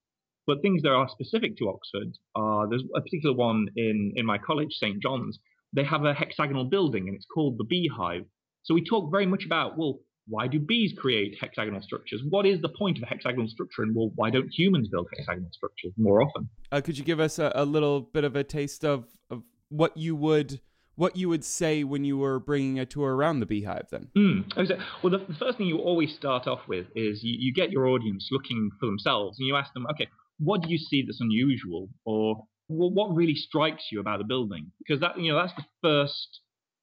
But 0.47 0.61
things 0.61 0.83
that 0.83 0.93
are 0.93 1.09
specific 1.09 1.57
to 1.57 1.71
Oxford 1.71 2.19
are 2.35 2.69
there's 2.69 2.85
a 2.95 3.01
particular 3.01 3.35
one 3.35 3.69
in 3.75 4.13
in 4.17 4.27
my 4.27 4.37
college, 4.37 4.73
St 4.73 5.01
John's. 5.01 5.39
They 5.73 5.85
have 5.85 6.05
a 6.05 6.13
hexagonal 6.13 6.67
building 6.67 7.09
and 7.09 7.17
it's 7.17 7.25
called 7.25 7.57
the 7.57 7.65
Beehive. 7.65 8.27
So 8.65 8.75
we 8.75 8.85
talk 8.85 9.11
very 9.11 9.25
much 9.25 9.47
about 9.47 9.79
well, 9.79 10.01
why 10.29 10.47
do 10.47 10.59
bees 10.59 10.93
create 10.97 11.37
hexagonal 11.41 11.83
structures? 11.83 12.21
What 12.29 12.47
is 12.47 12.61
the 12.61 12.69
point 12.69 12.99
of 12.99 13.03
a 13.03 13.07
hexagonal 13.07 13.49
structure? 13.49 13.83
And 13.83 13.95
well, 13.95 14.11
why 14.15 14.31
don't 14.31 14.49
humans 14.51 14.89
build 14.89 15.09
hexagonal 15.17 15.51
structures 15.53 15.93
more 15.97 16.23
often? 16.23 16.49
Uh, 16.71 16.81
could 16.81 16.99
you 16.99 17.05
give 17.05 17.21
us 17.21 17.39
a, 17.39 17.53
a, 17.55 17.65
little 17.65 18.01
bit 18.01 18.25
of 18.25 18.37
a 18.37 18.45
taste 18.45 18.85
of, 18.85 19.07
of 19.31 19.43
what 19.69 19.97
you 19.97 20.15
would 20.17 20.61
what 20.97 21.15
you 21.15 21.29
would 21.29 21.45
say 21.45 21.85
when 21.85 22.05
you 22.05 22.19
were 22.19 22.41
bringing 22.41 22.81
a 22.81 22.85
tour 22.85 23.15
around 23.15 23.39
the 23.39 23.47
beehive 23.47 23.87
then? 23.93 24.09
Mm. 24.17 24.73
Well, 25.01 25.13
the, 25.13 25.35
first 25.39 25.57
thing 25.57 25.69
you 25.69 25.79
always 25.79 26.13
start 26.13 26.49
off 26.49 26.67
with 26.67 26.87
is 26.97 27.23
you, 27.23 27.37
you 27.39 27.53
get 27.53 27.71
your 27.71 27.87
audience 27.87 28.29
looking 28.33 28.69
for 28.81 28.87
themselves 28.87 29.39
and 29.39 29.47
you 29.47 29.55
ask 29.55 29.73
them, 29.75 29.87
okay, 29.93 30.09
what 30.41 30.63
do 30.63 30.69
you 30.69 30.77
see 30.77 31.05
that's 31.07 31.21
unusual? 31.21 31.89
Or 32.05 32.43
well, 32.69 32.91
what 32.91 33.15
really 33.15 33.37
strikes 33.37 33.85
you 33.93 34.01
about 34.01 34.19
the 34.19 34.25
building? 34.25 34.73
Because 34.81 35.01
that, 35.01 35.17
you 35.21 35.31
know, 35.31 35.39
that's 35.39 35.55
the 35.55 35.65
first 35.83 36.41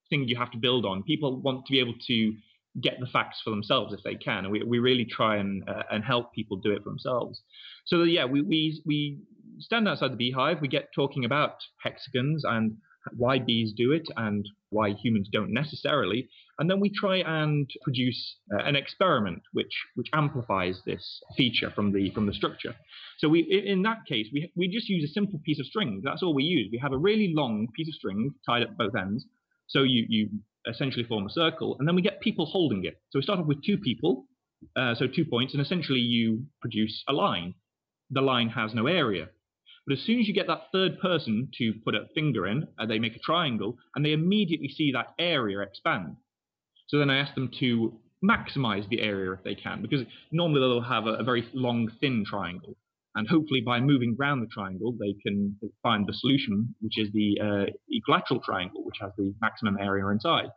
thing 0.10 0.30
you 0.30 0.38
have 0.38 0.52
to 0.52 0.58
build 0.58 0.86
on. 0.86 1.04
People 1.04 1.42
want 1.42 1.66
to 1.66 1.72
be 1.72 1.82
able 1.82 1.96
to 2.08 2.34
get 2.82 3.00
the 3.00 3.08
facts 3.08 3.42
for 3.44 3.50
themselves 3.50 3.94
if 3.94 4.04
they 4.04 4.16
can. 4.16 4.46
And 4.46 4.52
we, 4.52 4.64
we 4.64 4.80
really 4.80 5.06
try 5.06 5.38
and 5.38 5.68
uh, 5.68 5.84
and 5.92 6.04
help 6.04 6.34
people 6.34 6.58
do 6.58 6.72
it 6.72 6.84
for 6.84 6.90
themselves. 6.90 7.42
So 7.86 8.04
yeah, 8.04 8.26
we, 8.26 8.42
we 8.42 8.82
we 8.86 9.20
stand 9.60 9.88
outside 9.88 10.12
the 10.12 10.18
beehive. 10.18 10.62
We 10.62 10.68
get 10.68 10.90
talking 10.94 11.26
about 11.26 11.56
hexagons 11.84 12.44
and 12.44 12.78
why 13.16 13.38
bees 13.40 13.72
do 13.76 13.92
it 13.92 14.08
and 14.18 14.48
why 14.70 14.90
humans 14.90 15.30
don't 15.32 15.54
necessarily. 15.54 16.28
And 16.58 16.70
then 16.70 16.80
we 16.80 16.90
try 16.90 17.18
and 17.18 17.70
produce 17.84 18.38
uh, 18.54 18.64
an 18.64 18.76
experiment 18.76 19.42
which 19.54 19.74
which 19.96 20.08
amplifies 20.14 20.82
this 20.86 21.22
feature 21.38 21.72
from 21.72 21.94
the 21.94 22.10
from 22.12 22.26
the 22.26 22.34
structure. 22.34 22.76
So 23.20 23.30
we 23.30 23.42
in 23.42 23.84
that 23.84 24.06
case 24.08 24.28
we 24.34 24.52
we 24.56 24.68
just 24.68 24.90
use 24.90 25.08
a 25.10 25.14
simple 25.14 25.40
piece 25.46 25.60
of 25.60 25.66
string. 25.66 26.02
That's 26.04 26.24
all 26.24 26.34
we 26.34 26.44
use. 26.44 26.70
We 26.72 26.80
have 26.80 26.94
a 26.94 26.98
really 26.98 27.34
long 27.36 27.68
piece 27.76 27.88
of 27.88 27.96
string 27.96 28.32
tied 28.46 28.64
at 28.64 28.78
both 28.78 28.96
ends. 28.96 29.26
So 29.68 29.84
you 29.84 30.06
you 30.10 30.30
essentially 30.70 31.04
form 31.04 31.26
a 31.26 31.30
circle, 31.30 31.76
and 31.80 31.88
then 31.88 31.96
we 31.96 32.02
get 32.02 32.22
people 32.22 32.46
holding 32.46 32.86
it. 32.86 33.02
So 33.10 33.20
we 33.20 33.24
start 33.24 33.40
off 33.40 33.46
with 33.46 33.64
two 33.64 33.78
people, 33.78 34.26
uh, 34.76 34.96
so 34.96 35.08
two 35.08 35.26
points, 35.26 35.54
and 35.54 35.62
essentially 35.62 36.00
you 36.00 36.46
produce 36.62 37.04
a 37.08 37.14
line. 37.14 37.54
The 38.12 38.22
line 38.22 38.50
has 38.50 38.74
no 38.74 38.88
area. 38.88 39.28
But 39.88 39.98
as 39.98 40.04
soon 40.04 40.20
as 40.20 40.28
you 40.28 40.34
get 40.34 40.48
that 40.48 40.68
third 40.72 41.00
person 41.00 41.50
to 41.60 41.74
put 41.84 41.94
a 41.94 42.08
finger 42.16 42.48
in, 42.48 42.68
uh, 42.80 42.86
they 42.88 43.00
make 43.00 43.16
a 43.16 43.20
triangle, 43.20 43.78
and 43.96 44.04
they 44.04 44.14
immediately 44.14 44.70
see 44.70 44.92
that 44.92 45.14
area 45.20 45.60
expand. 45.60 46.16
So 46.88 46.98
then 46.98 47.10
I 47.10 47.18
ask 47.18 47.36
them 47.36 47.52
to 47.60 48.00
maximize 48.24 48.88
the 48.90 49.02
area 49.02 49.32
if 49.34 49.44
they 49.44 49.56
can, 49.56 49.82
because 49.82 50.02
normally 50.32 50.62
they'll 50.62 50.82
have 50.82 51.06
a, 51.06 51.14
a 51.14 51.24
very 51.24 51.48
long, 51.54 51.92
thin 52.00 52.24
triangle. 52.28 52.76
And 53.16 53.28
hopefully, 53.28 53.62
by 53.62 53.80
moving 53.80 54.16
around 54.20 54.42
the 54.42 54.48
triangle, 54.48 54.94
they 55.00 55.16
can 55.26 55.58
find 55.82 56.06
the 56.06 56.14
solution, 56.14 56.76
which 56.82 56.98
is 56.98 57.10
the 57.14 57.40
uh, 57.42 57.72
equilateral 57.90 58.42
triangle, 58.42 58.84
which 58.84 58.98
has 59.00 59.12
the 59.18 59.34
maximum 59.42 59.78
area 59.80 60.06
inside. 60.08 60.50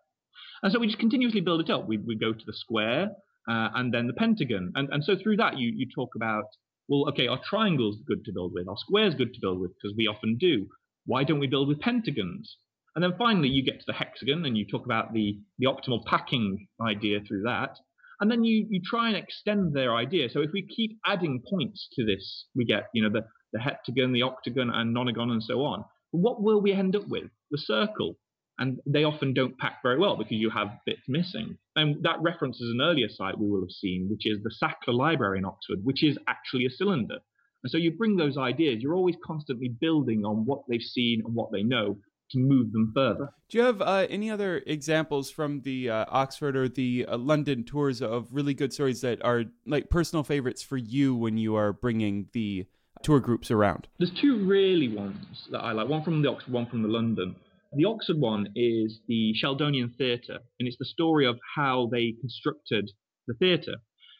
And 0.62 0.72
so 0.72 0.80
we 0.80 0.86
just 0.86 0.98
continuously 0.98 1.40
build 1.40 1.60
it 1.60 1.70
up. 1.70 1.86
We, 1.86 1.98
we 1.98 2.16
go 2.16 2.32
to 2.32 2.44
the 2.44 2.52
square 2.52 3.10
uh, 3.48 3.68
and 3.74 3.94
then 3.94 4.08
the 4.08 4.12
pentagon. 4.12 4.72
And, 4.74 4.88
and 4.90 5.04
so 5.04 5.14
through 5.22 5.36
that, 5.36 5.56
you, 5.56 5.72
you 5.74 5.86
talk 5.94 6.10
about 6.16 6.44
well, 6.88 7.08
okay, 7.10 7.28
are 7.28 7.38
triangles 7.48 7.98
good 8.06 8.24
to 8.24 8.32
build 8.32 8.52
with? 8.54 8.66
Are 8.66 8.76
squares 8.78 9.14
good 9.14 9.34
to 9.34 9.40
build 9.40 9.60
with? 9.60 9.72
Because 9.74 9.94
we 9.96 10.06
often 10.06 10.36
do. 10.38 10.66
Why 11.04 11.22
don't 11.22 11.38
we 11.38 11.46
build 11.46 11.68
with 11.68 11.80
pentagons? 11.80 12.56
And 12.94 13.04
then 13.04 13.14
finally, 13.18 13.48
you 13.48 13.62
get 13.62 13.78
to 13.78 13.84
the 13.86 13.92
hexagon 13.92 14.44
and 14.44 14.56
you 14.56 14.66
talk 14.66 14.86
about 14.86 15.12
the, 15.12 15.38
the 15.58 15.66
optimal 15.66 16.04
packing 16.06 16.66
idea 16.80 17.20
through 17.20 17.42
that. 17.42 17.76
And 18.20 18.30
then 18.30 18.44
you, 18.44 18.66
you 18.68 18.80
try 18.84 19.08
and 19.08 19.16
extend 19.16 19.74
their 19.74 19.94
idea. 19.94 20.28
So 20.28 20.40
if 20.40 20.50
we 20.52 20.66
keep 20.66 20.98
adding 21.06 21.42
points 21.48 21.88
to 21.94 22.04
this, 22.04 22.46
we 22.54 22.64
get, 22.64 22.88
you 22.92 23.02
know, 23.02 23.10
the, 23.10 23.22
the 23.52 23.60
heptagon, 23.60 24.12
the 24.12 24.22
octagon, 24.22 24.70
and 24.70 24.94
nonagon, 24.94 25.30
and 25.30 25.42
so 25.42 25.62
on. 25.62 25.84
But 26.12 26.18
what 26.18 26.42
will 26.42 26.60
we 26.60 26.72
end 26.72 26.96
up 26.96 27.06
with? 27.06 27.30
The 27.50 27.58
circle. 27.58 28.16
And 28.58 28.80
they 28.86 29.04
often 29.04 29.34
don't 29.34 29.56
pack 29.56 29.78
very 29.84 29.98
well 29.98 30.16
because 30.16 30.32
you 30.32 30.50
have 30.50 30.80
bits 30.84 31.02
missing. 31.06 31.58
And 31.76 32.02
that 32.02 32.20
references 32.20 32.74
an 32.74 32.80
earlier 32.82 33.08
site 33.08 33.38
we 33.38 33.48
will 33.48 33.60
have 33.60 33.70
seen, 33.70 34.08
which 34.10 34.26
is 34.26 34.42
the 34.42 34.50
Sackler 34.50 34.94
Library 34.94 35.38
in 35.38 35.44
Oxford, 35.44 35.78
which 35.84 36.02
is 36.02 36.18
actually 36.26 36.66
a 36.66 36.70
cylinder. 36.70 37.18
And 37.62 37.70
so 37.70 37.78
you 37.78 37.92
bring 37.92 38.16
those 38.16 38.36
ideas, 38.36 38.82
you're 38.82 38.94
always 38.94 39.16
constantly 39.24 39.68
building 39.68 40.24
on 40.24 40.44
what 40.44 40.62
they've 40.68 40.80
seen 40.80 41.22
and 41.24 41.34
what 41.34 41.52
they 41.52 41.62
know 41.62 41.98
to 42.30 42.38
move 42.38 42.72
them 42.72 42.92
further. 42.94 43.30
Do 43.48 43.58
you 43.58 43.64
have 43.64 43.80
uh, 43.80 44.06
any 44.10 44.30
other 44.30 44.62
examples 44.66 45.30
from 45.30 45.62
the 45.62 45.90
uh, 45.90 46.04
Oxford 46.08 46.56
or 46.56 46.68
the 46.68 47.06
uh, 47.08 47.16
London 47.16 47.64
tours 47.64 48.02
of 48.02 48.28
really 48.30 48.54
good 48.54 48.72
stories 48.72 49.00
that 49.00 49.24
are 49.24 49.44
like 49.66 49.90
personal 49.90 50.22
favorites 50.22 50.62
for 50.62 50.76
you 50.76 51.14
when 51.14 51.38
you 51.38 51.56
are 51.56 51.72
bringing 51.72 52.28
the 52.32 52.66
tour 53.02 53.20
groups 53.20 53.50
around? 53.50 53.88
There's 53.98 54.12
two 54.20 54.46
really 54.46 54.88
ones 54.88 55.48
that 55.50 55.60
I 55.60 55.72
like. 55.72 55.88
One 55.88 56.02
from 56.02 56.22
the 56.22 56.30
Oxford, 56.30 56.52
one 56.52 56.66
from 56.66 56.82
the 56.82 56.88
London. 56.88 57.36
The 57.74 57.84
Oxford 57.84 58.18
one 58.18 58.48
is 58.56 59.00
the 59.08 59.34
Sheldonian 59.42 59.94
Theatre, 59.96 60.38
and 60.58 60.66
it's 60.66 60.78
the 60.78 60.86
story 60.86 61.26
of 61.26 61.38
how 61.56 61.88
they 61.92 62.14
constructed 62.20 62.90
the 63.26 63.34
theatre. 63.34 63.76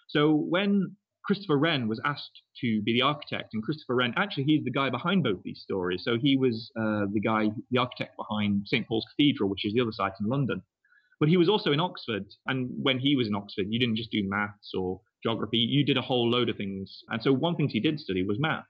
So 0.09 0.33
when 0.33 0.97
Christopher 1.29 1.59
Wren 1.59 1.89
was 1.89 2.01
asked 2.07 2.41
to 2.63 2.81
be 2.81 2.95
the 2.95 3.03
architect, 3.03 3.53
and 3.53 3.63
Christopher 3.63 3.97
Wren, 3.97 4.15
actually, 4.17 4.45
he's 4.45 4.65
the 4.65 4.71
guy 4.71 4.89
behind 4.89 5.23
both 5.23 5.43
these 5.45 5.61
stories. 5.61 6.03
So 6.03 6.17
he 6.17 6.39
was 6.39 6.73
uh, 6.75 7.05
the 7.13 7.21
guy, 7.21 7.51
the 7.71 7.77
architect 7.77 8.17
behind 8.17 8.63
St 8.67 8.89
Paul's 8.89 9.05
Cathedral, 9.11 9.51
which 9.51 9.67
is 9.67 9.75
the 9.75 9.83
other 9.83 9.93
site 9.93 10.15
in 10.19 10.27
London. 10.27 10.63
But 11.21 11.29
he 11.29 11.37
was 11.37 11.51
also 11.51 11.71
in 11.71 11.81
Oxford, 11.81 12.25
and 12.47 12.71
when 12.83 12.99
he 12.99 13.15
was 13.15 13.27
in 13.27 13.35
Oxford, 13.35 13.67
you 13.69 13.79
didn't 13.79 13.97
just 13.97 14.11
do 14.11 14.27
maths 14.27 14.73
or 14.73 15.03
geography, 15.23 15.59
you 15.59 15.85
did 15.85 15.99
a 15.99 16.03
whole 16.03 16.31
load 16.31 16.49
of 16.49 16.57
things. 16.57 17.03
And 17.11 17.23
so 17.23 17.35
one 17.35 17.57
thing 17.57 17.69
he 17.69 17.81
did 17.81 18.01
study 18.01 18.25
was 18.25 18.39
math. 18.41 18.65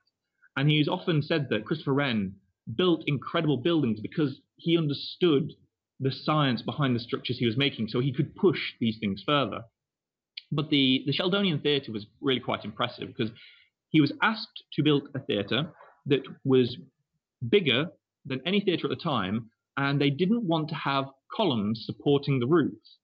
And 0.57 0.69
he's 0.69 0.89
often 0.89 1.21
said 1.21 1.47
that 1.51 1.63
Christopher 1.63 1.93
Wren 1.93 2.35
built 2.75 3.05
incredible 3.07 3.55
buildings 3.55 4.01
because 4.01 4.41
he 4.57 4.77
understood 4.77 5.53
the 6.01 6.11
science 6.11 6.61
behind 6.61 6.93
the 6.93 6.99
structures 6.99 7.37
he 7.39 7.45
was 7.45 7.55
making, 7.55 7.87
so 7.87 8.01
he 8.01 8.11
could 8.11 8.35
push 8.35 8.59
these 8.81 8.97
things 8.99 9.23
further. 9.25 9.61
But 10.51 10.69
the, 10.69 11.03
the 11.05 11.13
Sheldonian 11.13 11.61
Theatre 11.61 11.91
was 11.91 12.05
really 12.21 12.39
quite 12.39 12.65
impressive 12.65 13.07
because 13.07 13.31
he 13.89 14.01
was 14.01 14.11
asked 14.21 14.63
to 14.73 14.83
build 14.83 15.03
a 15.15 15.19
theatre 15.19 15.71
that 16.07 16.21
was 16.43 16.77
bigger 17.47 17.87
than 18.25 18.41
any 18.45 18.59
theatre 18.59 18.87
at 18.87 18.89
the 18.89 19.03
time, 19.03 19.49
and 19.77 19.99
they 19.99 20.09
didn't 20.09 20.43
want 20.43 20.69
to 20.69 20.75
have 20.75 21.05
columns 21.35 21.83
supporting 21.85 22.39
the 22.39 22.47
roofs. 22.47 22.97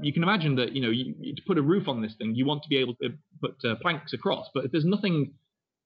You 0.00 0.12
can 0.12 0.22
imagine 0.22 0.54
that 0.56 0.72
you 0.72 0.80
know 0.80 0.90
you, 0.90 1.14
you, 1.18 1.34
to 1.34 1.42
put 1.46 1.58
a 1.58 1.62
roof 1.62 1.88
on 1.88 2.02
this 2.02 2.14
thing, 2.16 2.34
you 2.34 2.46
want 2.46 2.62
to 2.62 2.68
be 2.68 2.76
able 2.76 2.94
to 3.02 3.10
put 3.40 3.56
uh, 3.64 3.74
planks 3.82 4.12
across, 4.12 4.46
but 4.54 4.64
if 4.64 4.70
there's 4.70 4.84
nothing 4.84 5.34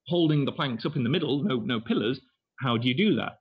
holding 0.07 0.45
the 0.45 0.53
planks 0.53 0.85
up 0.85 0.97
in 0.97 1.05
the 1.05 1.11
middle, 1.11 1.43
no 1.43 1.57
no 1.61 1.81
pillars, 1.81 2.21
how 2.61 2.77
do 2.77 2.89
you 2.89 2.95
do 2.95 3.17
that? 3.17 3.39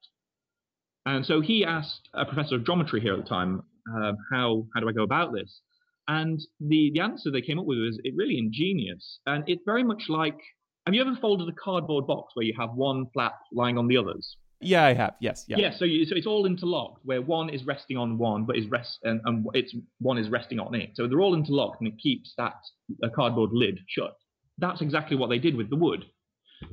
And 1.05 1.25
so 1.25 1.41
he 1.41 1.65
asked 1.65 2.07
a 2.13 2.25
professor 2.25 2.55
of 2.55 2.65
geometry 2.65 3.01
here 3.01 3.13
at 3.13 3.23
the 3.23 3.29
time, 3.29 3.63
uh, 3.93 4.13
how 4.31 4.67
how 4.73 4.79
do 4.79 4.87
I 4.87 4.93
go 4.93 5.03
about 5.03 5.33
this? 5.33 5.59
And 6.07 6.39
the, 6.59 6.91
the 6.93 6.99
answer 6.99 7.31
they 7.31 7.41
came 7.41 7.59
up 7.59 7.65
with 7.65 7.77
was 7.77 7.99
it 8.03 8.13
really 8.15 8.37
ingenious. 8.37 9.19
And 9.25 9.43
it's 9.47 9.63
very 9.65 9.83
much 9.83 10.03
like 10.09 10.37
have 10.85 10.95
you 10.95 11.01
ever 11.01 11.15
folded 11.21 11.47
a 11.47 11.53
cardboard 11.63 12.07
box 12.07 12.33
where 12.33 12.45
you 12.45 12.53
have 12.57 12.71
one 12.73 13.05
flap 13.13 13.35
lying 13.53 13.77
on 13.77 13.87
the 13.87 13.97
others? 13.97 14.35
Yeah, 14.61 14.85
I 14.85 14.93
have. 14.93 15.15
Yes. 15.19 15.45
Yeah. 15.47 15.57
Yeah. 15.57 15.71
So, 15.75 15.85
you, 15.85 16.05
so 16.05 16.15
it's 16.15 16.27
all 16.27 16.45
interlocked, 16.45 17.01
where 17.03 17.21
one 17.21 17.49
is 17.49 17.65
resting 17.65 17.97
on 17.97 18.17
one, 18.17 18.45
but 18.45 18.57
is 18.57 18.67
rest 18.67 18.99
and, 19.03 19.21
and 19.25 19.45
it's 19.53 19.75
one 19.99 20.17
is 20.17 20.29
resting 20.29 20.59
on 20.59 20.73
it. 20.75 20.91
So 20.95 21.07
they're 21.07 21.21
all 21.21 21.35
interlocked, 21.35 21.81
and 21.81 21.87
it 21.87 21.99
keeps 22.01 22.33
that 22.37 22.55
a 23.03 23.09
cardboard 23.09 23.51
lid 23.53 23.79
shut. 23.87 24.15
That's 24.57 24.81
exactly 24.81 25.17
what 25.17 25.29
they 25.29 25.39
did 25.39 25.55
with 25.55 25.69
the 25.69 25.75
wood. 25.75 26.05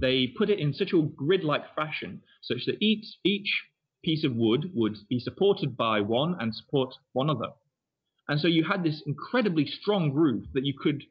They 0.00 0.34
put 0.36 0.50
it 0.50 0.58
in 0.58 0.74
such 0.74 0.92
a 0.92 1.00
grid-like 1.00 1.74
fashion, 1.74 2.20
such 2.42 2.66
that 2.66 2.76
each 2.80 3.06
each 3.24 3.50
piece 4.04 4.24
of 4.24 4.36
wood 4.36 4.70
would 4.74 4.96
be 5.08 5.18
supported 5.18 5.76
by 5.76 6.00
one 6.00 6.36
and 6.40 6.54
support 6.54 6.94
one 7.12 7.30
other. 7.30 7.48
And 8.28 8.40
so 8.40 8.48
you 8.48 8.64
had 8.64 8.82
this 8.82 9.02
incredibly 9.06 9.66
strong 9.66 10.12
roof 10.12 10.44
that 10.52 10.64
you 10.64 10.74
could 10.78 11.02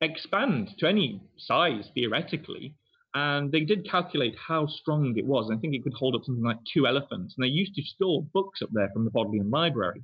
expand 0.00 0.70
to 0.78 0.88
any 0.88 1.22
size 1.36 1.90
theoretically. 1.94 2.74
And 3.14 3.52
they 3.52 3.60
did 3.60 3.88
calculate 3.88 4.34
how 4.48 4.66
strong 4.66 5.14
it 5.16 5.26
was. 5.26 5.50
I 5.52 5.58
think 5.58 5.74
it 5.74 5.82
could 5.82 5.92
hold 5.92 6.14
up 6.14 6.22
something 6.24 6.42
like 6.42 6.58
two 6.72 6.86
elephants. 6.86 7.34
And 7.36 7.44
they 7.44 7.48
used 7.48 7.74
to 7.74 7.82
store 7.82 8.24
books 8.32 8.62
up 8.62 8.70
there 8.72 8.88
from 8.92 9.04
the 9.04 9.10
Bodleian 9.10 9.50
Library. 9.50 10.02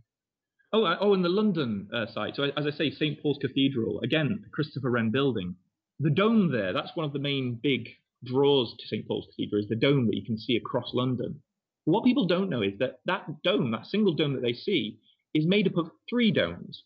Oh, 0.71 0.85
uh, 0.85 0.99
oh, 1.01 1.15
and 1.15 1.25
the 1.25 1.31
London 1.31 1.89
uh, 1.95 2.05
site. 2.13 2.37
So 2.37 2.45
as 2.45 2.67
I 2.67 2.71
say, 2.71 2.91
St 2.91 3.23
Paul's 3.23 3.39
Cathedral, 3.41 4.01
again, 4.01 4.41
the 4.43 4.51
Christopher 4.51 4.91
Wren 4.91 5.11
building. 5.11 5.57
The 6.01 6.11
dome 6.11 6.53
there, 6.53 6.75
that's 6.75 6.95
one 6.95 7.07
of 7.07 7.15
the 7.15 7.19
main 7.19 7.59
big 7.63 7.89
draws 8.23 8.77
to 8.79 8.87
St 8.87 9.09
Paul's 9.09 9.27
Cathedral, 9.31 9.63
is 9.63 9.69
the 9.69 9.77
dome 9.77 10.07
that 10.07 10.17
you 10.17 10.25
can 10.25 10.39
see 10.39 10.57
across 10.57 10.91
London. 10.93 11.41
What 11.87 12.05
people 12.05 12.27
don't 12.27 12.51
know 12.51 12.61
is 12.61 12.79
that 12.81 13.01
that 13.07 13.43
dome, 13.43 13.71
that 13.71 13.87
single 13.87 14.13
dome 14.13 14.35
that 14.35 14.43
they 14.43 14.53
see, 14.53 14.99
is 15.35 15.47
made 15.47 15.67
up 15.67 15.77
of 15.77 15.91
three 16.09 16.33
domes. 16.33 16.83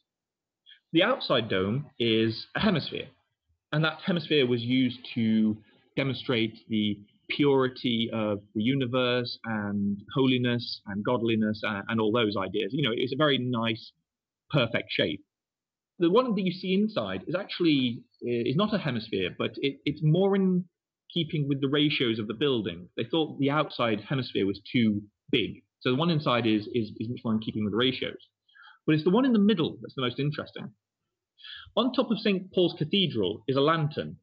The 0.92 1.02
outside 1.02 1.48
dome 1.48 1.86
is 1.98 2.46
a 2.54 2.60
hemisphere, 2.60 3.08
and 3.72 3.84
that 3.84 3.98
hemisphere 4.04 4.46
was 4.46 4.62
used 4.62 4.98
to 5.14 5.56
demonstrate 5.96 6.58
the 6.68 6.98
purity 7.30 8.10
of 8.12 8.40
the 8.54 8.62
universe 8.62 9.38
and 9.44 9.98
holiness 10.14 10.80
and 10.86 11.04
godliness 11.04 11.60
and, 11.62 11.84
and 11.88 12.00
all 12.00 12.12
those 12.12 12.36
ideas. 12.36 12.72
You 12.72 12.82
know, 12.82 12.94
it's 12.94 13.12
a 13.12 13.16
very 13.16 13.38
nice, 13.38 13.92
perfect 14.50 14.90
shape. 14.90 15.24
The 15.98 16.10
one 16.10 16.34
that 16.34 16.42
you 16.42 16.52
see 16.52 16.74
inside 16.74 17.24
is 17.26 17.34
actually 17.34 18.02
is 18.20 18.56
not 18.56 18.74
a 18.74 18.78
hemisphere, 18.78 19.30
but 19.38 19.52
it, 19.56 19.78
it's 19.84 20.00
more 20.02 20.34
in 20.36 20.64
keeping 21.12 21.48
with 21.48 21.60
the 21.60 21.68
ratios 21.68 22.18
of 22.18 22.26
the 22.26 22.34
building. 22.34 22.88
They 22.96 23.04
thought 23.04 23.38
the 23.38 23.50
outside 23.50 24.00
hemisphere 24.08 24.46
was 24.46 24.60
too 24.70 25.02
big, 25.30 25.62
so 25.80 25.90
the 25.90 25.96
one 25.96 26.10
inside 26.10 26.46
is 26.46 26.66
is, 26.74 26.90
is 26.98 27.08
much 27.08 27.20
more 27.24 27.34
in 27.34 27.40
keeping 27.40 27.64
with 27.64 27.72
the 27.72 27.78
ratios. 27.78 28.18
But 28.86 28.94
it's 28.94 29.04
the 29.04 29.10
one 29.10 29.24
in 29.24 29.32
the 29.32 29.38
middle 29.38 29.78
that's 29.80 29.94
the 29.94 30.02
most 30.02 30.18
interesting. 30.18 30.72
On 31.76 31.92
top 31.92 32.10
of 32.10 32.18
St. 32.18 32.52
Paul's 32.52 32.74
Cathedral 32.78 33.44
is 33.48 33.56
a 33.56 33.60
lantern. 33.60 34.16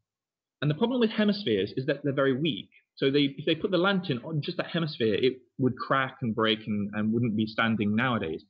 And 0.61 0.69
the 0.69 0.75
problem 0.75 0.99
with 0.99 1.11
hemispheres 1.11 1.73
is 1.77 1.85
that 1.85 2.01
they're 2.03 2.13
very 2.13 2.37
weak. 2.37 2.69
So 2.95 3.09
they, 3.09 3.35
if 3.37 3.45
they 3.45 3.55
put 3.55 3.71
the 3.71 3.77
lantern 3.77 4.19
on 4.25 4.41
just 4.41 4.57
that 4.57 4.67
hemisphere, 4.67 5.15
it 5.15 5.37
would 5.57 5.77
crack 5.77 6.17
and 6.21 6.35
break 6.35 6.67
and, 6.67 6.89
and 6.93 7.13
wouldn't 7.13 7.37
be 7.37 7.45
standing 7.45 7.95
nowadays. 7.95 8.43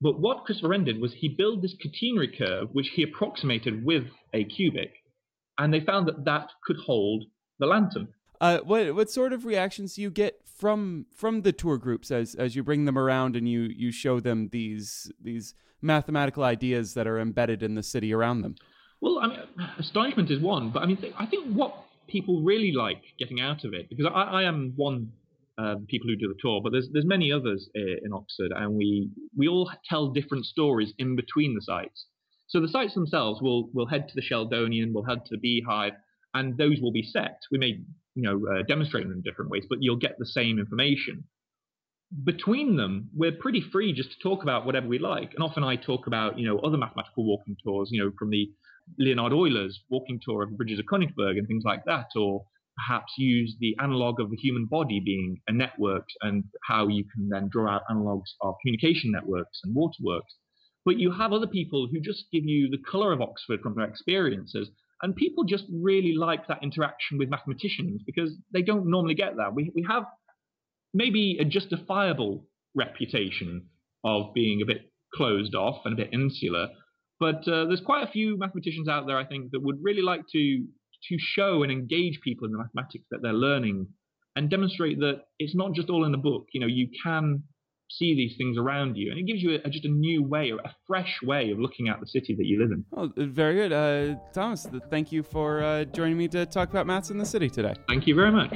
But 0.00 0.20
what 0.20 0.44
Christopher 0.44 0.68
Wren 0.68 0.84
did 0.84 1.00
was 1.00 1.12
he 1.12 1.28
built 1.28 1.60
this 1.60 1.74
catenary 1.74 2.36
curve, 2.36 2.68
which 2.72 2.90
he 2.94 3.02
approximated 3.02 3.84
with 3.84 4.04
a 4.32 4.44
cubic, 4.44 4.92
and 5.58 5.74
they 5.74 5.80
found 5.80 6.08
that 6.08 6.24
that 6.24 6.50
could 6.64 6.76
hold 6.86 7.24
the 7.58 7.66
lantern. 7.66 8.08
Uh, 8.40 8.58
what 8.60 8.94
what 8.94 9.10
sort 9.10 9.32
of 9.32 9.44
reactions 9.44 9.94
do 9.94 10.02
you 10.02 10.10
get 10.10 10.40
from 10.46 11.06
from 11.14 11.42
the 11.42 11.52
tour 11.52 11.76
groups 11.76 12.10
as 12.10 12.34
as 12.34 12.56
you 12.56 12.62
bring 12.62 12.84
them 12.84 12.98
around 12.98 13.36
and 13.36 13.48
you 13.48 13.62
you 13.62 13.92
show 13.92 14.20
them 14.20 14.48
these 14.50 15.12
these 15.20 15.54
mathematical 15.82 16.42
ideas 16.44 16.94
that 16.94 17.06
are 17.06 17.18
embedded 17.18 17.62
in 17.62 17.74
the 17.74 17.82
city 17.82 18.12
around 18.12 18.42
them? 18.42 18.54
Well, 19.00 19.18
I 19.22 19.26
mean, 19.28 19.38
astonishment 19.78 20.30
is 20.30 20.40
one, 20.40 20.70
but 20.70 20.82
I 20.82 20.86
mean, 20.86 20.98
I 21.18 21.26
think 21.26 21.54
what 21.54 21.74
people 22.06 22.42
really 22.42 22.72
like 22.72 23.02
getting 23.18 23.40
out 23.40 23.64
of 23.64 23.72
it, 23.72 23.88
because 23.88 24.06
I, 24.14 24.22
I 24.22 24.42
am 24.42 24.72
one 24.76 25.12
uh, 25.56 25.76
people 25.88 26.08
who 26.08 26.16
do 26.16 26.28
the 26.28 26.38
tour, 26.40 26.60
but 26.62 26.72
there's 26.72 26.88
there's 26.92 27.06
many 27.06 27.32
others 27.32 27.68
uh, 27.76 28.04
in 28.04 28.12
Oxford, 28.12 28.52
and 28.54 28.74
we 28.74 29.10
we 29.36 29.48
all 29.48 29.70
tell 29.88 30.08
different 30.08 30.44
stories 30.46 30.92
in 30.98 31.16
between 31.16 31.54
the 31.54 31.62
sites. 31.62 32.06
So 32.48 32.60
the 32.60 32.68
sites 32.68 32.94
themselves 32.94 33.40
will 33.42 33.70
will 33.72 33.86
head 33.86 34.08
to 34.08 34.14
the 34.14 34.22
Sheldonian, 34.22 34.92
will 34.92 35.04
head 35.04 35.24
to 35.26 35.36
the 35.36 35.38
Beehive, 35.38 35.92
and 36.34 36.56
those 36.56 36.80
will 36.80 36.92
be 36.92 37.02
set. 37.02 37.40
We 37.50 37.58
may 37.58 37.80
you 38.20 38.26
know, 38.26 38.52
uh, 38.52 38.62
demonstrate 38.68 39.04
them 39.04 39.12
in 39.12 39.22
different 39.22 39.50
ways, 39.50 39.64
but 39.68 39.78
you'll 39.80 39.96
get 39.96 40.16
the 40.18 40.26
same 40.26 40.58
information. 40.58 41.24
Between 42.24 42.76
them, 42.76 43.08
we're 43.14 43.32
pretty 43.32 43.62
free 43.72 43.94
just 43.94 44.10
to 44.10 44.16
talk 44.22 44.42
about 44.42 44.66
whatever 44.66 44.88
we 44.88 44.98
like. 44.98 45.32
And 45.32 45.42
often 45.42 45.64
I 45.64 45.76
talk 45.76 46.06
about, 46.06 46.38
you 46.38 46.46
know, 46.46 46.58
other 46.58 46.76
mathematical 46.76 47.24
walking 47.24 47.56
tours, 47.64 47.88
you 47.90 48.02
know, 48.02 48.10
from 48.18 48.30
the 48.30 48.50
Leonhard 48.98 49.32
Euler's 49.32 49.80
walking 49.88 50.20
tour 50.22 50.42
of 50.42 50.50
the 50.50 50.56
bridges 50.56 50.78
of 50.78 50.84
Königsberg 50.84 51.38
and 51.38 51.46
things 51.46 51.62
like 51.64 51.84
that, 51.86 52.08
or 52.14 52.44
perhaps 52.76 53.14
use 53.16 53.56
the 53.58 53.74
analog 53.80 54.20
of 54.20 54.30
the 54.30 54.36
human 54.36 54.66
body 54.66 55.00
being 55.00 55.40
a 55.48 55.52
network 55.52 56.06
and 56.20 56.44
how 56.68 56.88
you 56.88 57.04
can 57.14 57.28
then 57.30 57.48
draw 57.50 57.76
out 57.76 57.82
analogs 57.90 58.32
of 58.42 58.54
communication 58.60 59.12
networks 59.12 59.60
and 59.64 59.74
waterworks. 59.74 60.34
But 60.84 60.98
you 60.98 61.12
have 61.12 61.32
other 61.32 61.46
people 61.46 61.88
who 61.90 62.00
just 62.00 62.24
give 62.30 62.44
you 62.44 62.68
the 62.68 62.82
color 62.90 63.12
of 63.12 63.22
Oxford 63.22 63.60
from 63.62 63.76
their 63.76 63.88
experiences 63.88 64.68
and 65.02 65.16
people 65.16 65.44
just 65.44 65.64
really 65.72 66.14
like 66.14 66.46
that 66.48 66.62
interaction 66.62 67.18
with 67.18 67.30
mathematicians 67.30 68.02
because 68.04 68.30
they 68.52 68.62
don't 68.62 68.88
normally 68.88 69.14
get 69.14 69.36
that. 69.36 69.54
We, 69.54 69.70
we 69.74 69.84
have 69.88 70.04
maybe 70.92 71.38
a 71.40 71.44
justifiable 71.44 72.46
reputation 72.74 73.66
of 74.04 74.34
being 74.34 74.62
a 74.62 74.66
bit 74.66 74.92
closed 75.14 75.54
off 75.54 75.82
and 75.84 75.94
a 75.94 75.96
bit 75.96 76.12
insular, 76.12 76.68
but 77.18 77.46
uh, 77.48 77.66
there's 77.66 77.82
quite 77.84 78.06
a 78.06 78.10
few 78.10 78.38
mathematicians 78.38 78.88
out 78.88 79.06
there, 79.06 79.18
I 79.18 79.26
think, 79.26 79.50
that 79.52 79.62
would 79.62 79.78
really 79.82 80.02
like 80.02 80.22
to 80.32 80.66
to 81.08 81.16
show 81.18 81.62
and 81.62 81.72
engage 81.72 82.20
people 82.22 82.44
in 82.46 82.52
the 82.52 82.58
mathematics 82.58 83.06
that 83.10 83.20
they're 83.22 83.32
learning 83.32 83.86
and 84.36 84.50
demonstrate 84.50 85.00
that 85.00 85.22
it's 85.38 85.54
not 85.54 85.72
just 85.72 85.88
all 85.88 86.04
in 86.04 86.12
the 86.12 86.18
book. 86.18 86.46
You 86.52 86.60
know, 86.60 86.66
you 86.66 86.88
can 87.02 87.42
see 87.90 88.14
these 88.14 88.36
things 88.38 88.56
around 88.56 88.96
you, 88.96 89.10
and 89.10 89.18
it 89.18 89.26
gives 89.26 89.42
you 89.42 89.58
a, 89.64 89.68
just 89.68 89.84
a 89.84 89.88
new 89.88 90.22
way, 90.22 90.52
a 90.52 90.74
fresh 90.86 91.18
way 91.22 91.50
of 91.50 91.58
looking 91.58 91.88
at 91.88 92.00
the 92.00 92.06
city 92.06 92.34
that 92.36 92.46
you 92.46 92.60
live 92.60 92.70
in. 92.70 92.84
Oh, 92.96 93.12
very 93.16 93.54
good, 93.56 93.72
uh, 93.72 94.18
Thomas. 94.32 94.66
Thank 94.90 95.12
you 95.12 95.22
for 95.22 95.62
uh, 95.62 95.84
joining 95.84 96.16
me 96.16 96.28
to 96.28 96.46
talk 96.46 96.70
about 96.70 96.86
maths 96.86 97.10
in 97.10 97.18
the 97.18 97.26
city 97.26 97.50
today. 97.50 97.74
Thank 97.88 98.06
you 98.06 98.14
very 98.14 98.30
much. 98.30 98.54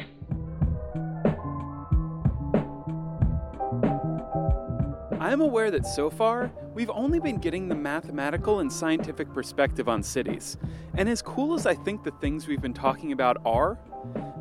I'm 5.20 5.40
aware 5.40 5.70
that 5.70 5.86
so 5.86 6.10
far, 6.10 6.52
we've 6.74 6.90
only 6.90 7.18
been 7.18 7.38
getting 7.38 7.66
the 7.66 7.74
mathematical 7.74 8.60
and 8.60 8.70
scientific 8.70 9.32
perspective 9.32 9.88
on 9.88 10.02
cities. 10.02 10.58
And 10.96 11.08
as 11.08 11.22
cool 11.22 11.54
as 11.54 11.66
I 11.66 11.74
think 11.74 12.04
the 12.04 12.10
things 12.20 12.46
we've 12.46 12.60
been 12.60 12.74
talking 12.74 13.10
about 13.10 13.38
are, 13.44 13.78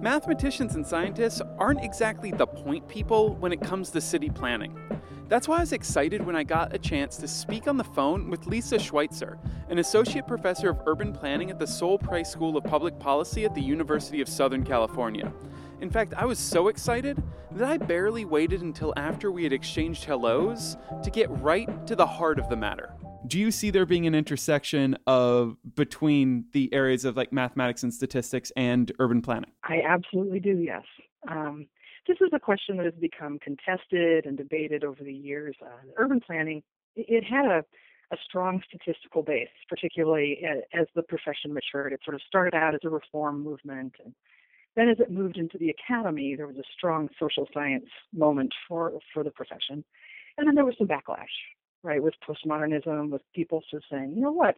mathematicians 0.04 0.76
and 0.76 0.86
scientists 0.86 1.42
aren't 1.58 1.82
exactly 1.82 2.30
the 2.30 2.46
point 2.46 2.86
people 2.90 3.36
when 3.36 3.54
it 3.54 3.62
comes 3.62 3.90
to 3.90 4.02
city 4.02 4.30
planning. 4.30 4.78
That's 5.30 5.48
why 5.48 5.58
I 5.58 5.62
was 5.62 5.72
excited 5.72 6.26
when 6.26 6.36
I 6.36 6.44
got 6.44 6.76
a 6.76 6.78
chance 6.78 7.16
to 7.18 7.28
speak 7.28 7.70
on 7.70 7.78
the 7.78 7.86
phone 7.86 8.30
with 8.30 8.46
Lisa 8.46 8.78
Schweitzer, 8.78 9.40
an 9.70 9.80
associate 9.80 10.28
professor 10.28 10.70
of 10.70 10.82
urban 10.86 11.14
planning 11.14 11.50
at 11.50 11.58
the 11.58 11.66
Sol 11.66 11.98
Price 11.98 12.30
School 12.30 12.58
of 12.58 12.66
Public 12.66 13.00
Policy 13.00 13.46
at 13.46 13.56
the 13.56 13.62
University 13.62 14.20
of 14.20 14.28
Southern 14.28 14.66
California. 14.66 15.32
In 15.80 15.90
fact, 15.90 16.14
I 16.18 16.26
was 16.26 16.38
so 16.38 16.68
excited 16.68 17.24
that 17.52 17.70
I 17.70 17.78
barely 17.78 18.26
waited 18.26 18.62
until 18.62 18.94
after 18.98 19.32
we 19.32 19.46
had 19.46 19.54
exchanged 19.54 20.04
hellos 20.04 20.76
to 21.02 21.12
get 21.12 21.30
right 21.40 21.88
to 21.88 21.96
the 21.96 22.06
heart 22.06 22.40
of 22.40 22.50
the 22.50 22.58
matter. 22.58 22.94
Do 23.28 23.40
you 23.40 23.52
see 23.52 23.70
there 23.70 23.86
being 23.86 24.06
an 24.06 24.16
intersection 24.16 24.98
of 25.08 25.58
between 25.76 26.46
the 26.52 26.74
areas 26.74 27.06
of 27.06 27.16
like 27.16 27.32
mathematics 27.32 27.84
and 27.84 27.94
statistics 27.94 28.52
and 28.56 28.92
urban 29.00 29.22
planning? 29.22 29.52
I 29.64 29.82
absolutely 29.88 30.40
do, 30.40 30.58
yes. 30.58 30.84
Um, 31.30 31.68
this 32.08 32.18
is 32.20 32.30
a 32.34 32.40
question 32.40 32.78
that 32.78 32.86
has 32.86 32.96
become 32.96 33.40
contested 33.40 34.26
and 34.26 34.38
debated 34.38 34.84
over 34.84 35.04
the 35.04 35.14
years. 35.14 35.56
Uh, 35.62 35.70
urban 35.98 36.20
planning, 36.20 36.62
it 36.96 37.24
had 37.24 37.46
a, 37.46 37.64
a 38.12 38.18
strong 38.26 38.62
statistical 38.68 39.24
base, 39.24 39.48
particularly 39.70 40.42
as 40.74 40.88
the 40.96 41.04
profession 41.04 41.54
matured. 41.54 41.94
It 41.94 42.02
sort 42.04 42.16
of 42.16 42.22
started 42.28 42.54
out 42.54 42.76
as 42.76 42.82
a 42.84 42.90
reform 42.90 43.42
movement 43.42 43.96
and 44.04 44.14
then, 44.76 44.90
as 44.90 45.00
it 45.00 45.12
moved 45.12 45.38
into 45.38 45.58
the 45.58 45.70
academy, 45.70 46.36
there 46.36 46.48
was 46.48 46.58
a 46.58 46.64
strong 46.76 47.10
social 47.20 47.48
science 47.54 47.86
moment 48.12 48.54
for, 48.68 48.94
for 49.14 49.24
the 49.24 49.30
profession. 49.30 49.84
And 50.38 50.48
then 50.48 50.56
there 50.56 50.66
was 50.66 50.76
some 50.78 50.88
backlash, 50.88 51.26
right, 51.84 52.02
with 52.02 52.14
postmodernism, 52.28 53.10
with 53.10 53.22
people 53.34 53.62
just 53.70 53.86
saying, 53.92 54.14
you 54.16 54.22
know 54.22 54.32
what, 54.32 54.56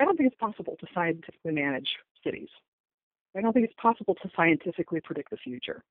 I 0.00 0.04
don't 0.04 0.16
think 0.16 0.28
it's 0.28 0.40
possible 0.40 0.76
to 0.80 0.86
scientifically 0.94 1.52
manage 1.52 1.88
cities. 2.24 2.48
I 3.36 3.40
don't 3.40 3.52
think 3.52 3.66
it's 3.66 3.80
possible 3.80 4.14
to 4.22 4.30
scientifically 4.34 5.00
predict 5.00 5.30
the 5.30 5.36
future. 5.36 5.82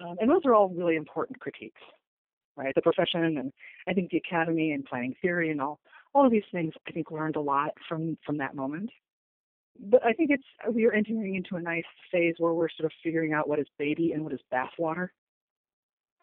Um, 0.00 0.16
and 0.20 0.30
those 0.30 0.42
are 0.44 0.54
all 0.54 0.70
really 0.70 0.96
important 0.96 1.40
critiques, 1.40 1.80
right? 2.56 2.74
The 2.74 2.82
profession 2.82 3.38
and 3.38 3.52
I 3.86 3.92
think 3.92 4.10
the 4.10 4.16
academy 4.16 4.72
and 4.72 4.84
planning 4.84 5.14
theory 5.20 5.50
and 5.50 5.60
all 5.60 5.78
all 6.12 6.26
of 6.26 6.32
these 6.32 6.42
things 6.50 6.72
I 6.88 6.90
think 6.90 7.10
learned 7.10 7.36
a 7.36 7.40
lot 7.40 7.70
from 7.88 8.16
from 8.24 8.38
that 8.38 8.56
moment 8.56 8.90
but 9.78 10.04
I 10.04 10.12
think 10.12 10.30
it's 10.30 10.44
we 10.72 10.86
are 10.86 10.92
entering 10.92 11.36
into 11.36 11.56
a 11.56 11.60
nice 11.60 11.84
phase 12.12 12.34
where 12.38 12.52
we're 12.52 12.68
sort 12.70 12.86
of 12.86 12.92
figuring 13.02 13.32
out 13.32 13.48
what 13.48 13.58
is 13.58 13.66
baby 13.78 14.12
and 14.12 14.22
what 14.22 14.32
is 14.32 14.40
bathwater 14.52 15.08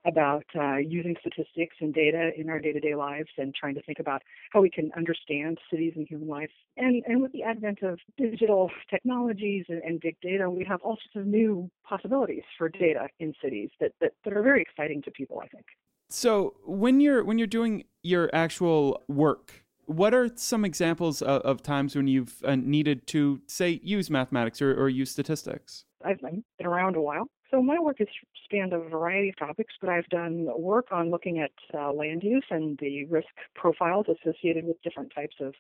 about 0.08 0.46
uh, 0.56 0.78
using 0.78 1.16
statistics 1.20 1.76
and 1.82 1.94
data 1.94 2.32
in 2.38 2.50
our 2.50 2.60
day-to-day 2.60 2.96
lives 2.96 3.30
and 3.38 3.54
trying 3.54 3.76
to 3.76 3.82
think 3.84 4.00
about 4.00 4.22
how 4.52 4.62
we 4.62 4.70
can 4.70 4.90
understand 4.96 5.58
cities 5.70 5.94
and 5.96 6.08
human 6.08 6.28
life. 6.28 6.50
And, 6.78 7.04
and 7.06 7.22
with 7.22 7.32
the 7.34 7.44
advent 7.44 7.84
of 7.84 8.00
digital 8.18 8.72
technologies 8.90 9.66
and, 9.68 9.82
and 9.84 10.00
big 10.00 10.16
data, 10.22 10.50
we 10.50 10.66
have 10.66 10.82
all 10.82 10.98
sorts 10.98 11.16
of 11.16 11.28
new 11.28 11.70
possibilities 11.84 12.44
for 12.58 12.70
data 12.70 13.08
in 13.20 13.34
cities 13.44 13.70
that, 13.80 13.92
that, 14.02 14.14
that 14.24 14.34
are 14.34 14.42
very 14.42 14.62
exciting 14.62 15.02
to 15.04 15.12
people, 15.12 15.42
I 15.44 15.48
think. 15.48 15.66
So 16.10 16.56
when 16.66 17.02
you're 17.02 17.22
when 17.26 17.38
you're 17.38 17.48
doing 17.48 17.84
your 18.02 18.30
actual 18.34 19.04
work 19.10 19.66
what 19.88 20.14
are 20.14 20.30
some 20.36 20.66
examples 20.66 21.22
of, 21.22 21.42
of 21.42 21.64
times 21.64 21.96
when 21.96 22.08
you've 22.08 22.44
uh, 22.44 22.56
needed 22.56 23.08
to, 23.08 23.42
say, 23.48 23.80
use 23.82 24.10
mathematics 24.10 24.62
or, 24.62 24.74
or 24.74 24.90
use 24.90 25.10
statistics? 25.10 25.86
I've 26.04 26.20
been 26.20 26.44
around 26.62 26.98
a 26.98 27.02
while. 27.02 27.28
So 27.50 27.62
my 27.62 27.80
work 27.80 28.00
has 28.00 28.08
spanned 28.48 28.74
a 28.74 28.80
variety 28.80 29.30
of 29.30 29.38
topics, 29.38 29.74
but 29.82 29.90
I've 29.90 30.08
done 30.08 30.48
work 30.58 30.88
on 30.92 31.12
looking 31.12 31.40
at 31.40 31.52
uh, 31.74 31.92
land 31.92 32.24
use 32.24 32.46
and 32.50 32.78
the 32.80 33.06
risk 33.06 33.28
profiles 33.56 34.06
associated 34.08 34.66
with 34.66 34.82
different 34.82 35.12
types 35.14 35.36
of 35.42 35.54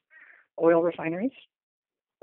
oil 0.61 0.81
refineries. 0.81 1.31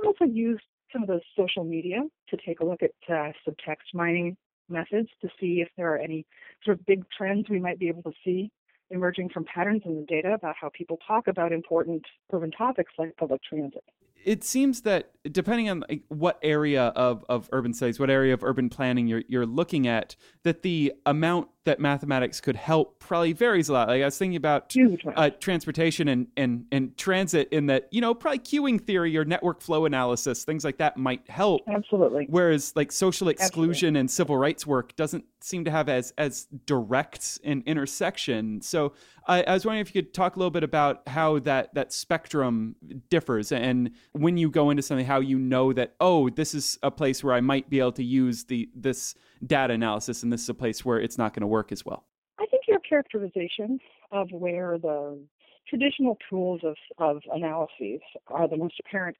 I've 0.00 0.06
also 0.06 0.24
used 0.24 0.62
some 0.92 1.02
of 1.02 1.08
the 1.08 1.20
social 1.36 1.64
media 1.64 2.02
to 2.30 2.36
take 2.44 2.60
a 2.60 2.64
look 2.64 2.82
at 2.82 2.92
uh, 3.08 3.32
subtext 3.46 3.92
mining 3.92 4.36
methods 4.68 5.08
to 5.20 5.28
see 5.38 5.60
if 5.60 5.68
there 5.76 5.92
are 5.92 5.98
any 5.98 6.24
sort 6.64 6.78
of 6.78 6.86
big 6.86 7.04
trends 7.16 7.48
we 7.50 7.60
might 7.60 7.78
be 7.78 7.88
able 7.88 8.02
to 8.02 8.12
see 8.24 8.50
emerging 8.90 9.28
from 9.28 9.44
patterns 9.44 9.82
in 9.84 9.96
the 9.96 10.06
data 10.06 10.32
about 10.32 10.54
how 10.58 10.70
people 10.72 10.98
talk 11.06 11.26
about 11.26 11.52
important 11.52 12.02
urban 12.32 12.50
topics 12.50 12.92
like 12.98 13.14
public 13.16 13.42
transit 13.42 13.84
it 14.24 14.42
seems 14.42 14.82
that 14.82 15.10
depending 15.30 15.70
on 15.70 15.84
what 16.08 16.38
area 16.42 16.84
of, 16.84 17.24
of 17.28 17.48
urban 17.52 17.72
studies, 17.72 17.98
what 17.98 18.10
area 18.10 18.34
of 18.34 18.44
urban 18.44 18.68
planning 18.68 19.06
you're, 19.06 19.22
you're 19.28 19.46
looking 19.46 19.86
at, 19.86 20.16
that 20.42 20.62
the 20.62 20.92
amount 21.06 21.48
that 21.64 21.80
mathematics 21.80 22.40
could 22.42 22.56
help 22.56 22.98
probably 22.98 23.32
varies 23.32 23.70
a 23.70 23.72
lot. 23.72 23.88
Like 23.88 24.02
I 24.02 24.04
was 24.04 24.18
thinking 24.18 24.36
about 24.36 24.74
uh, 25.16 25.30
transportation 25.40 26.08
and, 26.08 26.26
and, 26.36 26.66
and 26.70 26.96
transit 26.96 27.48
in 27.50 27.66
that, 27.66 27.88
you 27.90 28.02
know, 28.02 28.12
probably 28.12 28.40
queuing 28.40 28.78
theory 28.78 29.16
or 29.16 29.24
network 29.24 29.62
flow 29.62 29.86
analysis, 29.86 30.44
things 30.44 30.64
like 30.64 30.76
that 30.78 30.98
might 30.98 31.28
help. 31.28 31.62
Absolutely. 31.66 32.26
Whereas 32.28 32.74
like 32.76 32.92
social 32.92 33.28
exclusion 33.28 33.88
Absolutely. 33.88 34.00
and 34.00 34.10
civil 34.10 34.36
rights 34.36 34.66
work 34.66 34.94
doesn't 34.96 35.24
seem 35.40 35.64
to 35.64 35.70
have 35.70 35.88
as, 35.88 36.12
as 36.18 36.46
direct 36.66 37.38
an 37.44 37.62
intersection. 37.64 38.60
So 38.60 38.92
I, 39.26 39.42
I 39.44 39.54
was 39.54 39.64
wondering 39.64 39.80
if 39.80 39.94
you 39.94 40.02
could 40.02 40.12
talk 40.12 40.36
a 40.36 40.38
little 40.38 40.50
bit 40.50 40.64
about 40.64 41.08
how 41.08 41.38
that, 41.40 41.74
that 41.74 41.94
spectrum 41.94 42.76
differs 43.08 43.52
and 43.52 43.90
when 44.12 44.36
you 44.36 44.50
go 44.50 44.68
into 44.68 44.82
something, 44.82 45.06
how 45.14 45.20
you 45.20 45.38
know 45.38 45.72
that, 45.72 45.94
oh, 46.00 46.28
this 46.28 46.54
is 46.54 46.76
a 46.82 46.90
place 46.90 47.22
where 47.22 47.34
I 47.34 47.40
might 47.40 47.70
be 47.70 47.78
able 47.78 47.92
to 47.92 48.02
use 48.02 48.42
the, 48.46 48.68
this 48.74 49.14
data 49.46 49.72
analysis 49.72 50.24
and 50.24 50.32
this 50.32 50.42
is 50.42 50.48
a 50.48 50.54
place 50.54 50.84
where 50.84 50.98
it's 50.98 51.16
not 51.16 51.34
going 51.34 51.42
to 51.42 51.46
work 51.46 51.70
as 51.70 51.86
well? 51.86 52.04
I 52.40 52.46
think 52.46 52.64
your 52.66 52.80
characterization 52.80 53.78
of 54.10 54.26
where 54.32 54.76
the 54.76 55.20
traditional 55.68 56.18
tools 56.28 56.62
of, 56.64 56.74
of 56.98 57.22
analyses 57.32 58.00
are 58.26 58.48
the 58.48 58.56
most 58.56 58.74
apparent 58.80 59.16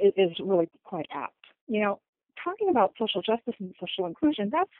is 0.00 0.30
really 0.42 0.70
quite 0.84 1.06
apt. 1.12 1.34
You 1.68 1.82
know, 1.82 2.00
talking 2.42 2.70
about 2.70 2.94
social 2.98 3.20
justice 3.20 3.54
and 3.58 3.74
social 3.78 4.06
inclusion, 4.06 4.48
that's 4.50 4.70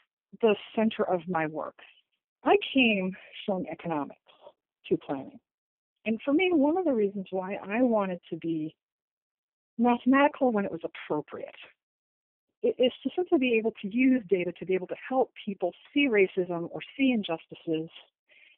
the 0.41 0.55
center 0.75 1.03
of 1.03 1.21
my 1.27 1.45
work. 1.45 1.77
I 2.43 2.55
came 2.73 3.15
from 3.45 3.65
economics 3.71 4.17
to 4.89 4.97
planning. 4.97 5.39
And 6.07 6.19
for 6.25 6.33
me, 6.33 6.49
one 6.51 6.79
of 6.79 6.85
the 6.85 6.93
reasons 6.93 7.27
why 7.29 7.59
I 7.63 7.83
wanted 7.83 8.21
to 8.31 8.37
be 8.37 8.73
mathematical 9.77 10.51
when 10.51 10.65
it 10.65 10.71
was 10.71 10.81
appropriate 10.83 11.55
is 12.63 12.91
to 13.03 13.09
simply 13.15 13.37
be 13.37 13.53
able 13.57 13.71
to 13.81 13.87
use 13.87 14.23
data 14.29 14.51
to 14.59 14.65
be 14.65 14.73
able 14.73 14.87
to 14.87 14.95
help 15.07 15.31
people 15.45 15.71
see 15.93 16.07
racism 16.07 16.67
or 16.71 16.81
see 16.97 17.11
injustices 17.11 17.89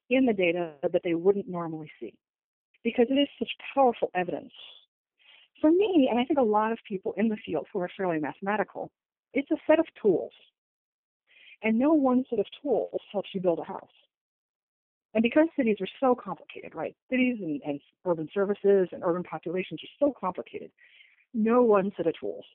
in 0.09 0.25
the 0.25 0.33
data 0.33 0.71
that 0.81 1.01
they 1.03 1.13
wouldn't 1.13 1.47
normally 1.47 1.91
see 1.99 2.13
because 2.83 3.07
it 3.09 3.15
is 3.15 3.27
such 3.37 3.49
powerful 3.73 4.09
evidence. 4.15 4.53
For 5.61 5.69
me, 5.69 6.07
and 6.09 6.19
I 6.19 6.23
think 6.23 6.39
a 6.39 6.43
lot 6.43 6.71
of 6.71 6.79
people 6.87 7.13
in 7.17 7.27
the 7.27 7.37
field 7.45 7.67
who 7.71 7.79
are 7.79 7.89
fairly 7.95 8.19
mathematical, 8.19 8.89
it's 9.33 9.51
a 9.51 9.57
set 9.67 9.79
of 9.79 9.85
tools. 10.01 10.31
And 11.61 11.77
no 11.77 11.93
one 11.93 12.23
set 12.29 12.39
of 12.39 12.45
tools 12.61 13.01
helps 13.11 13.29
you 13.33 13.41
build 13.41 13.59
a 13.59 13.63
house. 13.63 13.89
And 15.13 15.23
because 15.23 15.47
cities 15.57 15.77
are 15.81 15.87
so 15.99 16.15
complicated, 16.15 16.75
right? 16.75 16.95
Cities 17.09 17.37
and, 17.41 17.61
and 17.65 17.81
urban 18.05 18.29
services 18.33 18.87
and 18.91 19.03
urban 19.03 19.23
populations 19.23 19.81
are 19.83 20.05
so 20.05 20.13
complicated, 20.17 20.71
no 21.33 21.61
one 21.61 21.91
set 21.97 22.07
of 22.07 22.13
tools 22.19 22.45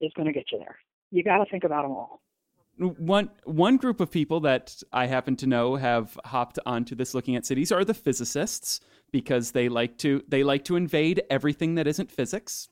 is 0.00 0.12
going 0.16 0.26
to 0.26 0.32
get 0.32 0.44
you 0.52 0.58
there. 0.58 0.76
You 1.10 1.22
got 1.22 1.38
to 1.38 1.50
think 1.50 1.64
about 1.64 1.82
them 1.82 1.92
all. 1.92 2.20
One 2.78 3.30
one 3.44 3.76
group 3.76 3.98
of 3.98 4.08
people 4.08 4.38
that 4.40 4.80
I 4.92 5.06
happen 5.06 5.34
to 5.36 5.46
know 5.48 5.74
have 5.74 6.16
hopped 6.24 6.60
onto 6.64 6.94
this 6.94 7.12
looking 7.12 7.34
at 7.34 7.44
cities 7.44 7.72
are 7.72 7.84
the 7.84 7.94
physicists 7.94 8.80
because 9.10 9.50
they 9.50 9.68
like 9.68 9.98
to 9.98 10.22
they 10.28 10.44
like 10.44 10.64
to 10.66 10.76
invade 10.76 11.22
everything 11.28 11.74
that 11.74 11.88
isn't 11.88 12.10
physics. 12.10 12.68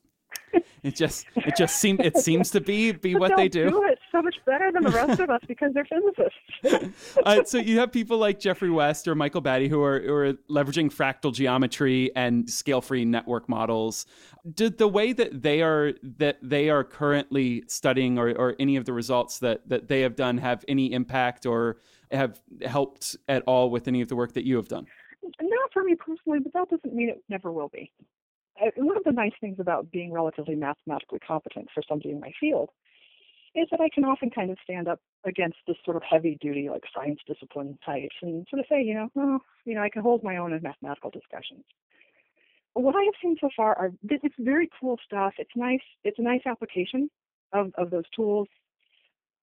It 0.85 0.95
just 0.95 1.27
it 1.35 1.57
just 1.57 1.81
seems 1.81 1.99
it 2.05 2.17
seems 2.19 2.53
to 2.53 2.61
be 2.61 2.93
be 2.93 3.17
what 3.17 3.37
they 3.37 3.49
do. 3.49 3.71
do 3.71 3.83
so 4.17 4.23
much 4.23 4.37
better 4.45 4.73
than 4.73 4.83
the 4.83 4.91
rest 4.91 5.21
of 5.21 5.31
us 5.31 5.41
because 5.49 5.73
they're 5.75 5.87
physicists. 5.87 7.19
uh, 7.25 7.45
so 7.45 7.59
you 7.59 7.79
have 7.79 7.93
people 7.93 8.19
like 8.19 8.41
Geoffrey 8.41 8.71
West 8.71 9.07
or 9.09 9.15
Michael 9.15 9.41
Batty 9.41 9.69
who 9.69 9.83
are, 9.83 10.01
who 10.01 10.15
are 10.15 10.33
leveraging 10.51 10.93
fractal 10.93 11.33
geometry 11.33 12.11
and 12.17 12.49
scale-free 12.49 13.05
network 13.05 13.49
models. 13.49 14.07
Did 14.55 14.79
the 14.79 14.89
way 14.89 15.13
that 15.13 15.43
they 15.43 15.63
are 15.63 15.93
that 16.19 16.39
they 16.43 16.71
are 16.71 16.85
currently 16.85 17.65
studying 17.69 18.19
or, 18.19 18.31
or 18.31 18.55
any 18.59 18.77
of 18.77 18.85
the 18.85 18.93
results 18.93 19.39
that 19.41 19.69
that 19.69 19.89
they 19.89 20.01
have 20.03 20.17
done 20.17 20.39
have 20.39 20.65
any 20.69 20.93
impact 20.93 21.47
or 21.47 21.79
have 22.13 22.41
helped 22.65 23.17
at 23.29 23.43
all 23.47 23.71
with 23.71 23.89
any 23.89 24.01
of 24.01 24.09
the 24.09 24.17
work 24.17 24.33
that 24.35 24.45
you 24.45 24.57
have 24.57 24.69
done? 24.69 24.87
Not 25.23 25.73
for 25.73 25.83
me 25.83 25.97
personally, 25.97 26.39
but 26.39 26.53
that 26.53 26.71
doesn't 26.71 26.95
mean 26.95 27.09
it 27.09 27.23
never 27.29 27.51
will 27.51 27.69
be. 27.69 27.91
one 28.77 28.97
of 28.97 29.03
the 29.03 29.11
nice 29.11 29.33
things 29.41 29.57
about 29.59 29.91
being 29.91 30.13
relatively 30.13 30.55
mathematically 30.55 31.19
competent 31.19 31.69
for 31.75 31.83
somebody 31.89 32.11
in 32.11 32.21
my 32.21 32.31
field 32.39 32.71
is 33.57 33.67
that 33.71 33.81
I 33.81 33.89
can 33.89 34.05
often 34.05 34.31
kind 34.31 34.51
of 34.51 34.59
stand 34.63 34.87
up 34.87 35.01
against 35.25 35.57
this 35.67 35.77
sort 35.85 35.97
of 35.97 36.03
heavy 36.09 36.37
duty, 36.41 36.69
like 36.69 36.83
science 36.95 37.21
discipline 37.27 37.79
types 37.85 38.15
and 38.21 38.47
sort 38.51 38.61
of 38.61 38.67
say, 38.69 38.83
you 38.83 38.95
know, 38.95 39.09
well, 39.15 39.41
you 39.65 39.75
know, 39.75 39.83
I 39.83 39.89
can 39.89 40.03
hold 40.03 40.23
my 40.23 40.37
own 40.37 40.53
in 40.53 40.63
mathematical 40.63 41.11
discussions. 41.11 41.65
What 42.75 42.95
I 42.95 43.03
have 43.05 43.15
seen 43.23 43.37
so 43.41 43.49
far 43.57 43.77
are 43.79 43.91
it's 44.03 44.35
very 44.39 44.69
cool 44.79 44.99
stuff. 45.05 45.33
It's 45.39 45.57
nice. 45.57 45.81
It's 46.05 46.19
a 46.19 46.23
nice 46.23 46.43
application 46.45 47.11
of, 47.55 47.73
of 47.79 47.91
those 47.91 48.05
tools. 48.15 48.49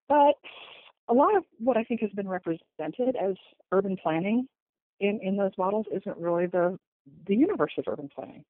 But 0.07 0.35
a 1.09 1.13
lot 1.13 1.35
of 1.35 1.43
what 1.57 1.75
I 1.75 1.83
think 1.83 2.01
has 2.01 2.11
been 2.11 2.27
represented 2.27 3.15
as 3.15 3.33
urban 3.71 3.97
planning 3.97 4.47
in, 4.99 5.19
in 5.23 5.35
those 5.35 5.51
models 5.57 5.87
isn't 5.91 6.17
really 6.17 6.45
the 6.45 6.77
the 7.27 7.35
universe 7.35 7.73
of 7.77 7.83
urban 7.87 8.09
planning 8.13 8.45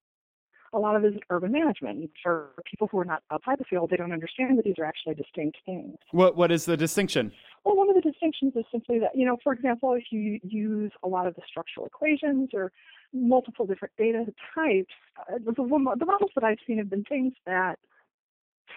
a 0.73 0.79
lot 0.79 0.95
of 0.95 1.03
it 1.05 1.13
is 1.13 1.19
urban 1.29 1.51
management. 1.51 2.09
For 2.21 2.51
people 2.69 2.87
who 2.91 2.99
are 2.99 3.05
not 3.05 3.23
outside 3.31 3.59
the 3.59 3.65
field, 3.65 3.89
they 3.89 3.97
don't 3.97 4.11
understand 4.11 4.57
that 4.57 4.65
these 4.65 4.75
are 4.79 4.85
actually 4.85 5.15
distinct 5.15 5.57
things. 5.65 5.95
What 6.11 6.35
What 6.35 6.51
is 6.51 6.65
the 6.65 6.75
distinction? 6.75 7.31
Well, 7.63 7.77
one 7.77 7.89
of 7.89 7.95
the 7.95 8.01
distinctions 8.01 8.53
is 8.55 8.65
simply 8.71 8.99
that, 8.99 9.11
you 9.15 9.25
know, 9.25 9.37
for 9.43 9.53
example, 9.53 9.93
if 9.93 10.05
you 10.11 10.39
use 10.43 10.91
a 11.03 11.07
lot 11.07 11.27
of 11.27 11.35
the 11.35 11.41
structural 11.47 11.85
equations 11.85 12.49
or 12.53 12.71
multiple 13.13 13.65
different 13.65 13.93
data 13.97 14.25
types, 14.53 14.93
uh, 15.17 15.37
the, 15.45 15.53
the 15.53 16.05
models 16.05 16.31
that 16.35 16.43
I've 16.43 16.57
seen 16.67 16.77
have 16.79 16.89
been 16.89 17.05
things 17.05 17.33
that 17.45 17.79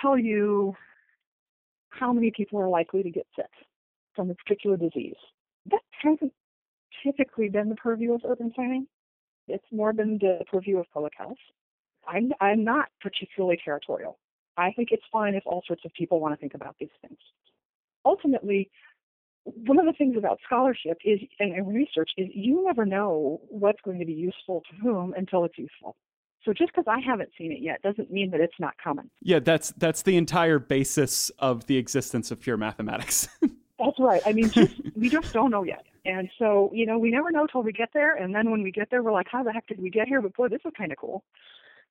tell 0.00 0.18
you 0.18 0.74
how 1.88 2.12
many 2.12 2.30
people 2.30 2.60
are 2.60 2.68
likely 2.68 3.02
to 3.02 3.10
get 3.10 3.26
sick 3.34 3.50
from 4.14 4.30
a 4.30 4.34
particular 4.34 4.76
disease. 4.76 5.16
That 5.70 5.80
hasn't 6.02 6.32
typically 7.04 7.48
been 7.48 7.68
the 7.68 7.76
purview 7.76 8.12
of 8.14 8.20
urban 8.24 8.52
planning. 8.52 8.86
It's 9.48 9.64
more 9.72 9.92
been 9.92 10.18
the 10.18 10.44
purview 10.50 10.78
of 10.78 10.86
public 10.92 11.14
health. 11.16 11.38
I'm, 12.08 12.32
I'm 12.40 12.64
not 12.64 12.88
particularly 13.00 13.58
territorial. 13.62 14.18
I 14.56 14.72
think 14.72 14.88
it's 14.90 15.04
fine 15.12 15.34
if 15.34 15.42
all 15.46 15.62
sorts 15.66 15.84
of 15.84 15.92
people 15.92 16.20
want 16.20 16.34
to 16.34 16.40
think 16.40 16.54
about 16.54 16.76
these 16.78 16.90
things. 17.02 17.18
Ultimately, 18.04 18.70
one 19.44 19.78
of 19.78 19.86
the 19.86 19.92
things 19.92 20.16
about 20.16 20.38
scholarship 20.44 20.98
is 21.04 21.20
and, 21.38 21.52
and 21.52 21.68
research 21.68 22.10
is 22.16 22.28
you 22.32 22.64
never 22.64 22.84
know 22.84 23.40
what's 23.48 23.80
going 23.82 23.98
to 23.98 24.04
be 24.04 24.12
useful 24.12 24.62
to 24.70 24.76
whom 24.82 25.14
until 25.16 25.44
it's 25.44 25.58
useful. 25.58 25.96
So 26.44 26.52
just 26.52 26.72
because 26.72 26.86
I 26.88 27.00
haven't 27.00 27.30
seen 27.36 27.52
it 27.52 27.60
yet 27.60 27.82
doesn't 27.82 28.10
mean 28.10 28.30
that 28.30 28.40
it's 28.40 28.54
not 28.58 28.74
coming. 28.82 29.10
Yeah, 29.20 29.40
that's 29.40 29.72
that's 29.76 30.02
the 30.02 30.16
entire 30.16 30.58
basis 30.58 31.30
of 31.38 31.66
the 31.66 31.76
existence 31.76 32.30
of 32.30 32.40
pure 32.40 32.56
mathematics. 32.56 33.28
that's 33.78 33.98
right. 33.98 34.22
I 34.24 34.32
mean, 34.32 34.50
just, 34.50 34.74
we 34.96 35.08
just 35.08 35.32
don't 35.32 35.50
know 35.50 35.64
yet. 35.64 35.84
And 36.04 36.30
so, 36.38 36.70
you 36.72 36.86
know, 36.86 36.98
we 36.98 37.10
never 37.10 37.32
know 37.32 37.46
till 37.46 37.64
we 37.64 37.72
get 37.72 37.88
there. 37.92 38.14
And 38.14 38.32
then 38.32 38.50
when 38.50 38.62
we 38.62 38.70
get 38.70 38.90
there, 38.90 39.02
we're 39.02 39.12
like, 39.12 39.26
how 39.30 39.42
the 39.42 39.52
heck 39.52 39.66
did 39.66 39.80
we 39.80 39.90
get 39.90 40.06
here? 40.06 40.22
But 40.22 40.34
boy, 40.34 40.48
this 40.48 40.60
is 40.64 40.72
kind 40.78 40.92
of 40.92 40.98
cool. 40.98 41.24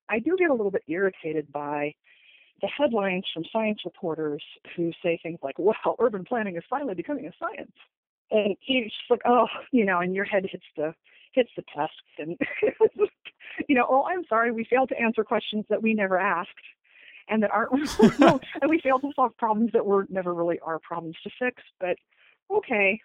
I 0.08 0.18
do 0.18 0.36
get 0.38 0.50
a 0.50 0.54
little 0.54 0.70
bit 0.70 0.84
irritated 0.88 1.50
by 1.52 1.94
the 2.62 2.68
headlines 2.68 3.24
from 3.32 3.44
science 3.52 3.80
reporters 3.84 4.42
who 4.74 4.92
say 5.02 5.18
things 5.22 5.38
like, 5.42 5.58
"Well, 5.58 5.74
urban 5.98 6.24
planning 6.24 6.56
is 6.56 6.64
finally 6.68 6.94
becoming 6.94 7.26
a 7.26 7.32
science," 7.38 7.72
and 8.30 8.56
it's 8.66 8.94
just 8.96 9.10
like, 9.10 9.22
"Oh, 9.24 9.46
you 9.72 9.84
know," 9.84 10.00
and 10.00 10.14
your 10.14 10.24
head 10.24 10.46
hits 10.50 10.64
the 10.76 10.94
hits 11.32 11.50
the 11.56 11.64
desk, 11.74 11.92
and 12.18 12.38
you 13.68 13.74
know, 13.74 13.86
"Oh, 13.88 14.04
I'm 14.04 14.24
sorry, 14.26 14.52
we 14.52 14.64
failed 14.64 14.88
to 14.90 15.00
answer 15.00 15.24
questions 15.24 15.64
that 15.68 15.82
we 15.82 15.94
never 15.94 16.18
asked." 16.18 16.50
And 17.28 17.42
that 17.42 17.50
aren't, 17.50 17.72
and 18.62 18.70
we 18.70 18.80
failed 18.80 19.02
to 19.02 19.10
solve 19.16 19.36
problems 19.36 19.72
that 19.72 19.84
were 19.84 20.06
never 20.08 20.32
really 20.32 20.60
our 20.60 20.78
problems 20.78 21.16
to 21.24 21.30
fix. 21.40 21.60
But 21.80 21.96
okay, 22.52 23.00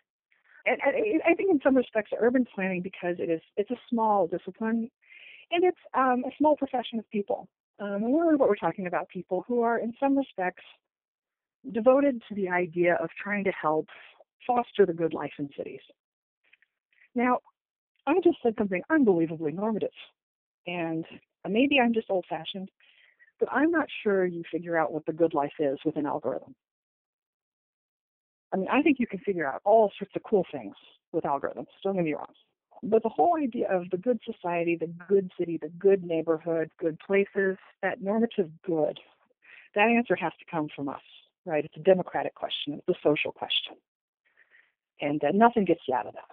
and, 0.65 0.77
and 0.85 1.21
I 1.27 1.33
think 1.33 1.49
in 1.49 1.59
some 1.63 1.75
respects, 1.75 2.11
urban 2.19 2.45
planning, 2.53 2.81
because 2.81 3.15
it 3.19 3.29
is 3.29 3.41
it's 3.57 3.71
a 3.71 3.79
small 3.89 4.27
discipline, 4.27 4.91
and 5.51 5.63
it's 5.63 5.77
um, 5.93 6.23
a 6.25 6.31
small 6.37 6.55
profession 6.55 6.99
of 6.99 7.09
people. 7.11 7.47
Um, 7.79 8.03
and 8.03 8.19
really 8.19 8.35
what 8.35 8.47
we're 8.47 8.55
talking 8.55 8.87
about 8.87 9.09
people 9.09 9.43
who 9.47 9.61
are, 9.61 9.79
in 9.79 9.93
some 9.99 10.17
respects, 10.17 10.63
devoted 11.71 12.21
to 12.29 12.35
the 12.35 12.49
idea 12.49 12.95
of 12.95 13.09
trying 13.21 13.43
to 13.45 13.51
help 13.51 13.87
foster 14.45 14.85
the 14.85 14.93
good 14.93 15.13
life 15.13 15.31
in 15.39 15.49
cities. 15.57 15.81
Now, 17.15 17.39
I 18.07 18.15
just 18.23 18.37
said 18.41 18.55
something 18.57 18.81
unbelievably 18.89 19.51
normative, 19.53 19.89
and 20.67 21.05
maybe 21.47 21.79
I'm 21.79 21.93
just 21.93 22.09
old 22.09 22.25
fashioned, 22.29 22.69
but 23.39 23.49
I'm 23.51 23.71
not 23.71 23.87
sure 24.03 24.25
you 24.25 24.43
figure 24.51 24.77
out 24.77 24.91
what 24.91 25.05
the 25.05 25.13
good 25.13 25.33
life 25.33 25.53
is 25.59 25.77
with 25.85 25.97
an 25.97 26.05
algorithm. 26.05 26.55
I 28.53 28.57
mean, 28.57 28.67
I 28.71 28.81
think 28.81 28.99
you 28.99 29.07
can 29.07 29.19
figure 29.19 29.47
out 29.47 29.61
all 29.63 29.91
sorts 29.97 30.15
of 30.15 30.23
cool 30.23 30.45
things 30.51 30.75
with 31.11 31.23
algorithms, 31.23 31.67
don't 31.83 31.95
get 31.95 32.05
me 32.05 32.13
wrong. 32.13 32.33
But 32.83 33.03
the 33.03 33.09
whole 33.09 33.37
idea 33.37 33.71
of 33.71 33.89
the 33.91 33.97
good 33.97 34.19
society, 34.25 34.75
the 34.75 34.91
good 35.07 35.31
city, 35.37 35.59
the 35.61 35.69
good 35.69 36.03
neighborhood, 36.03 36.71
good 36.79 36.97
places, 36.99 37.57
that 37.81 38.01
normative 38.01 38.49
good, 38.65 38.99
that 39.75 39.87
answer 39.87 40.15
has 40.15 40.33
to 40.39 40.45
come 40.49 40.67
from 40.75 40.89
us, 40.89 41.01
right? 41.45 41.63
It's 41.63 41.77
a 41.77 41.81
democratic 41.81 42.33
question, 42.35 42.81
it's 42.87 42.89
a 42.89 42.99
social 43.03 43.31
question. 43.31 43.75
And 44.99 45.23
uh, 45.23 45.31
nothing 45.33 45.65
gets 45.65 45.81
you 45.87 45.93
out 45.95 46.07
of 46.07 46.13
that. 46.13 46.25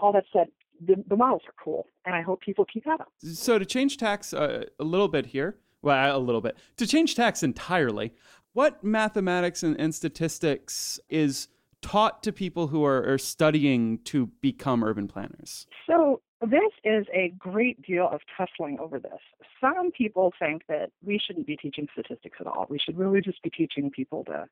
All 0.00 0.12
that 0.12 0.24
said, 0.32 0.48
the, 0.84 1.02
the, 1.08 1.16
models 1.16 1.42
are 1.46 1.54
cool, 1.62 1.86
and 2.04 2.14
I 2.14 2.22
hope 2.22 2.40
people 2.40 2.64
keep 2.64 2.86
at 2.86 2.98
them. 2.98 3.06
So, 3.18 3.58
to 3.58 3.64
change 3.64 3.96
tax 3.96 4.32
uh, 4.32 4.64
a 4.78 4.84
little 4.84 5.08
bit 5.08 5.26
here, 5.26 5.56
well, 5.82 6.16
a 6.16 6.18
little 6.18 6.40
bit, 6.40 6.56
to 6.76 6.86
change 6.86 7.14
tax 7.14 7.42
entirely, 7.42 8.12
what 8.52 8.84
mathematics 8.84 9.62
and, 9.62 9.78
and 9.80 9.94
statistics 9.94 11.00
is 11.08 11.48
taught 11.82 12.22
to 12.24 12.32
people 12.32 12.68
who 12.68 12.84
are, 12.84 13.04
are 13.04 13.18
studying 13.18 13.98
to 14.04 14.26
become 14.40 14.82
urban 14.84 15.08
planners? 15.08 15.66
So 15.88 16.20
this 16.40 16.72
is 16.84 17.06
a 17.12 17.32
great 17.38 17.82
deal 17.82 18.08
of 18.10 18.20
tussling 18.36 18.78
over 18.80 18.98
this. 18.98 19.18
Some 19.60 19.90
people 19.90 20.32
think 20.38 20.62
that 20.68 20.90
we 21.04 21.20
shouldn't 21.24 21.46
be 21.46 21.56
teaching 21.56 21.88
statistics 21.92 22.38
at 22.40 22.46
all. 22.46 22.66
We 22.68 22.78
should 22.78 22.96
really 22.96 23.20
just 23.20 23.42
be 23.42 23.50
teaching 23.50 23.90
people 23.90 24.24
to 24.26 24.46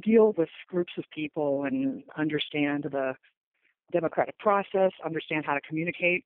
deal 0.00 0.34
with 0.36 0.48
groups 0.68 0.92
of 0.96 1.04
people 1.12 1.64
and 1.64 2.04
understand 2.16 2.84
the 2.84 3.14
democratic 3.92 4.38
process, 4.38 4.92
understand 5.04 5.44
how 5.44 5.54
to 5.54 5.60
communicate. 5.66 6.24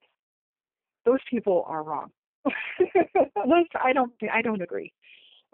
Those 1.06 1.20
people 1.30 1.64
are 1.66 1.82
wrong. 1.82 2.10
I 2.46 3.92
don't 3.92 4.12
I 4.32 4.42
don't 4.42 4.62
agree. 4.62 4.92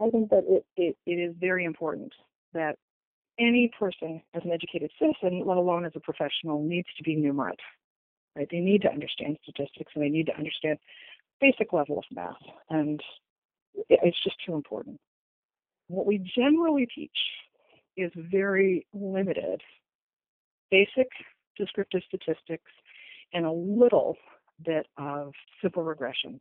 I 0.00 0.10
think 0.10 0.30
that 0.30 0.44
it, 0.48 0.64
it, 0.76 0.96
it 1.06 1.12
is 1.12 1.34
very 1.38 1.64
important 1.64 2.12
that 2.54 2.76
any 3.38 3.70
person 3.78 4.22
as 4.34 4.42
an 4.44 4.52
educated 4.52 4.90
citizen, 4.98 5.42
let 5.46 5.56
alone 5.56 5.84
as 5.84 5.92
a 5.94 6.00
professional, 6.00 6.62
needs 6.62 6.88
to 6.96 7.02
be 7.02 7.16
numerate. 7.16 7.60
Right? 8.36 8.48
They 8.50 8.60
need 8.60 8.82
to 8.82 8.90
understand 8.90 9.38
statistics 9.42 9.92
and 9.94 10.04
they 10.04 10.08
need 10.08 10.26
to 10.26 10.36
understand 10.36 10.78
basic 11.40 11.72
level 11.72 11.98
of 11.98 12.04
math. 12.10 12.36
And 12.70 13.00
it's 13.88 14.22
just 14.22 14.36
too 14.44 14.54
important. 14.54 14.98
What 15.88 16.06
we 16.06 16.18
generally 16.18 16.86
teach 16.94 17.10
is 17.96 18.12
very 18.14 18.86
limited 18.92 19.60
basic 20.70 21.08
descriptive 21.56 22.02
statistics 22.06 22.70
and 23.32 23.44
a 23.44 23.50
little 23.50 24.16
bit 24.64 24.86
of 24.96 25.32
simple 25.62 25.82
regression. 25.82 26.40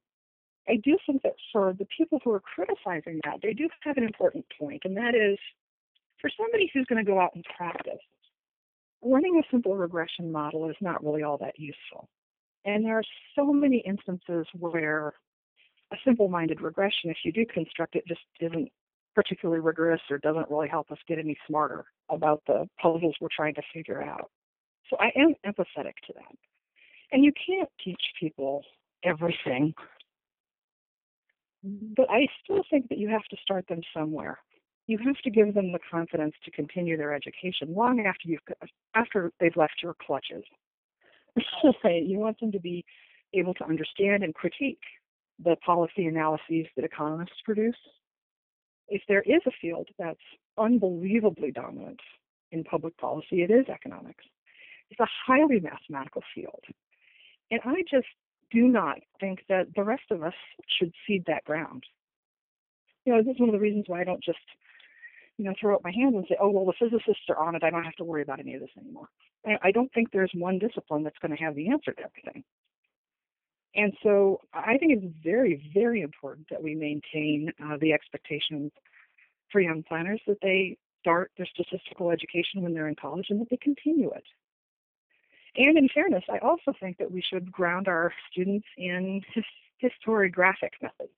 I 0.69 0.75
do 0.83 0.97
think 1.05 1.21
that 1.23 1.33
for 1.51 1.73
the 1.77 1.87
people 1.97 2.19
who 2.23 2.31
are 2.31 2.41
criticizing 2.41 3.21
that, 3.23 3.39
they 3.41 3.53
do 3.53 3.69
have 3.83 3.97
an 3.97 4.03
important 4.03 4.45
point, 4.59 4.81
and 4.83 4.97
that 4.97 5.15
is 5.15 5.37
for 6.21 6.29
somebody 6.37 6.69
who's 6.73 6.85
going 6.85 7.03
to 7.03 7.09
go 7.09 7.19
out 7.19 7.35
and 7.35 7.45
practice, 7.55 7.99
running 9.01 9.39
a 9.39 9.47
simple 9.51 9.75
regression 9.75 10.31
model 10.31 10.69
is 10.69 10.75
not 10.81 11.03
really 11.03 11.23
all 11.23 11.37
that 11.37 11.59
useful. 11.59 12.09
And 12.65 12.85
there 12.85 12.97
are 12.97 13.03
so 13.35 13.53
many 13.53 13.83
instances 13.85 14.45
where 14.53 15.13
a 15.91 15.95
simple 16.03 16.27
minded 16.27 16.61
regression, 16.61 17.09
if 17.09 17.17
you 17.23 17.31
do 17.31 17.45
construct 17.45 17.95
it, 17.95 18.03
just 18.07 18.21
isn't 18.39 18.69
particularly 19.15 19.61
rigorous 19.61 20.01
or 20.09 20.17
doesn't 20.17 20.49
really 20.49 20.67
help 20.67 20.91
us 20.91 20.97
get 21.07 21.17
any 21.17 21.37
smarter 21.47 21.85
about 22.09 22.41
the 22.45 22.67
puzzles 22.81 23.15
we're 23.21 23.29
trying 23.35 23.55
to 23.55 23.61
figure 23.73 24.03
out. 24.03 24.29
So 24.89 24.97
I 24.99 25.11
am 25.19 25.33
empathetic 25.45 25.93
to 26.07 26.13
that. 26.15 26.35
And 27.11 27.23
you 27.23 27.31
can't 27.47 27.69
teach 27.83 28.01
people 28.19 28.63
everything, 29.03 29.73
but 31.63 32.09
I 32.09 32.27
still 32.43 32.63
think 32.69 32.89
that 32.89 32.97
you 32.97 33.09
have 33.09 33.23
to 33.29 33.37
start 33.41 33.65
them 33.67 33.81
somewhere 33.95 34.39
you 34.87 34.97
have 35.05 35.17
to 35.17 35.29
give 35.29 35.53
them 35.53 35.73
the 35.73 35.79
confidence 35.91 36.33
to 36.45 36.51
continue 36.51 36.97
their 36.97 37.13
education 37.13 37.75
long 37.75 38.05
after 38.05 38.29
you've 38.29 38.39
after 38.95 39.31
they've 39.39 39.55
left 39.55 39.75
your 39.83 39.95
clutches. 40.05 40.43
you 41.83 42.17
want 42.17 42.39
them 42.39 42.51
to 42.51 42.59
be 42.59 42.83
able 43.33 43.53
to 43.53 43.65
understand 43.65 44.23
and 44.23 44.33
critique 44.33 44.81
the 45.43 45.55
policy 45.57 46.05
analyses 46.05 46.65
that 46.75 46.85
economists 46.85 47.41
produce. 47.45 47.75
If 48.87 49.01
there 49.07 49.21
is 49.21 49.41
a 49.45 49.51
field 49.61 49.89
that's 49.99 50.19
unbelievably 50.57 51.51
dominant 51.51 51.99
in 52.51 52.63
public 52.63 52.97
policy, 52.97 53.43
it 53.43 53.51
is 53.51 53.67
economics. 53.67 54.23
It's 54.89 54.99
a 55.01 55.07
highly 55.27 55.59
mathematical 55.59 56.23
field. 56.33 56.63
And 57.51 57.59
I 57.65 57.83
just 57.91 58.07
do 58.51 58.67
not 58.67 58.99
think 59.19 59.39
that 59.49 59.67
the 59.75 59.83
rest 59.83 60.09
of 60.09 60.23
us 60.23 60.33
should 60.79 60.93
cede 61.05 61.25
that 61.27 61.43
ground. 61.43 61.83
You 63.05 63.13
know, 63.13 63.21
this 63.21 63.35
is 63.35 63.39
one 63.39 63.49
of 63.49 63.53
the 63.53 63.59
reasons 63.59 63.85
why 63.87 64.01
I 64.01 64.05
don't 64.05 64.23
just 64.23 64.39
you 65.37 65.45
know, 65.45 65.53
throw 65.59 65.75
up 65.75 65.83
my 65.83 65.91
hands 65.91 66.15
and 66.15 66.25
say, 66.27 66.37
oh, 66.41 66.49
well, 66.49 66.65
the 66.65 66.73
physicists 66.79 67.25
are 67.29 67.37
on 67.37 67.55
it. 67.55 67.63
I 67.63 67.69
don't 67.69 67.83
have 67.83 67.95
to 67.95 68.03
worry 68.03 68.21
about 68.21 68.39
any 68.39 68.55
of 68.55 68.61
this 68.61 68.69
anymore. 68.79 69.07
I 69.63 69.71
don't 69.71 69.91
think 69.93 70.11
there's 70.11 70.31
one 70.33 70.59
discipline 70.59 71.03
that's 71.03 71.17
going 71.21 71.35
to 71.35 71.43
have 71.43 71.55
the 71.55 71.69
answer 71.69 71.93
to 71.93 72.03
everything. 72.03 72.43
And 73.75 73.93
so 74.01 74.41
I 74.53 74.77
think 74.77 74.93
it's 74.93 75.15
very, 75.23 75.69
very 75.73 76.01
important 76.01 76.47
that 76.49 76.61
we 76.61 76.75
maintain 76.75 77.51
uh, 77.63 77.77
the 77.79 77.93
expectations 77.93 78.71
for 79.51 79.61
young 79.61 79.83
planners 79.83 80.19
that 80.27 80.39
they 80.41 80.77
start 80.99 81.31
their 81.37 81.45
statistical 81.45 82.11
education 82.11 82.63
when 82.63 82.73
they're 82.73 82.87
in 82.89 82.95
college 82.95 83.27
and 83.29 83.39
that 83.39 83.49
they 83.49 83.57
continue 83.57 84.09
it. 84.11 84.23
And 85.55 85.77
in 85.77 85.87
fairness, 85.93 86.23
I 86.29 86.39
also 86.39 86.73
think 86.79 86.97
that 86.97 87.11
we 87.11 87.21
should 87.21 87.51
ground 87.51 87.87
our 87.87 88.11
students 88.31 88.67
in 88.77 89.21
his, 89.33 89.45
historiographic 89.83 90.71
methods. 90.81 91.13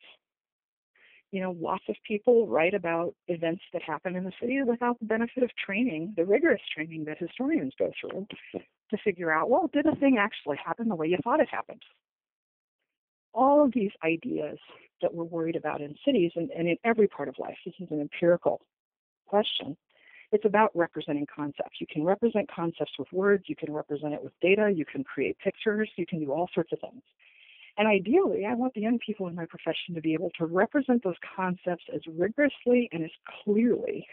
You 1.31 1.41
know, 1.41 1.55
lots 1.59 1.83
of 1.87 1.95
people 2.07 2.47
write 2.47 2.73
about 2.73 3.13
events 3.27 3.61
that 3.71 3.83
happen 3.83 4.15
in 4.15 4.23
the 4.23 4.31
city 4.41 4.61
without 4.63 4.99
the 4.99 5.05
benefit 5.05 5.43
of 5.43 5.51
training, 5.63 6.13
the 6.17 6.25
rigorous 6.25 6.61
training 6.73 7.05
that 7.05 7.19
historians 7.19 7.73
go 7.77 7.91
through 8.01 8.25
to 8.53 8.97
figure 9.03 9.31
out, 9.31 9.49
well, 9.49 9.69
did 9.71 9.85
a 9.85 9.95
thing 9.97 10.17
actually 10.19 10.57
happen 10.63 10.89
the 10.89 10.95
way 10.95 11.07
you 11.07 11.17
thought 11.23 11.39
it 11.39 11.49
happened? 11.49 11.83
All 13.33 13.63
of 13.63 13.71
these 13.73 13.91
ideas 14.03 14.57
that 15.03 15.13
we're 15.13 15.23
worried 15.23 15.55
about 15.55 15.81
in 15.81 15.95
cities 16.03 16.31
and, 16.35 16.49
and 16.49 16.67
in 16.67 16.77
every 16.83 17.07
part 17.07 17.29
of 17.29 17.35
life, 17.37 17.57
this 17.63 17.75
is 17.79 17.87
an 17.91 18.01
empirical 18.01 18.61
question. 19.27 19.77
It's 20.31 20.45
about 20.45 20.71
representing 20.75 21.25
concepts. 21.33 21.79
You 21.79 21.87
can 21.91 22.03
represent 22.03 22.49
concepts 22.53 22.93
with 22.99 23.11
words, 23.11 23.45
you 23.47 23.55
can 23.55 23.71
represent 23.71 24.13
it 24.13 24.23
with 24.23 24.33
data, 24.41 24.71
you 24.75 24.85
can 24.85 25.03
create 25.03 25.37
pictures, 25.39 25.89
you 25.95 26.05
can 26.05 26.19
do 26.19 26.31
all 26.31 26.49
sorts 26.53 26.71
of 26.71 26.79
things. 26.79 27.01
And 27.79 27.87
ideally, 27.87 28.45
I 28.45 28.55
want 28.55 28.73
the 28.73 28.81
young 28.81 28.99
people 28.99 29.27
in 29.29 29.35
my 29.35 29.45
profession 29.45 29.95
to 29.95 30.01
be 30.01 30.13
able 30.13 30.31
to 30.37 30.45
represent 30.45 31.01
those 31.01 31.15
concepts 31.35 31.85
as 31.95 32.01
rigorously 32.07 32.89
and 32.91 33.05
as 33.05 33.09
clearly 33.43 34.05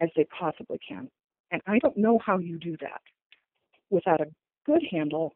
as 0.00 0.08
they 0.16 0.26
possibly 0.36 0.80
can. 0.86 1.08
And 1.52 1.62
I 1.68 1.78
don't 1.78 1.96
know 1.96 2.18
how 2.18 2.38
you 2.38 2.58
do 2.58 2.76
that 2.80 3.00
without 3.88 4.20
a 4.20 4.26
good 4.66 4.82
handle 4.90 5.32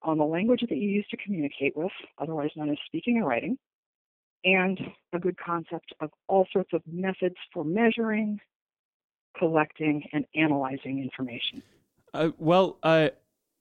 on 0.00 0.16
the 0.16 0.24
language 0.24 0.62
that 0.62 0.78
you 0.78 0.88
use 0.88 1.06
to 1.10 1.18
communicate 1.18 1.76
with, 1.76 1.92
otherwise 2.16 2.48
known 2.56 2.70
as 2.70 2.78
speaking 2.86 3.18
and 3.18 3.26
writing, 3.26 3.58
and 4.44 4.80
a 5.12 5.18
good 5.18 5.36
concept 5.36 5.92
of 6.00 6.10
all 6.28 6.46
sorts 6.50 6.72
of 6.72 6.80
methods 6.90 7.36
for 7.52 7.62
measuring, 7.62 8.40
collecting, 9.38 10.02
and 10.14 10.24
analyzing 10.34 10.98
information. 10.98 11.62
Uh, 12.14 12.30
well, 12.38 12.78
uh, 12.82 13.10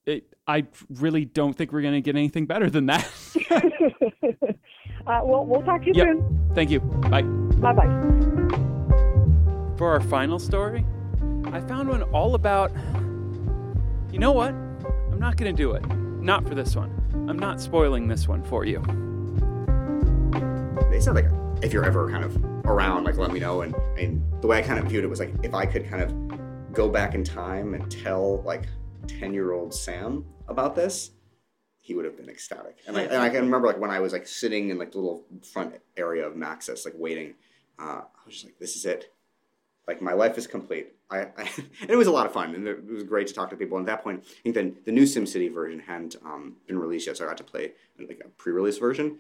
it, 0.10 0.36
I 0.48 0.66
really 0.90 1.26
don't 1.26 1.54
think 1.54 1.72
we're 1.72 1.82
going 1.82 1.94
to 1.94 2.02
get 2.02 2.16
anything 2.16 2.46
better 2.46 2.70
than 2.70 2.88
that. 2.88 3.10
uh, 3.52 5.22
well, 5.24 5.46
we'll 5.46 5.64
talk 5.64 5.82
to 5.82 5.88
you 5.88 5.94
yep. 5.96 6.08
soon. 6.08 6.52
Thank 6.54 6.70
you. 6.70 6.80
Bye. 6.80 7.22
Bye 7.22 7.74
bye. 7.74 7.88
For 9.78 9.92
our 9.92 10.02
final 10.02 10.40
story, 10.40 10.86
I 11.46 11.62
found 11.62 11.90
one 11.90 12.04
all 12.04 12.36
about. 12.36 12.72
You 14.12 14.20
know 14.20 14.32
what? 14.32 14.50
I'm 14.50 15.20
not 15.20 15.38
going 15.38 15.56
to 15.56 15.58
do 15.58 15.74
it. 15.74 15.86
Not 16.20 16.48
for 16.48 16.56
this 16.56 16.76
one. 16.76 16.90
I'm 17.30 17.38
not 17.38 17.62
spoiling 17.62 18.08
this 18.08 18.28
one 18.28 18.44
for 18.44 18.66
you. 18.66 18.82
They 20.90 21.00
said, 21.00 21.16
like, 21.16 21.30
if 21.62 21.72
you're 21.72 21.86
ever 21.86 22.10
kind 22.10 22.24
of 22.24 22.44
around, 22.66 23.04
like, 23.04 23.18
let 23.18 23.32
me 23.32 23.40
know. 23.40 23.62
And, 23.62 23.76
and 23.98 24.24
the 24.42 24.48
way 24.48 24.58
I 24.58 24.62
kind 24.62 24.80
of 24.80 24.86
viewed 24.86 25.04
it 25.04 25.08
was 25.08 25.20
like, 25.20 25.34
if 25.44 25.54
I 25.54 25.66
could 25.66 25.90
kind 25.90 26.02
of 26.02 26.74
go 26.74 26.90
back 26.90 27.14
in 27.14 27.24
time 27.24 27.74
and 27.74 27.90
tell, 27.92 28.42
like, 28.42 28.68
10 29.20 29.34
year 29.34 29.52
old 29.52 29.74
Sam 29.74 30.26
about 30.48 30.76
this, 30.76 31.12
he 31.80 31.94
would 31.94 32.06
have 32.06 32.18
been 32.18 32.30
ecstatic. 32.30 32.78
And, 32.86 32.96
like, 32.96 33.10
and 33.10 33.18
I 33.18 33.30
can 33.30 33.42
remember, 33.42 33.68
like, 33.68 33.80
when 33.80 33.90
I 33.90 34.00
was, 34.00 34.14
like, 34.14 34.28
sitting 34.28 34.70
in, 34.70 34.78
like, 34.78 34.92
the 34.92 35.00
little 35.00 35.24
front 35.52 35.76
area 35.98 36.28
of 36.28 36.34
Maxis, 36.34 36.86
like, 36.86 36.94
waiting, 36.98 37.34
uh, 37.80 38.02
I 38.02 38.26
was 38.26 38.36
just 38.36 38.46
like, 38.46 38.60
this 38.60 38.76
is 38.76 38.86
it. 38.86 39.14
Like, 39.88 40.02
my 40.02 40.14
life 40.14 40.38
is 40.38 40.46
complete. 40.46 40.94
I, 41.10 41.20
I 41.38 41.50
and 41.82 41.90
it 41.90 41.96
was 41.96 42.08
a 42.08 42.12
lot 42.12 42.26
of 42.26 42.34
fun, 42.34 42.54
and 42.54 42.68
it 42.68 42.86
was 42.86 43.04
great 43.04 43.28
to 43.28 43.34
talk 43.34 43.50
to 43.50 43.56
people. 43.56 43.78
And 43.78 43.88
at 43.88 43.98
that 43.98 44.04
point, 44.04 44.24
I 44.24 44.52
think 44.52 44.56
the, 44.56 44.74
the 44.86 44.92
new 44.92 45.04
SimCity 45.04 45.54
version 45.54 45.80
hadn't 45.80 46.16
um, 46.24 46.58
been 46.68 46.78
released 46.78 47.08
yet, 47.08 47.18
so 47.18 47.26
I 47.26 47.28
got 47.28 47.38
to 47.38 47.44
play 47.44 47.74
like 47.98 48.22
a 48.24 48.30
pre-release 48.30 48.78
version, 48.78 49.18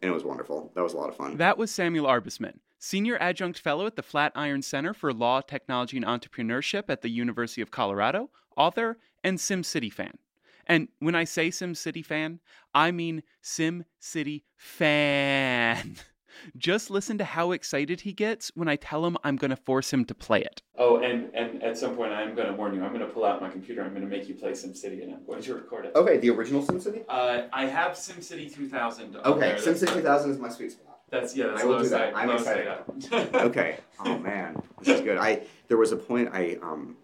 and 0.00 0.10
it 0.10 0.14
was 0.14 0.24
wonderful. 0.24 0.70
That 0.74 0.82
was 0.82 0.94
a 0.94 0.96
lot 0.96 1.08
of 1.08 1.16
fun. 1.16 1.38
That 1.38 1.58
was 1.58 1.70
Samuel 1.70 2.06
Arbesman, 2.06 2.58
Senior 2.84 3.16
Adjunct 3.22 3.60
Fellow 3.60 3.86
at 3.86 3.94
the 3.94 4.02
Flatiron 4.02 4.60
Center 4.60 4.92
for 4.92 5.12
Law, 5.12 5.40
Technology, 5.40 5.96
and 5.96 6.04
Entrepreneurship 6.04 6.86
at 6.88 7.00
the 7.00 7.10
University 7.10 7.62
of 7.62 7.70
Colorado, 7.70 8.28
author, 8.56 8.98
and 9.22 9.38
SimCity 9.38 9.92
fan. 9.92 10.18
And 10.66 10.88
when 10.98 11.14
I 11.14 11.22
say 11.22 11.50
SimCity 11.50 12.04
fan, 12.04 12.40
I 12.74 12.90
mean 12.90 13.22
SimCity 13.40 14.42
fan. 14.56 15.94
Just 16.56 16.90
listen 16.90 17.18
to 17.18 17.24
how 17.24 17.52
excited 17.52 18.00
he 18.00 18.12
gets 18.12 18.50
when 18.56 18.66
I 18.66 18.74
tell 18.74 19.06
him 19.06 19.16
I'm 19.22 19.36
going 19.36 19.50
to 19.52 19.56
force 19.56 19.92
him 19.92 20.04
to 20.06 20.14
play 20.14 20.40
it. 20.40 20.60
Oh, 20.76 20.96
and, 20.96 21.32
and 21.34 21.62
at 21.62 21.78
some 21.78 21.94
point 21.94 22.12
I'm 22.12 22.34
going 22.34 22.48
to 22.48 22.54
warn 22.54 22.74
you. 22.74 22.82
I'm 22.82 22.92
going 22.92 23.06
to 23.06 23.12
pull 23.12 23.24
out 23.24 23.40
my 23.40 23.48
computer. 23.48 23.84
I'm 23.84 23.90
going 23.90 24.02
to 24.02 24.08
make 24.08 24.28
you 24.28 24.34
play 24.34 24.52
SimCity, 24.52 25.04
and 25.04 25.14
I'm 25.14 25.24
going 25.24 25.40
to 25.42 25.54
record 25.54 25.86
it. 25.86 25.92
Okay, 25.94 26.16
the 26.16 26.30
original 26.30 26.66
SimCity. 26.66 27.04
Uh, 27.08 27.42
I 27.52 27.66
have 27.66 27.92
SimCity 27.92 28.52
2000. 28.52 29.14
Okay, 29.18 29.38
there. 29.38 29.54
SimCity 29.56 29.80
That's- 29.80 29.94
2000 29.94 30.30
is 30.32 30.38
my 30.40 30.48
sweet 30.48 30.72
spot. 30.72 30.91
That's 31.12 31.36
yeah. 31.36 31.48
That's 31.48 31.62
I 31.62 31.66
will 31.66 31.82
do 31.82 31.88
that. 31.90 32.16
I'm 32.16 32.30
excited. 32.30 32.68
okay. 33.34 33.78
Oh 34.04 34.18
man, 34.18 34.60
this 34.80 34.96
is 34.96 35.00
good. 35.02 35.16
I 35.16 35.42
there 35.68 35.76
was 35.76 35.92
a 35.92 35.96
point 35.96 36.30
I 36.32 36.58
um 36.60 36.96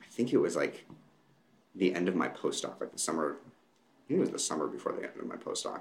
I 0.00 0.06
think 0.06 0.32
it 0.32 0.38
was 0.38 0.56
like 0.56 0.86
the 1.74 1.94
end 1.94 2.08
of 2.08 2.14
my 2.14 2.28
postdoc, 2.28 2.80
like 2.80 2.92
the 2.92 2.98
summer. 2.98 3.36
I 3.36 4.08
think 4.08 4.16
it 4.16 4.20
was 4.20 4.30
the 4.30 4.38
summer 4.38 4.66
before 4.66 4.92
the 4.92 5.02
end 5.02 5.12
of 5.20 5.26
my 5.26 5.36
postdoc, 5.36 5.80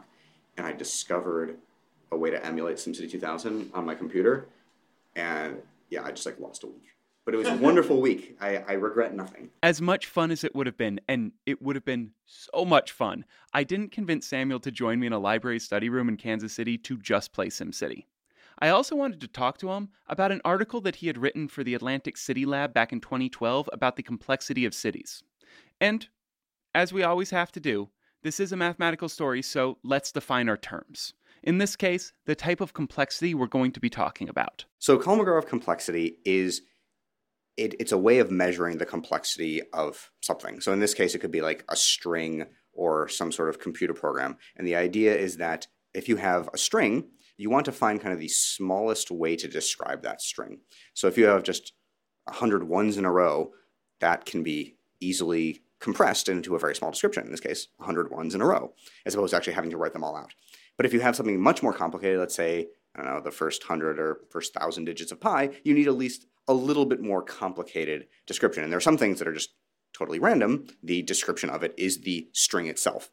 and 0.58 0.68
I 0.68 0.74
discovered 0.74 1.58
a 2.12 2.18
way 2.18 2.32
to 2.32 2.46
emulate 2.46 2.78
SimCity 2.78 3.10
2000 3.10 3.72
on 3.74 3.86
my 3.86 3.96
computer, 3.96 4.50
and 5.16 5.62
yeah, 5.90 6.04
I 6.04 6.12
just 6.12 6.26
like 6.26 6.38
lost 6.38 6.66
a 6.66 6.68
week. 6.68 6.97
But 7.28 7.34
it 7.34 7.40
was 7.40 7.50
a 7.50 7.58
wonderful 7.58 8.00
week. 8.00 8.38
I, 8.40 8.64
I 8.70 8.74
regret 8.76 9.14
nothing. 9.14 9.50
As 9.62 9.82
much 9.82 10.06
fun 10.06 10.32
as 10.32 10.46
it 10.46 10.56
would 10.56 10.66
have 10.66 10.78
been, 10.78 11.02
and 11.10 11.34
it 11.46 11.62
would 11.62 11.76
have 11.76 11.84
been 11.84 12.12
so 12.26 12.64
much 12.64 12.94
fun, 12.94 13.26
I 13.54 13.66
didn't 13.66 13.92
convince 13.92 14.26
Samuel 14.26 14.62
to 14.62 14.72
join 14.72 14.98
me 14.98 15.08
in 15.08 15.12
a 15.12 15.20
library 15.20 15.60
study 15.60 15.90
room 15.90 16.08
in 16.08 16.16
Kansas 16.16 16.54
City 16.54 16.78
to 16.78 16.98
just 16.98 17.34
play 17.34 17.48
SimCity. 17.48 18.06
I 18.60 18.70
also 18.70 18.96
wanted 18.96 19.20
to 19.20 19.28
talk 19.28 19.58
to 19.58 19.72
him 19.72 19.90
about 20.08 20.32
an 20.32 20.40
article 20.46 20.80
that 20.80 20.96
he 20.96 21.08
had 21.08 21.18
written 21.18 21.50
for 21.50 21.66
the 21.66 21.74
Atlantic 21.74 22.16
City 22.16 22.46
Lab 22.46 22.74
back 22.74 22.94
in 22.94 23.02
2012 23.02 23.70
about 23.74 23.98
the 23.98 24.04
complexity 24.04 24.64
of 24.64 24.74
cities. 24.74 25.22
And, 25.82 26.08
as 26.74 26.94
we 26.94 27.04
always 27.04 27.32
have 27.32 27.52
to 27.52 27.60
do, 27.60 27.90
this 28.24 28.40
is 28.40 28.54
a 28.54 28.58
mathematical 28.58 29.10
story, 29.10 29.42
so 29.42 29.80
let's 29.84 30.14
define 30.14 30.48
our 30.48 30.56
terms. 30.56 31.14
In 31.44 31.58
this 31.58 31.76
case, 31.76 32.14
the 32.24 32.36
type 32.36 32.62
of 32.62 32.72
complexity 32.72 33.36
we're 33.36 33.48
going 33.48 33.74
to 33.74 33.82
be 33.82 33.90
talking 33.90 34.30
about. 34.30 34.64
So 34.80 34.98
Kolmogorov 34.98 35.46
complexity 35.46 36.20
is 36.24 36.62
it, 37.58 37.76
it's 37.80 37.92
a 37.92 37.98
way 37.98 38.20
of 38.20 38.32
measuring 38.32 38.78
the 38.78 38.86
complexity 38.86 39.62
of 39.74 40.12
something. 40.22 40.62
So 40.62 40.72
in 40.72 40.80
this 40.80 40.94
case, 40.94 41.16
it 41.16 41.20
could 41.20 41.32
be 41.32 41.42
like 41.42 41.66
a 41.70 41.76
string 41.76 42.46
or 42.74 43.08
some 43.08 43.32
sort 43.32 43.50
of 43.50 43.60
computer 43.60 43.94
program. 43.94 44.38
And 44.56 44.66
the 44.66 44.76
idea 44.76 45.16
is 45.16 45.38
that 45.38 45.68
if 45.94 46.08
you 46.08 46.18
have 46.18 46.50
a 46.54 46.58
string, 46.58 47.10
you 47.38 47.50
want 47.50 47.66
to 47.66 47.72
find 47.72 48.00
kind 48.00 48.14
of 48.14 48.20
the 48.20 48.28
smallest 48.28 49.10
way 49.10 49.36
to 49.36 49.48
describe 49.48 50.04
that 50.04 50.22
string. 50.22 50.60
So 50.94 51.08
if 51.08 51.18
you 51.18 51.26
have 51.26 51.44
just 51.44 51.74
100 52.26 52.68
ones 52.68 52.98
in 52.98 53.06
a 53.06 53.12
row, 53.12 53.52
that 54.00 54.26
can 54.26 54.44
be 54.44 54.76
easily 55.00 55.62
compressed 55.80 56.30
into 56.30 56.56
a 56.56 56.60
very 56.60 56.76
small 56.76 56.92
description. 56.92 57.26
In 57.26 57.32
this 57.32 57.40
case, 57.40 57.68
100 57.78 58.12
ones 58.12 58.36
in 58.36 58.42
a 58.42 58.46
row, 58.46 58.74
as 59.06 59.14
opposed 59.14 59.32
to 59.32 59.38
actually 59.38 59.54
having 59.54 59.72
to 59.72 59.78
write 59.78 59.94
them 59.94 60.04
all 60.04 60.16
out. 60.16 60.34
But 60.76 60.86
if 60.86 60.94
you 60.94 61.00
have 61.00 61.16
something 61.16 61.40
much 61.40 61.64
more 61.64 61.74
complicated, 61.74 62.20
let's 62.20 62.36
say, 62.36 62.68
I 62.96 63.04
don't 63.04 63.14
know, 63.14 63.22
the 63.22 63.32
first 63.32 63.64
hundred 63.64 64.00
or 64.00 64.22
first 64.30 64.54
thousand 64.54 64.86
digits 64.86 65.12
of 65.12 65.20
pi, 65.20 65.52
you 65.64 65.74
need 65.74 65.88
at 65.88 65.96
least 65.96 66.26
a 66.48 66.54
little 66.54 66.86
bit 66.86 67.02
more 67.02 67.22
complicated 67.22 68.08
description. 68.26 68.64
And 68.64 68.72
there 68.72 68.78
are 68.78 68.82
some 68.82 68.98
things 68.98 69.20
that 69.20 69.28
are 69.28 69.34
just 69.34 69.50
totally 69.94 70.20
random. 70.20 70.68
The 70.84 71.02
description 71.02 71.50
of 71.50 71.64
it 71.64 71.74
is 71.78 72.02
the 72.02 72.28
string 72.34 72.68
itself. 72.68 73.10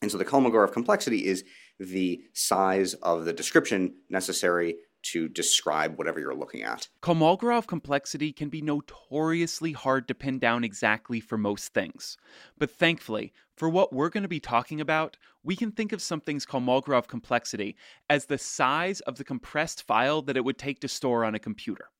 And 0.00 0.10
so 0.10 0.18
the 0.18 0.24
Kolmogorov 0.24 0.72
complexity 0.72 1.26
is 1.26 1.44
the 1.80 2.20
size 2.32 2.94
of 2.94 3.24
the 3.24 3.32
description 3.32 3.94
necessary 4.10 4.76
to 5.00 5.28
describe 5.28 5.96
whatever 5.96 6.18
you're 6.18 6.34
looking 6.34 6.62
at. 6.62 6.88
Kolmogorov 7.02 7.66
complexity 7.66 8.32
can 8.32 8.48
be 8.48 8.60
notoriously 8.60 9.72
hard 9.72 10.08
to 10.08 10.14
pin 10.14 10.38
down 10.38 10.64
exactly 10.64 11.20
for 11.20 11.38
most 11.38 11.72
things. 11.72 12.16
But 12.58 12.70
thankfully, 12.70 13.32
for 13.56 13.68
what 13.68 13.92
we're 13.92 14.08
going 14.08 14.22
to 14.22 14.28
be 14.28 14.40
talking 14.40 14.80
about, 14.80 15.16
we 15.42 15.56
can 15.56 15.72
think 15.72 15.92
of 15.92 16.02
something's 16.02 16.46
Kolmogorov 16.46 17.06
complexity 17.06 17.76
as 18.10 18.26
the 18.26 18.38
size 18.38 19.00
of 19.00 19.16
the 19.16 19.24
compressed 19.24 19.82
file 19.84 20.20
that 20.22 20.36
it 20.36 20.44
would 20.44 20.58
take 20.58 20.80
to 20.80 20.88
store 20.88 21.24
on 21.24 21.34
a 21.34 21.40
computer. 21.40 21.90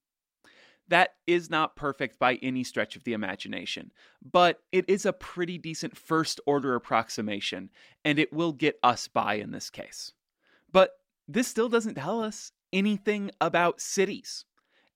That 0.89 1.15
is 1.27 1.51
not 1.51 1.77
perfect 1.77 2.19
by 2.19 2.37
any 2.37 2.65
stretch 2.65 2.97
of 2.97 3.05
the 3.05 3.13
imagination, 3.13 3.93
but 4.23 4.61
it 4.73 4.89
is 4.89 5.05
a 5.05 5.13
pretty 5.13 5.59
decent 5.59 5.97
first 5.97 6.41
order 6.47 6.75
approximation, 6.75 7.71
and 8.05 8.19
it 8.19 8.33
will 8.33 8.53
get 8.53 8.79
us 8.83 9.07
by 9.07 9.35
in 9.35 9.51
this 9.51 9.69
case. 9.69 10.13
But 10.73 10.93
this 11.27 11.47
still 11.47 11.69
doesn't 11.69 11.97
tell 11.97 12.23
us 12.23 12.53
anything 12.73 13.31
about 13.41 13.81
cities. 13.81 14.47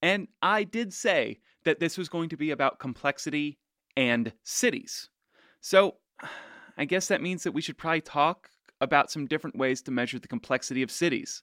And 0.01 0.29
I 0.41 0.65
did 0.65 0.93
say 0.93 1.41
that 1.65 1.79
this 1.79 1.99
was 1.99 2.09
going 2.09 2.31
to 2.31 2.37
be 2.37 2.51
about 2.51 2.79
complexity 2.79 3.59
and 3.97 4.33
cities. 4.43 5.11
So 5.61 5.97
I 6.77 6.87
guess 6.87 7.09
that 7.09 7.23
means 7.23 7.43
that 7.43 7.53
we 7.53 7.61
should 7.61 7.79
probably 7.79 8.01
talk 8.01 8.49
about 8.81 9.11
some 9.11 9.27
different 9.27 9.57
ways 9.57 9.83
to 9.83 9.91
measure 9.91 10.19
the 10.19 10.27
complexity 10.27 10.83
of 10.83 10.91
cities, 10.91 11.43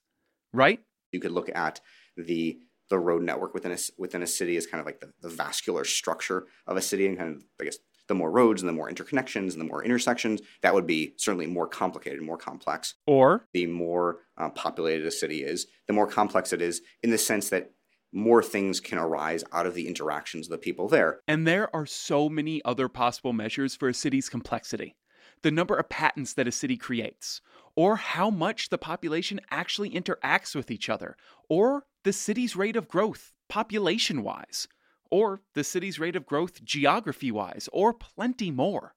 right? 0.52 0.80
You 1.12 1.20
could 1.20 1.32
look 1.32 1.50
at 1.56 1.80
the 2.18 2.60
the 2.90 3.00
road 3.00 3.24
network 3.24 3.54
within 3.54 3.72
a, 3.72 3.78
within 3.98 4.24
a 4.24 4.28
city 4.28 4.56
is 4.58 4.66
kind 4.66 4.80
of 4.80 4.86
like 4.86 5.00
the, 5.00 5.12
the 5.22 5.30
vascular 5.30 5.86
structure 5.86 6.48
of 6.68 6.78
a 6.78 6.82
city 6.82 7.06
and 7.06 7.18
kind 7.18 7.36
of, 7.36 7.44
I 7.62 7.66
guess, 7.66 7.78
the 8.08 8.16
more 8.16 8.32
roads 8.32 8.62
and 8.62 8.68
the 8.68 8.74
more 8.74 8.90
interconnections 8.90 9.52
and 9.52 9.62
the 9.62 9.66
more 9.66 9.84
intersections, 9.84 10.42
that 10.62 10.74
would 10.74 10.88
be 10.88 11.14
certainly 11.18 11.46
more 11.46 11.68
complicated, 11.68 12.22
more 12.22 12.38
complex. 12.38 12.96
Or 13.06 13.46
The 13.54 13.68
more 13.68 14.18
uh, 14.36 14.50
populated 14.50 15.06
a 15.06 15.12
city 15.12 15.44
is, 15.44 15.68
the 15.88 15.94
more 15.94 16.08
complex 16.08 16.52
it 16.52 16.62
is 16.62 16.82
in 17.04 17.12
the 17.12 17.18
sense 17.20 17.50
that 17.50 17.72
more 18.12 18.42
things 18.42 18.80
can 18.80 18.98
arise 18.98 19.44
out 19.54 19.68
of 19.68 19.76
the 19.76 19.88
interactions 19.88 20.48
of 20.48 20.52
the 20.52 20.58
people 20.58 20.88
there. 20.88 21.20
And 21.28 21.46
there 21.46 21.74
are 21.76 21.86
so 21.86 22.28
many 22.28 22.62
other 22.66 22.90
possible 22.90 23.34
measures 23.34 23.76
for 23.76 23.88
a 23.88 23.94
city's 23.94 24.30
complexity. 24.30 24.96
The 25.42 25.52
number 25.52 25.76
of 25.76 25.90
patents 25.90 26.34
that 26.34 26.48
a 26.48 26.52
city 26.52 26.76
creates, 26.76 27.42
or 27.76 27.96
how 27.96 28.30
much 28.30 28.70
the 28.70 28.78
population 28.78 29.40
actually 29.50 29.92
interacts 29.92 30.54
with 30.54 30.70
each 30.70 30.90
other, 30.90 31.16
or 31.48 31.86
the 32.04 32.14
city's 32.14 32.56
rate 32.56 32.76
of 32.76 32.88
growth, 32.88 33.34
population 33.48 34.22
wise, 34.22 34.68
or 35.10 35.42
the 35.54 35.64
city's 35.64 36.00
rate 36.00 36.16
of 36.16 36.26
growth, 36.26 36.64
geography 36.64 37.32
wise, 37.32 37.70
or 37.72 37.94
plenty 37.94 38.52
more. 38.52 38.96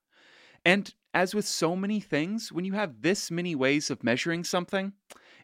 And 0.65 0.93
as 1.13 1.35
with 1.35 1.45
so 1.45 1.75
many 1.75 1.99
things, 1.99 2.51
when 2.51 2.65
you 2.65 2.73
have 2.73 3.01
this 3.01 3.29
many 3.29 3.55
ways 3.55 3.89
of 3.89 4.03
measuring 4.03 4.43
something, 4.43 4.93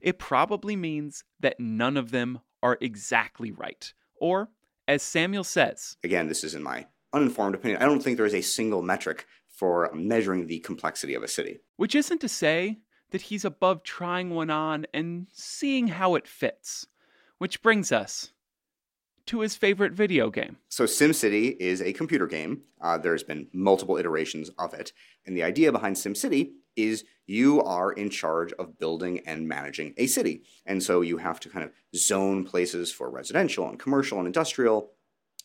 it 0.01 0.19
probably 0.19 0.75
means 0.75 1.23
that 1.39 1.59
none 1.59 1.97
of 1.97 2.11
them 2.11 2.39
are 2.63 2.77
exactly 2.81 3.51
right. 3.51 3.93
Or, 4.15 4.49
as 4.87 5.01
Samuel 5.01 5.43
says, 5.43 5.97
Again, 6.03 6.27
this 6.27 6.43
is 6.43 6.55
in 6.55 6.63
my 6.63 6.87
uninformed 7.13 7.55
opinion. 7.55 7.81
I 7.81 7.85
don't 7.85 8.01
think 8.01 8.17
there 8.17 8.25
is 8.25 8.33
a 8.33 8.41
single 8.41 8.81
metric 8.81 9.25
for 9.59 9.89
measuring 9.93 10.47
the 10.47 10.59
complexity 10.59 11.13
of 11.15 11.23
a 11.23 11.27
city. 11.27 11.59
which 11.75 11.95
isn't 11.95 12.21
to 12.21 12.29
say 12.29 12.77
that 13.11 13.23
he's 13.23 13.43
above 13.43 13.83
trying 13.83 14.29
one 14.29 14.49
on 14.49 14.85
and 14.93 15.27
seeing 15.33 15.87
how 15.87 16.15
it 16.15 16.27
fits. 16.27 16.87
Which 17.39 17.61
brings 17.61 17.91
us 17.91 18.31
to 19.25 19.39
his 19.41 19.55
favorite 19.55 19.93
video 19.93 20.29
game. 20.29 20.57
So, 20.69 20.85
SimCity 20.85 21.55
is 21.59 21.81
a 21.81 21.93
computer 21.93 22.27
game. 22.27 22.61
Uh, 22.81 22.97
there's 22.97 23.23
been 23.23 23.47
multiple 23.53 23.97
iterations 23.97 24.49
of 24.57 24.73
it. 24.73 24.91
And 25.25 25.35
the 25.35 25.43
idea 25.43 25.71
behind 25.71 25.95
SimCity 25.95 26.51
is 26.75 27.03
you 27.25 27.61
are 27.63 27.91
in 27.91 28.09
charge 28.09 28.51
of 28.53 28.77
building 28.79 29.19
and 29.25 29.47
managing 29.47 29.93
a 29.97 30.07
city. 30.07 30.43
And 30.65 30.81
so 30.81 31.01
you 31.01 31.17
have 31.17 31.39
to 31.41 31.49
kind 31.49 31.63
of 31.65 31.71
zone 31.95 32.43
places 32.45 32.91
for 32.91 33.09
residential 33.09 33.67
and 33.69 33.77
commercial 33.79 34.17
and 34.17 34.27
industrial. 34.27 34.91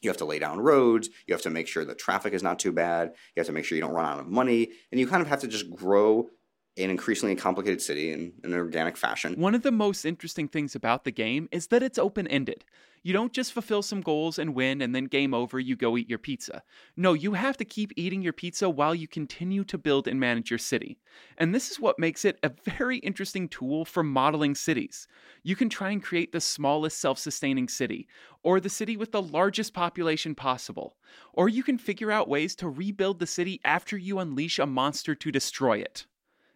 You 0.05 0.11
have 0.11 0.19
to 0.19 0.25
lay 0.25 0.39
down 0.39 0.61
roads. 0.61 1.09
You 1.27 1.35
have 1.35 1.43
to 1.43 1.51
make 1.51 1.67
sure 1.67 1.85
the 1.85 1.95
traffic 1.95 2.35
is 2.35 2.43
not 2.43 2.59
too 2.59 2.73
bad. 2.73 3.09
You 3.35 3.41
have 3.41 3.47
to 3.47 3.53
make 3.53 3.65
sure 3.65 3.77
you 3.77 3.83
don't 3.83 3.95
run 3.95 4.07
out 4.07 4.21
of 4.21 4.29
money. 4.29 4.71
And 4.91 5.01
you 5.01 5.07
kind 5.07 5.23
of 5.23 5.29
have 5.29 5.41
to 5.41 5.49
just 5.49 5.71
grow 5.71 6.29
an 6.77 6.91
increasingly 6.91 7.37
complicated 7.37 7.81
city 7.81 8.13
in, 8.13 8.33
in 8.43 8.53
an 8.53 8.59
organic 8.59 8.97
fashion. 8.97 9.35
One 9.39 9.55
of 9.55 9.63
the 9.63 9.73
most 9.73 10.05
interesting 10.05 10.49
things 10.49 10.75
about 10.75 11.05
the 11.05 11.13
game 11.13 11.49
is 11.53 11.69
that 11.69 11.83
it's 11.83 11.99
open 11.99 12.27
ended. 12.27 12.65
You 13.05 13.13
don't 13.13 13.35
just 13.35 13.53
fulfill 13.53 13.83
some 13.83 14.01
goals 14.01 14.39
and 14.39 14.55
win 14.55 14.81
and 14.81 14.95
then 14.95 15.05
game 15.05 15.35
over, 15.35 15.61
you 15.61 15.77
go 15.77 15.99
eat 15.99 16.09
your 16.09 16.19
pizza. 16.19 16.63
No, 16.97 17.13
you 17.13 17.35
have 17.35 17.59
to 17.59 17.65
keep 17.67 17.93
eating 17.97 18.23
your 18.23 18.33
pizza 18.33 18.71
while 18.71 18.95
you 18.95 19.07
continue 19.07 19.63
to 19.65 19.77
build 19.77 20.09
and 20.09 20.19
manage 20.19 20.51
your 20.51 20.59
city. 20.59 20.99
And 21.37 21.55
this 21.55 21.71
is 21.71 21.79
what 21.79 21.99
makes 21.99 22.25
it 22.25 22.39
a 22.43 22.51
very 22.65 22.97
interesting 22.99 23.47
tool 23.47 23.85
for 23.85 24.03
modeling 24.03 24.55
cities. 24.55 25.07
You 25.43 25.55
can 25.55 25.69
try 25.69 25.91
and 25.91 26.03
create 26.03 26.33
the 26.33 26.41
smallest 26.41 26.99
self 26.99 27.19
sustaining 27.19 27.69
city, 27.69 28.09
or 28.43 28.59
the 28.59 28.71
city 28.71 28.97
with 28.97 29.13
the 29.13 29.21
largest 29.21 29.75
population 29.75 30.35
possible. 30.35 30.97
Or 31.35 31.51
you 31.51 31.63
can 31.63 31.77
figure 31.77 32.11
out 32.11 32.27
ways 32.27 32.55
to 32.57 32.71
rebuild 32.71 33.19
the 33.19 33.27
city 33.27 33.61
after 33.67 33.99
you 33.99 34.19
unleash 34.19 34.59
a 34.59 34.65
monster 34.65 35.15
to 35.15 35.31
destroy 35.31 35.77
it. 35.77 36.07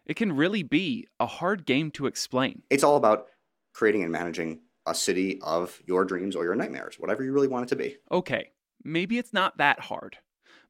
It 0.07 0.15
can 0.15 0.35
really 0.35 0.63
be 0.63 1.07
a 1.19 1.27
hard 1.27 1.67
game 1.67 1.91
to 1.91 2.07
explain. 2.07 2.63
It's 2.71 2.83
all 2.83 2.97
about 2.97 3.27
creating 3.71 4.01
and 4.01 4.11
managing 4.11 4.61
a 4.89 4.95
city 4.95 5.39
of 5.41 5.79
your 5.85 6.03
dreams 6.03 6.35
or 6.35 6.43
your 6.43 6.55
nightmares, 6.55 6.95
whatever 6.97 7.23
you 7.23 7.31
really 7.31 7.47
want 7.47 7.65
it 7.65 7.69
to 7.69 7.75
be. 7.75 7.97
Okay, 8.11 8.51
maybe 8.83 9.17
it's 9.17 9.33
not 9.33 9.57
that 9.57 9.79
hard. 9.79 10.17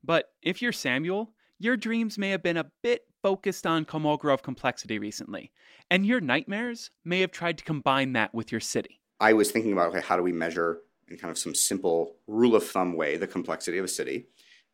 But 0.04 0.32
if 0.42 0.62
you're 0.62 0.72
Samuel, 0.72 1.32
your 1.58 1.78
dreams 1.78 2.18
may 2.18 2.30
have 2.30 2.44
been 2.44 2.58
a 2.58 2.70
bit 2.84 3.04
focused 3.22 3.66
on 3.66 3.86
Kolmogorov 3.86 4.42
complexity 4.42 5.00
recently, 5.00 5.52
and 5.90 6.06
your 6.06 6.22
nightmares 6.22 6.92
may 7.04 7.22
have 7.22 7.32
tried 7.32 7.58
to 7.58 7.64
combine 7.64 8.14
that 8.14 8.34
with 8.34 8.52
your 8.52 8.62
city. 8.62 9.00
I 9.20 9.34
was 9.34 9.52
thinking 9.52 9.74
about 9.74 9.90
okay, 9.90 10.02
how 10.02 10.16
do 10.16 10.24
we 10.24 10.32
measure 10.32 10.80
in 11.08 11.18
kind 11.18 11.32
of 11.32 11.38
some 11.38 11.56
simple 11.56 12.16
rule 12.28 12.56
of 12.56 12.64
thumb 12.64 12.94
way 12.94 13.18
the 13.18 13.28
complexity 13.28 13.78
of 13.78 13.86
a 13.86 13.90
city, 13.90 14.28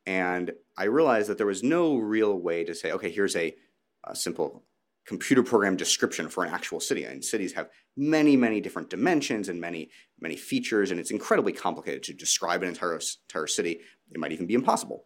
and 0.05 0.51
I 0.77 0.85
realized 0.85 1.29
that 1.29 1.37
there 1.37 1.47
was 1.47 1.63
no 1.63 1.97
real 1.97 2.35
way 2.37 2.63
to 2.63 2.75
say, 2.75 2.91
okay, 2.91 3.09
here's 3.09 3.35
a, 3.35 3.55
a 4.03 4.15
simple 4.15 4.63
computer 5.06 5.43
program 5.43 5.76
description 5.76 6.30
for 6.30 6.43
an 6.43 6.53
actual 6.53 6.80
city. 6.80 7.03
And 7.03 7.24
cities 7.24 7.53
have 7.53 7.70
many, 7.95 8.36
many 8.36 8.60
different 8.60 8.89
dimensions 8.89 9.49
and 9.49 9.62
many, 9.62 9.89
many 10.20 10.36
features, 10.36 10.91
and 10.91 10.99
it's 10.99 11.12
incredibly 11.12 11.53
complicated 11.53 12.03
to 12.03 12.14
describe 12.14 12.64
an 12.64 12.70
entire 12.70 12.99
entire 13.30 13.47
city. 13.47 13.80
It 14.12 14.20
might 14.20 14.32
even 14.32 14.47
be 14.47 14.53
impossible. 14.53 15.06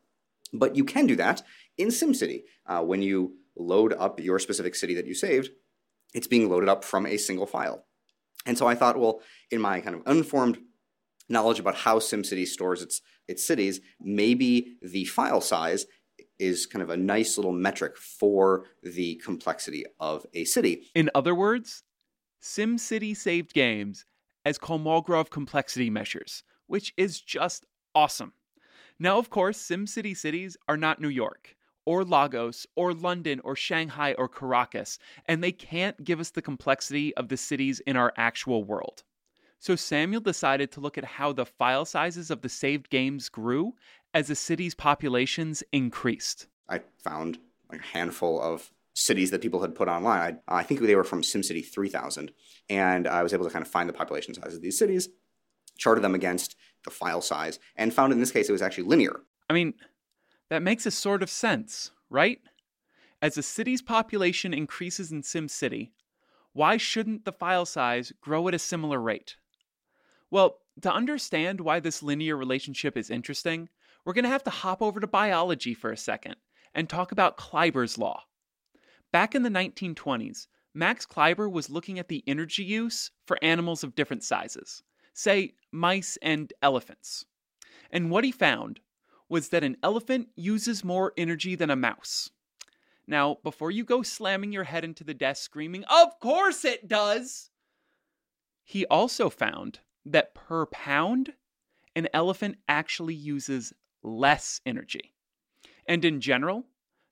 But 0.54 0.76
you 0.76 0.84
can 0.84 1.06
do 1.06 1.16
that 1.18 1.44
in 1.78 1.90
SimCity 1.90 2.44
uh, 2.66 2.82
when 2.82 3.02
you 3.02 3.36
load 3.56 3.94
up 3.94 4.20
your 4.20 4.40
specific 4.40 4.76
city 4.76 4.96
that 4.96 5.06
you 5.06 5.14
saved. 5.14 5.50
It's 6.14 6.28
being 6.28 6.50
loaded 6.50 6.70
up 6.70 6.84
from 6.84 7.06
a 7.06 7.18
single 7.18 7.46
file. 7.46 7.86
And 8.46 8.58
so 8.58 8.66
I 8.66 8.76
thought, 8.76 8.98
well, 8.98 9.22
in 9.52 9.62
my 9.62 9.82
kind 9.82 9.96
of 9.96 10.02
unformed 10.06 10.60
knowledge 11.28 11.60
about 11.60 11.76
how 11.76 12.00
SimCity 12.00 12.48
stores 12.48 12.82
its 12.82 13.02
its 13.28 13.46
cities, 13.46 13.80
maybe 14.02 14.78
the 14.82 15.06
file 15.06 15.40
size 15.40 15.86
is 16.40 16.66
kind 16.66 16.82
of 16.82 16.90
a 16.90 16.98
nice 16.98 17.38
little 17.38 17.52
metric 17.52 17.98
for 17.98 18.66
the 18.82 19.16
complexity 19.16 19.86
of 20.00 20.26
a 20.34 20.46
city. 20.46 20.88
In 20.96 21.10
other 21.14 21.36
words, 21.36 21.84
SimCity 22.42 23.16
saved 23.16 23.54
games 23.54 24.06
as 24.46 24.58
Kolmogorov 24.58 25.30
complexity 25.30 25.90
measures, 25.90 26.44
which 26.68 26.94
is 26.98 27.20
just 27.22 27.66
awesome. 27.94 28.34
Now, 28.98 29.18
of 29.18 29.30
course, 29.30 29.58
SimCity 29.58 30.16
cities 30.16 30.58
are 30.68 30.78
not 30.78 31.02
New 31.02 31.10
York, 31.10 31.56
or 31.86 32.04
Lagos, 32.04 32.68
or 32.76 32.94
London, 32.94 33.42
or 33.44 33.56
Shanghai, 33.56 34.14
or 34.14 34.28
Caracas, 34.28 35.00
and 35.26 35.44
they 35.44 35.52
can't 35.52 36.04
give 36.04 36.20
us 36.20 36.32
the 36.32 36.42
complexity 36.42 37.16
of 37.16 37.30
the 37.30 37.38
cities 37.38 37.80
in 37.82 37.96
our 37.96 38.14
actual 38.18 38.64
world. 38.64 39.04
So 39.62 39.76
Samuel 39.76 40.22
decided 40.22 40.72
to 40.72 40.80
look 40.80 40.98
at 40.98 41.04
how 41.04 41.34
the 41.34 41.46
file 41.46 41.84
sizes 41.84 42.32
of 42.32 42.42
the 42.42 42.48
saved 42.48 42.90
games 42.90 43.28
grew 43.28 43.74
as 44.14 44.28
the 44.28 44.36
city's 44.36 44.76
populations 44.76 45.64
increased. 45.72 46.48
I 46.68 46.82
found 47.04 47.40
like 47.72 47.82
a 47.82 47.98
handful 47.98 48.42
of 48.42 48.72
cities 48.94 49.32
that 49.32 49.42
people 49.42 49.62
had 49.62 49.76
put 49.76 49.88
online. 49.88 50.40
I, 50.48 50.60
I 50.60 50.64
think 50.64 50.82
they 50.82 50.96
were 50.96 51.04
from 51.04 51.22
SimCity 51.22 51.66
3000. 51.66 52.32
And 52.70 53.08
I 53.08 53.24
was 53.24 53.34
able 53.34 53.46
to 53.46 53.52
kind 53.52 53.64
of 53.64 53.72
find 53.72 53.88
the 53.88 53.94
population 53.94 54.34
size 54.34 54.56
of 54.56 54.62
these 54.62 54.78
cities, 54.78 55.10
charted 55.78 56.04
them 56.04 56.16
against 56.16 56.56
the 56.84 56.92
file 56.92 57.22
size, 57.22 57.60
and 57.76 57.94
found 57.94 58.12
in 58.12 58.20
this 58.20 58.32
case 58.32 58.50
it 58.50 58.54
was 58.54 58.62
actually 58.62 58.86
linear. 58.86 59.22
I 59.50 59.54
mean, 59.54 59.74
that 60.50 60.62
makes 60.62 60.86
a 60.86 60.92
sort 60.92 61.24
of 61.24 61.30
sense, 61.30 61.92
right? 62.10 62.40
As 63.22 63.38
a 63.38 63.44
city's 63.44 63.82
population 63.82 64.54
increases 64.54 65.12
in 65.12 65.22
SimCity, 65.22 65.92
why 66.54 66.78
shouldn't 66.78 67.26
the 67.26 67.32
file 67.32 67.66
size 67.66 68.12
grow 68.22 68.48
at 68.48 68.54
a 68.54 68.60
similar 68.60 69.00
rate? 69.00 69.38
Well, 70.32 70.58
to 70.82 70.92
understand 70.92 71.62
why 71.62 71.80
this 71.80 72.02
linear 72.02 72.38
relationship 72.38 72.98
is 72.98 73.10
interesting, 73.10 73.70
we're 74.10 74.14
going 74.14 74.24
to 74.24 74.30
have 74.30 74.44
to 74.44 74.50
hop 74.50 74.82
over 74.82 75.00
to 75.00 75.06
biology 75.06 75.76
for 75.76 75.92
a 75.92 75.96
second 75.96 76.36
and 76.74 76.90
talk 76.90 77.12
about 77.12 77.38
Kleiber's 77.38 77.96
law. 77.96 78.24
Back 79.14 79.36
in 79.36 79.44
the 79.44 79.52
1920s, 79.52 80.48
Max 80.74 81.06
Kleiber 81.06 81.48
was 81.48 81.70
looking 81.70 82.00
at 82.00 82.08
the 82.08 82.24
energy 82.26 82.64
use 82.64 83.12
for 83.28 83.38
animals 83.44 83.84
of 83.84 83.94
different 83.94 84.24
sizes, 84.24 84.82
say 85.14 85.54
mice 85.72 86.18
and 86.24 86.52
elephants. 86.64 87.24
And 87.92 88.10
what 88.10 88.24
he 88.24 88.32
found 88.32 88.80
was 89.30 89.50
that 89.50 89.64
an 89.64 89.78
elephant 89.84 90.30
uses 90.36 90.84
more 90.84 91.14
energy 91.16 91.54
than 91.54 91.70
a 91.70 91.76
mouse. 91.76 92.32
Now, 93.06 93.38
before 93.44 93.70
you 93.70 93.84
go 93.84 94.02
slamming 94.02 94.52
your 94.52 94.64
head 94.64 94.84
into 94.84 95.04
the 95.04 95.14
desk 95.14 95.44
screaming, 95.44 95.84
Of 95.84 96.20
course 96.20 96.66
it 96.66 96.88
does! 96.88 97.52
He 98.64 98.88
also 98.88 99.30
found 99.30 99.82
that 100.04 100.34
per 100.34 100.66
pound, 100.66 101.34
an 101.96 102.08
elephant 102.12 102.58
actually 102.68 103.14
uses 103.14 103.72
less 104.04 104.62
energy. 104.66 105.14
And 105.88 106.06
in 106.06 106.22
general, 106.22 106.66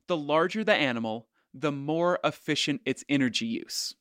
the 0.08 0.18
larger 0.18 0.64
the 0.64 0.74
animal, 0.74 1.28
the 1.54 1.72
more 1.72 2.20
efficient 2.24 2.82
its 2.86 3.04
energy 3.10 3.46
use. 3.46 3.96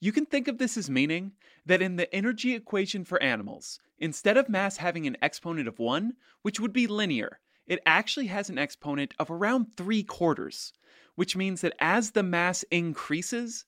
You 0.00 0.12
can 0.12 0.26
think 0.26 0.48
of 0.48 0.58
this 0.58 0.76
as 0.76 0.88
meaning 0.88 1.32
that 1.66 1.82
in 1.82 1.96
the 1.96 2.12
energy 2.14 2.54
equation 2.54 3.04
for 3.04 3.22
animals, 3.22 3.80
instead 3.98 4.36
of 4.36 4.48
mass 4.48 4.76
having 4.76 5.06
an 5.06 5.16
exponent 5.20 5.68
of 5.68 5.78
1, 5.78 6.14
which 6.42 6.60
would 6.60 6.72
be 6.72 6.86
linear, 6.86 7.40
it 7.66 7.80
actually 7.84 8.28
has 8.28 8.48
an 8.48 8.58
exponent 8.58 9.12
of 9.18 9.30
around 9.30 9.66
3 9.76 10.02
quarters, 10.04 10.72
which 11.16 11.36
means 11.36 11.60
that 11.60 11.74
as 11.80 12.12
the 12.12 12.22
mass 12.22 12.64
increases, 12.70 13.66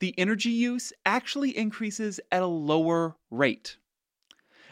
the 0.00 0.14
energy 0.18 0.50
use 0.50 0.92
actually 1.04 1.56
increases 1.56 2.18
at 2.32 2.42
a 2.42 2.46
lower 2.46 3.16
rate. 3.30 3.76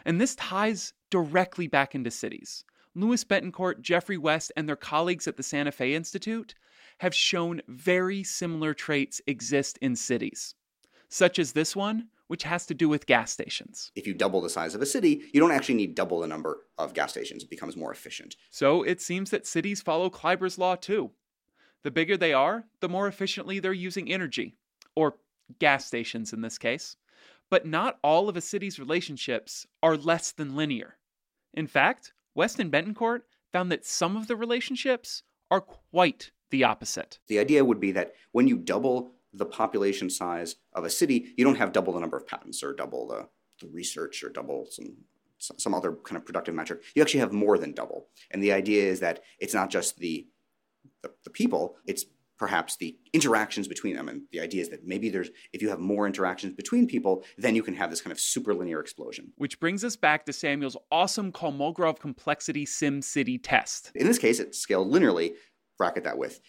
And 0.03 0.19
this 0.19 0.35
ties 0.35 0.93
directly 1.09 1.67
back 1.67 1.95
into 1.95 2.11
cities. 2.11 2.63
Louis 2.95 3.23
Bettencourt, 3.25 3.81
Geoffrey 3.81 4.17
West, 4.17 4.51
and 4.55 4.67
their 4.67 4.75
colleagues 4.77 5.27
at 5.27 5.35
the 5.35 5.43
Santa 5.43 5.71
Fe 5.71 5.93
Institute 5.93 6.55
have 6.99 7.13
shown 7.13 7.61
very 7.67 8.23
similar 8.23 8.73
traits 8.73 9.21
exist 9.27 9.77
in 9.81 9.97
cities, 9.97 10.55
such 11.09 11.37
as 11.37 11.51
this 11.51 11.75
one, 11.75 12.07
which 12.27 12.43
has 12.43 12.65
to 12.65 12.73
do 12.73 12.87
with 12.87 13.05
gas 13.05 13.31
stations. 13.31 13.91
If 13.95 14.07
you 14.07 14.13
double 14.13 14.41
the 14.41 14.49
size 14.49 14.73
of 14.73 14.81
a 14.81 14.85
city, 14.85 15.23
you 15.33 15.39
don't 15.39 15.51
actually 15.51 15.75
need 15.75 15.93
double 15.93 16.21
the 16.21 16.27
number 16.27 16.61
of 16.77 16.93
gas 16.93 17.11
stations. 17.11 17.43
It 17.43 17.49
becomes 17.49 17.75
more 17.75 17.91
efficient. 17.91 18.35
So 18.49 18.81
it 18.81 19.01
seems 19.01 19.29
that 19.29 19.45
cities 19.45 19.81
follow 19.81 20.09
Kleiber's 20.09 20.57
law 20.57 20.75
too. 20.75 21.11
The 21.83 21.91
bigger 21.91 22.17
they 22.17 22.33
are, 22.33 22.63
the 22.79 22.89
more 22.89 23.07
efficiently 23.07 23.59
they're 23.59 23.73
using 23.73 24.11
energy, 24.11 24.55
or 24.95 25.17
gas 25.59 25.85
stations 25.85 26.33
in 26.33 26.41
this 26.41 26.57
case. 26.57 26.95
But 27.51 27.67
not 27.67 27.99
all 28.03 28.27
of 28.27 28.37
a 28.37 28.41
city's 28.41 28.79
relationships 28.79 29.67
are 29.83 29.97
less 29.97 30.31
than 30.31 30.55
linear. 30.55 30.97
In 31.53 31.67
fact, 31.67 32.13
West 32.35 32.59
and 32.59 32.71
Bettencourt 32.71 33.21
found 33.51 33.71
that 33.71 33.85
some 33.85 34.15
of 34.17 34.27
the 34.27 34.35
relationships 34.35 35.23
are 35.49 35.61
quite 35.61 36.31
the 36.51 36.63
opposite. 36.63 37.19
The 37.27 37.39
idea 37.39 37.65
would 37.65 37.79
be 37.79 37.91
that 37.93 38.13
when 38.31 38.47
you 38.47 38.57
double 38.57 39.13
the 39.33 39.45
population 39.45 40.09
size 40.09 40.55
of 40.73 40.83
a 40.83 40.89
city, 40.89 41.33
you 41.37 41.43
don't 41.43 41.57
have 41.57 41.71
double 41.71 41.93
the 41.93 41.99
number 41.99 42.17
of 42.17 42.27
patents 42.27 42.61
or 42.61 42.73
double 42.73 43.07
the, 43.07 43.27
the 43.61 43.71
research 43.71 44.23
or 44.23 44.29
double 44.29 44.67
some 44.69 44.97
some 45.37 45.73
other 45.73 45.91
kind 45.91 46.17
of 46.17 46.25
productive 46.25 46.55
metric. 46.55 46.81
You 46.95 47.01
actually 47.01 47.19
have 47.19 47.33
more 47.33 47.57
than 47.57 47.73
double. 47.73 48.07
And 48.31 48.41
the 48.41 48.53
idea 48.53 48.83
is 48.83 49.01
that 49.01 49.21
it's 49.37 49.53
not 49.53 49.69
just 49.69 49.99
the 49.99 50.27
the, 51.03 51.11
the 51.23 51.29
people, 51.29 51.75
it's 51.85 52.05
perhaps 52.37 52.75
the 52.75 52.97
interactions 53.13 53.67
between 53.67 53.95
them. 53.95 54.09
And 54.09 54.23
the 54.31 54.39
idea 54.39 54.61
is 54.61 54.69
that 54.69 54.85
maybe 54.85 55.09
there's, 55.09 55.29
if 55.53 55.61
you 55.61 55.69
have 55.69 55.79
more 55.79 56.05
interactions 56.05 56.53
between 56.53 56.87
people, 56.87 57.23
then 57.37 57.55
you 57.55 57.63
can 57.63 57.73
have 57.75 57.89
this 57.89 58.01
kind 58.01 58.11
of 58.11 58.19
super 58.19 58.53
linear 58.53 58.79
explosion. 58.79 59.31
Which 59.37 59.59
brings 59.59 59.83
us 59.83 59.95
back 59.95 60.25
to 60.25 60.33
Samuel's 60.33 60.77
awesome 60.91 61.31
Kolmogorov 61.31 61.99
complexity 61.99 62.65
SimCity 62.65 63.39
test. 63.41 63.91
In 63.95 64.05
this 64.05 64.17
case, 64.17 64.39
it's 64.39 64.59
scaled 64.59 64.91
linearly, 64.91 65.33
bracket 65.77 66.03
that 66.03 66.17
with. 66.17 66.41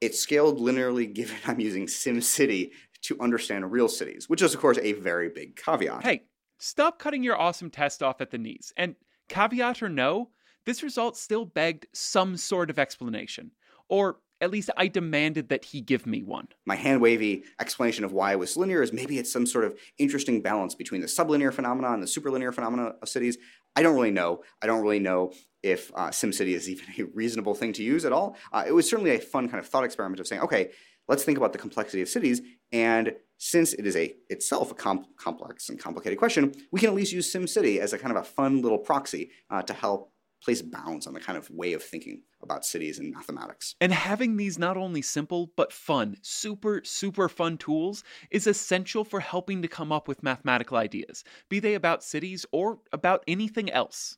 It's 0.00 0.18
scaled 0.18 0.60
linearly 0.60 1.12
given 1.12 1.36
I'm 1.46 1.60
using 1.60 1.86
SimCity 1.86 2.70
to 3.02 3.20
understand 3.20 3.72
real 3.72 3.88
cities, 3.88 4.28
which 4.28 4.42
is, 4.42 4.54
of 4.54 4.60
course, 4.60 4.78
a 4.78 4.92
very 4.92 5.30
big 5.30 5.56
caveat. 5.56 6.02
Hey, 6.02 6.22
stop 6.58 6.98
cutting 6.98 7.22
your 7.22 7.38
awesome 7.38 7.70
test 7.70 8.02
off 8.02 8.20
at 8.20 8.30
the 8.30 8.38
knees. 8.38 8.72
And 8.76 8.94
caveat 9.28 9.82
or 9.82 9.88
no, 9.88 10.30
this 10.66 10.82
result 10.82 11.16
still 11.16 11.44
begged 11.46 11.86
some 11.92 12.36
sort 12.36 12.70
of 12.70 12.78
explanation. 12.78 13.52
Or 13.88 14.18
at 14.40 14.50
least 14.50 14.70
I 14.76 14.88
demanded 14.88 15.48
that 15.50 15.66
he 15.66 15.80
give 15.80 16.06
me 16.06 16.22
one. 16.22 16.48
My 16.66 16.76
hand 16.76 17.00
wavy 17.00 17.44
explanation 17.60 18.04
of 18.04 18.12
why 18.12 18.32
it 18.32 18.38
was 18.38 18.56
linear 18.56 18.82
is 18.82 18.92
maybe 18.92 19.18
it's 19.18 19.32
some 19.32 19.46
sort 19.46 19.64
of 19.64 19.78
interesting 19.98 20.40
balance 20.40 20.74
between 20.74 21.00
the 21.00 21.06
sublinear 21.06 21.52
phenomena 21.52 21.92
and 21.92 22.02
the 22.02 22.06
superlinear 22.06 22.52
phenomena 22.52 22.94
of 23.02 23.08
cities. 23.08 23.36
I 23.76 23.82
don't 23.82 23.94
really 23.94 24.10
know. 24.10 24.42
I 24.62 24.66
don't 24.66 24.82
really 24.82 24.98
know 24.98 25.32
if 25.62 25.92
uh, 25.94 26.08
SimCity 26.08 26.54
is 26.54 26.68
even 26.70 26.86
a 26.98 27.02
reasonable 27.14 27.54
thing 27.54 27.72
to 27.74 27.82
use 27.82 28.04
at 28.04 28.12
all. 28.12 28.36
Uh, 28.52 28.64
it 28.66 28.72
was 28.72 28.88
certainly 28.88 29.14
a 29.14 29.20
fun 29.20 29.48
kind 29.48 29.60
of 29.60 29.68
thought 29.68 29.84
experiment 29.84 30.20
of 30.20 30.26
saying, 30.26 30.42
okay, 30.42 30.70
let's 31.08 31.24
think 31.24 31.36
about 31.38 31.52
the 31.52 31.58
complexity 31.58 32.00
of 32.02 32.08
cities. 32.08 32.40
And 32.72 33.14
since 33.38 33.72
it 33.72 33.86
is 33.86 33.96
a 33.96 34.14
itself 34.28 34.70
a 34.70 34.74
complex 34.74 35.68
and 35.68 35.78
complicated 35.78 36.18
question, 36.18 36.54
we 36.70 36.80
can 36.80 36.90
at 36.90 36.94
least 36.94 37.12
use 37.12 37.32
SimCity 37.32 37.78
as 37.78 37.92
a 37.92 37.98
kind 37.98 38.16
of 38.16 38.22
a 38.22 38.26
fun 38.26 38.62
little 38.62 38.78
proxy 38.78 39.30
uh, 39.50 39.62
to 39.62 39.72
help 39.72 40.12
place 40.42 40.62
bounds 40.62 41.06
on 41.06 41.14
the 41.14 41.20
kind 41.20 41.36
of 41.36 41.48
way 41.50 41.72
of 41.72 41.82
thinking 41.82 42.22
about 42.42 42.64
cities 42.64 42.98
and 42.98 43.12
mathematics. 43.12 43.74
And 43.80 43.92
having 43.92 44.36
these 44.36 44.58
not 44.58 44.76
only 44.76 45.02
simple 45.02 45.52
but 45.56 45.72
fun, 45.72 46.16
super, 46.22 46.80
super 46.84 47.28
fun 47.28 47.58
tools 47.58 48.02
is 48.30 48.46
essential 48.46 49.04
for 49.04 49.20
helping 49.20 49.62
to 49.62 49.68
come 49.68 49.92
up 49.92 50.08
with 50.08 50.22
mathematical 50.22 50.76
ideas, 50.76 51.24
be 51.48 51.60
they 51.60 51.74
about 51.74 52.02
cities 52.02 52.46
or 52.52 52.78
about 52.92 53.22
anything 53.28 53.70
else. 53.70 54.16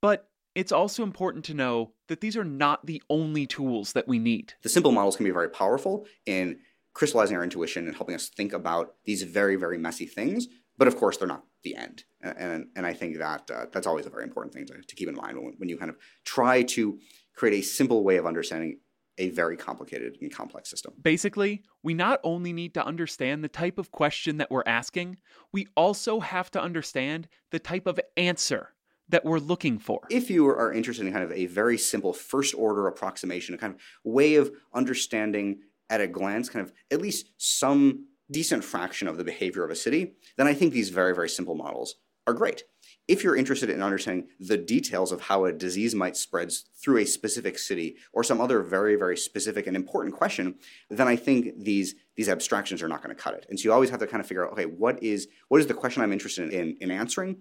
But 0.00 0.28
it's 0.54 0.72
also 0.72 1.02
important 1.02 1.44
to 1.46 1.54
know 1.54 1.92
that 2.08 2.20
these 2.20 2.36
are 2.36 2.44
not 2.44 2.84
the 2.84 3.02
only 3.08 3.46
tools 3.46 3.94
that 3.94 4.06
we 4.06 4.18
need. 4.18 4.52
The 4.62 4.68
simple 4.68 4.92
models 4.92 5.16
can 5.16 5.24
be 5.24 5.30
very 5.30 5.48
powerful 5.48 6.06
in 6.26 6.58
crystallizing 6.94 7.36
our 7.36 7.42
intuition 7.42 7.86
and 7.86 7.96
helping 7.96 8.14
us 8.14 8.28
think 8.28 8.52
about 8.52 8.94
these 9.06 9.22
very, 9.22 9.56
very 9.56 9.78
messy 9.78 10.06
things. 10.06 10.46
But 10.76 10.88
of 10.88 10.96
course, 10.96 11.16
they're 11.16 11.28
not 11.28 11.44
the 11.62 11.76
end. 11.76 12.04
And, 12.22 12.66
and 12.76 12.86
I 12.86 12.92
think 12.92 13.18
that 13.18 13.50
uh, 13.50 13.66
that's 13.72 13.86
always 13.86 14.06
a 14.06 14.10
very 14.10 14.24
important 14.24 14.54
thing 14.54 14.66
to, 14.66 14.74
to 14.74 14.94
keep 14.94 15.08
in 15.08 15.14
mind 15.14 15.38
when, 15.38 15.54
when 15.58 15.68
you 15.68 15.76
kind 15.76 15.90
of 15.90 15.96
try 16.24 16.62
to 16.62 16.98
create 17.34 17.58
a 17.58 17.62
simple 17.62 18.04
way 18.04 18.16
of 18.16 18.26
understanding 18.26 18.78
a 19.18 19.28
very 19.30 19.56
complicated 19.56 20.16
and 20.20 20.34
complex 20.34 20.70
system. 20.70 20.94
Basically, 21.00 21.62
we 21.82 21.94
not 21.94 22.20
only 22.24 22.52
need 22.52 22.74
to 22.74 22.84
understand 22.84 23.44
the 23.44 23.48
type 23.48 23.78
of 23.78 23.92
question 23.92 24.38
that 24.38 24.50
we're 24.50 24.62
asking, 24.66 25.18
we 25.52 25.66
also 25.76 26.20
have 26.20 26.50
to 26.52 26.62
understand 26.62 27.28
the 27.50 27.58
type 27.58 27.86
of 27.86 28.00
answer 28.16 28.70
that 29.08 29.24
we're 29.24 29.38
looking 29.38 29.78
for. 29.78 30.00
If 30.10 30.30
you 30.30 30.46
are 30.48 30.72
interested 30.72 31.06
in 31.06 31.12
kind 31.12 31.24
of 31.24 31.32
a 31.32 31.46
very 31.46 31.76
simple 31.76 32.12
first 32.12 32.54
order 32.54 32.86
approximation, 32.86 33.54
a 33.54 33.58
kind 33.58 33.74
of 33.74 33.80
way 34.04 34.36
of 34.36 34.50
understanding 34.74 35.60
at 35.90 36.00
a 36.00 36.06
glance, 36.06 36.48
kind 36.48 36.64
of 36.64 36.72
at 36.90 37.02
least 37.02 37.26
some 37.36 38.06
decent 38.32 38.64
fraction 38.64 39.06
of 39.06 39.16
the 39.16 39.24
behavior 39.24 39.64
of 39.64 39.70
a 39.70 39.76
city, 39.76 40.14
then 40.36 40.46
I 40.46 40.54
think 40.54 40.72
these 40.72 40.90
very, 40.90 41.14
very 41.14 41.28
simple 41.28 41.54
models 41.54 41.96
are 42.26 42.34
great. 42.34 42.64
If 43.08 43.24
you're 43.24 43.36
interested 43.36 43.68
in 43.68 43.82
understanding 43.82 44.28
the 44.38 44.56
details 44.56 45.10
of 45.10 45.22
how 45.22 45.44
a 45.44 45.52
disease 45.52 45.94
might 45.94 46.16
spread 46.16 46.52
through 46.80 46.98
a 46.98 47.04
specific 47.04 47.58
city 47.58 47.96
or 48.12 48.22
some 48.22 48.40
other 48.40 48.62
very, 48.62 48.94
very 48.94 49.16
specific 49.16 49.66
and 49.66 49.76
important 49.76 50.14
question, 50.14 50.54
then 50.88 51.08
I 51.08 51.16
think 51.16 51.64
these 51.64 51.94
these 52.14 52.28
abstractions 52.28 52.82
are 52.82 52.88
not 52.88 53.02
going 53.02 53.14
to 53.14 53.20
cut 53.20 53.34
it. 53.34 53.46
And 53.48 53.58
so 53.58 53.64
you 53.64 53.72
always 53.72 53.90
have 53.90 54.00
to 54.00 54.06
kind 54.06 54.20
of 54.20 54.26
figure 54.26 54.46
out, 54.46 54.52
okay, 54.52 54.66
what 54.66 55.02
is 55.02 55.28
what 55.48 55.60
is 55.60 55.66
the 55.66 55.74
question 55.74 56.02
I'm 56.02 56.12
interested 56.12 56.52
in 56.52 56.76
in 56.80 56.90
answering, 56.90 57.38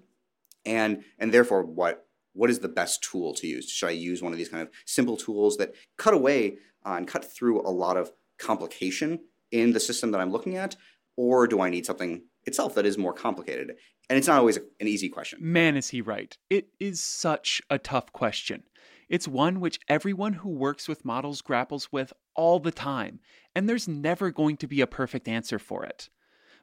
and 0.66 1.04
and 1.20 1.32
therefore 1.32 1.64
what 1.64 2.08
what 2.34 2.50
is 2.50 2.60
the 2.60 2.70
best 2.70 3.04
tool 3.04 3.34
to 3.36 3.48
use? 3.48 3.70
Should 3.70 3.90
I 3.90 3.92
use 3.92 4.22
one 4.22 4.32
of 4.32 4.38
these 4.38 4.50
kind 4.50 4.64
of 4.64 4.74
simple 4.86 5.18
tools 5.18 5.58
that 5.58 5.76
cut 5.98 6.14
away 6.14 6.58
uh, 6.86 6.94
and 6.94 7.08
cut 7.08 7.26
through 7.26 7.62
a 7.62 7.70
lot 7.70 7.98
of 7.98 8.12
complication 8.40 9.20
in 9.52 9.74
the 9.74 9.80
system 9.80 10.12
that 10.12 10.22
I'm 10.22 10.32
looking 10.32 10.58
at, 10.58 10.76
or 11.18 11.48
do 11.48 11.62
I 11.62 11.70
need 11.70 11.86
something 11.86 12.24
itself 12.46 12.76
that 12.76 12.86
is 12.86 12.98
more 12.98 13.14
complicated? 13.14 13.76
And 14.10 14.18
it's 14.18 14.28
not 14.28 14.40
always 14.40 14.58
an 14.58 14.88
easy 14.88 15.10
question. 15.10 15.40
Man, 15.42 15.78
is 15.78 15.90
he 15.90 16.02
right. 16.02 16.38
It 16.50 16.70
is 16.80 17.02
such 17.02 17.62
a 17.70 17.78
tough 17.78 18.12
question. 18.12 18.64
It's 19.10 19.28
one 19.28 19.60
which 19.60 19.80
everyone 19.88 20.34
who 20.34 20.50
works 20.50 20.88
with 20.88 21.06
models 21.06 21.42
grapples 21.42 21.92
with 21.92 22.14
all 22.36 22.60
the 22.60 22.72
time, 22.72 23.20
and 23.54 23.68
there's 23.68 23.88
never 23.88 24.32
going 24.32 24.58
to 24.58 24.68
be 24.68 24.82
a 24.82 24.88
perfect 24.88 25.28
answer 25.28 25.60
for 25.60 25.84
it. 25.84 26.10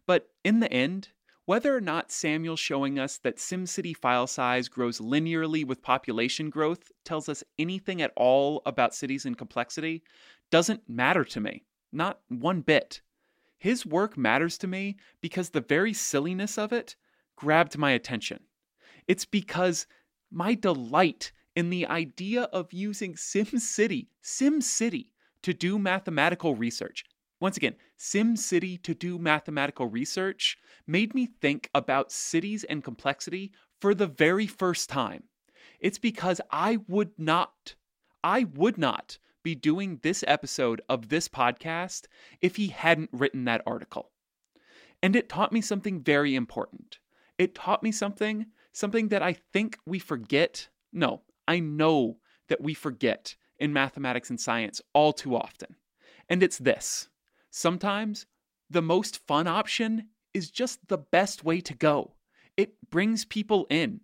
But 0.07 0.28
in 0.45 0.61
the 0.61 0.72
end, 0.72 1.09
whether 1.45 1.74
or 1.74 1.80
not 1.80 2.12
Samuel 2.12 2.57
showing 2.57 2.99
us 2.99 3.16
that 3.18 3.39
SimCity 3.39 3.97
file 3.97 4.26
size 4.26 4.68
grows 4.68 4.99
linearly 5.01 5.64
with 5.64 5.80
population 5.80 6.51
growth 6.51 6.93
tells 7.05 7.28
us 7.28 7.45
anything 7.59 8.03
at 8.03 8.12
all 8.16 8.61
about 8.66 8.95
cities 8.95 9.24
and 9.24 9.36
complexity 9.36 10.03
doesn't 10.51 10.89
matter 10.89 11.24
to 11.24 11.41
me. 11.41 11.64
Not 11.93 12.20
one 12.28 12.61
bit. 12.61 13.01
His 13.59 13.84
work 13.84 14.16
matters 14.16 14.59
to 14.59 14.66
me 14.66 14.97
because 15.20 15.51
the 15.51 15.61
very 15.61 15.93
silliness 15.93 16.59
of 16.59 16.72
it 16.72 16.97
grabbed 17.36 17.78
my 17.78 17.93
attention. 17.93 18.41
It's 19.07 19.24
because 19.24 19.86
my 20.30 20.55
delight 20.55 21.32
in 21.57 21.70
the 21.70 21.86
idea 21.86 22.43
of 22.45 22.72
using 22.72 23.14
SimCity, 23.14 24.09
SimCity, 24.22 25.09
to 25.43 25.55
do 25.55 25.78
mathematical 25.78 26.55
research, 26.55 27.05
once 27.41 27.57
again, 27.57 27.76
SimCity 27.99 28.82
to 28.82 28.95
do 28.95 29.18
mathematical 29.18 29.86
research 29.86 30.59
made 30.86 31.14
me 31.14 31.26
think 31.26 31.70
about 31.74 32.11
cities 32.11 32.64
and 32.64 32.82
complexity 32.82 33.53
for 33.80 33.95
the 33.95 34.09
very 34.09 34.47
first 34.47 34.89
time. 34.89 35.22
It's 35.78 35.99
because 35.99 36.41
I 36.51 36.78
would 36.89 37.12
not, 37.16 37.76
I 38.24 38.45
would 38.45 38.76
not 38.76 39.18
be 39.43 39.55
doing 39.55 40.01
this 40.03 40.24
episode 40.26 40.80
of 40.89 41.09
this 41.09 41.28
podcast 41.28 42.07
if 42.41 42.57
he 42.57 42.68
hadn't 42.68 43.11
written 43.12 43.45
that 43.45 43.62
article. 43.66 44.11
And 45.03 45.14
it 45.14 45.28
taught 45.28 45.53
me 45.53 45.61
something 45.61 46.03
very 46.03 46.34
important. 46.34 46.99
It 47.39 47.55
taught 47.55 47.82
me 47.82 47.93
something, 47.93 48.47
something 48.72 49.09
that 49.09 49.22
I 49.22 49.34
think 49.53 49.78
we 49.86 49.99
forget. 49.99 50.68
No, 50.93 51.22
I 51.47 51.61
know 51.61 52.18
that 52.49 52.61
we 52.61 52.74
forget 52.74 53.36
in 53.59 53.72
mathematics 53.72 54.30
and 54.30 54.41
science 54.41 54.80
all 54.93 55.12
too 55.12 55.36
often. 55.36 55.76
And 56.28 56.43
it's 56.43 56.59
this 56.59 57.09
Sometimes 57.51 58.26
the 58.68 58.82
most 58.82 59.26
fun 59.26 59.47
option 59.47 60.09
is 60.34 60.51
just 60.51 60.86
the 60.89 60.99
best 60.99 61.45
way 61.45 61.61
to 61.62 61.74
go. 61.74 62.14
It 62.57 62.74
brings 62.91 63.24
people 63.24 63.66
in, 63.70 64.01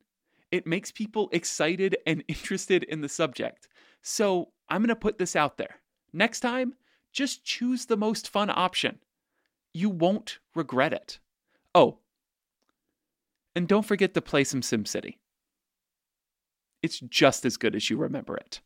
it 0.51 0.67
makes 0.67 0.93
people 0.93 1.29
excited 1.33 1.97
and 2.07 2.25
interested 2.29 2.85
in 2.85 3.01
the 3.01 3.09
subject. 3.09 3.69
So 4.03 4.53
I'm 4.69 4.81
going 4.81 4.89
to 4.89 4.97
put 4.97 5.19
this 5.19 5.37
out 5.37 5.57
there. 5.57 5.77
Next 6.13 6.41
time, 6.41 6.75
just 7.13 7.45
choose 7.45 7.87
the 7.87 7.97
most 7.97 8.29
fun 8.29 8.51
option. 8.51 8.99
You 9.73 9.91
won't 9.91 10.39
regret 10.55 10.93
it. 10.93 11.19
Oh, 11.75 11.99
and 13.55 13.69
don't 13.69 13.87
forget 13.87 14.15
to 14.15 14.21
play 14.21 14.45
some 14.45 14.61
SimCity. 14.61 15.17
It's 16.83 17.01
just 17.01 17.45
as 17.45 17.57
good 17.57 17.75
as 17.75 17.89
you 17.89 17.97
remember 17.97 18.37
it. 18.37 18.61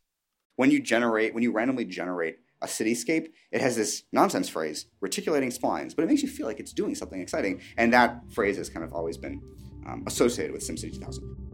When 0.55 0.71
you 0.71 0.81
generate, 0.81 1.33
when 1.33 1.43
you 1.43 1.51
randomly 1.51 1.85
generate 1.85 2.39
a 2.61 2.67
cityscape, 2.67 3.29
it 3.51 3.61
has 3.61 3.75
this 3.75 4.03
nonsense 4.11 4.49
phrase, 4.49 4.87
reticulating 4.99 5.51
splines, 5.51 5.95
but 5.95 6.03
it 6.03 6.07
makes 6.07 6.21
you 6.21 6.27
feel 6.27 6.45
like 6.45 6.59
it's 6.59 6.73
doing 6.73 6.95
something 6.95 7.21
exciting. 7.21 7.61
And 7.77 7.93
that 7.93 8.21
phrase 8.33 8.57
has 8.57 8.69
kind 8.69 8.83
of 8.83 8.93
always 8.93 9.17
been 9.17 9.41
um, 9.87 10.03
associated 10.05 10.51
with 10.51 10.67
SimCity 10.67 10.93
2000. 10.93 11.48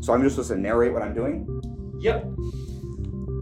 So 0.00 0.12
I'm 0.14 0.22
just 0.22 0.36
supposed 0.36 0.50
to 0.50 0.58
narrate 0.58 0.92
what 0.92 1.02
I'm 1.02 1.14
doing? 1.14 1.46
Yep. 2.00 2.26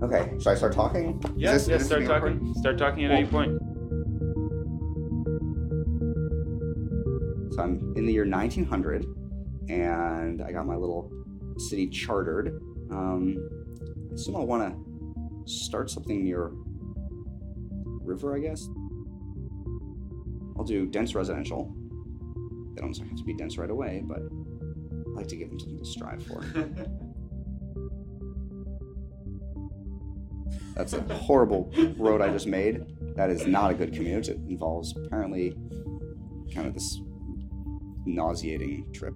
Okay, 0.03 0.31
should 0.39 0.49
I 0.49 0.55
start 0.55 0.73
talking? 0.73 1.21
Yeah, 1.37 1.53
this- 1.53 1.69
yeah 1.69 1.79
start 1.79 2.05
talking. 2.05 2.39
recorded? 2.39 2.57
Start 2.57 2.79
talking 2.79 3.05
at 3.05 3.11
Cool. 3.11 3.19
any 3.19 3.27
point. 3.29 3.59
So 7.53 7.63
I'm 7.63 7.93
in 7.97 8.07
the 8.07 8.13
year 8.13 8.25
1900, 8.27 9.05
and 9.69 10.43
I 10.43 10.53
got 10.53 10.67
my 10.67 10.77
little 10.77 11.11
city 11.57 11.89
chartered. 11.89 12.61
Um, 12.91 13.37
I 14.11 14.15
assume 14.15 14.37
I 14.37 14.41
want 14.45 14.73
to 14.73 15.53
start 15.53 15.91
something 15.91 16.23
near 16.25 16.53
river, 18.03 18.37
I 18.37 18.41
guess. 18.41 18.69
I'll 20.57 20.65
do 20.65 20.87
dense 20.87 21.15
residential. 21.15 21.73
They 22.75 22.81
don't 22.83 22.97
have 22.97 23.17
to 23.17 23.25
be 23.25 23.35
dense 23.35 23.59
right 23.59 23.71
away, 23.71 24.03
but 24.07 24.21
like 25.19 25.29
to 25.29 25.37
give 25.37 25.51
them 25.51 25.59
something 25.59 25.79
to 25.79 25.85
strive 25.85 26.23
for. 26.25 26.43
That's 30.75 30.93
a 30.93 31.03
horrible 31.13 31.73
road 31.97 32.21
I 32.21 32.31
just 32.31 32.47
made. 32.47 32.85
That 33.17 33.31
is 33.31 33.47
not 33.47 33.73
a 33.73 33.75
good 33.75 33.93
commute. 33.93 34.29
It 34.29 34.37
involves 34.49 34.97
apparently 34.97 35.57
kind 36.55 36.69
of 36.69 36.75
this 36.75 37.01
nauseating 38.07 38.93
trip. 38.93 39.15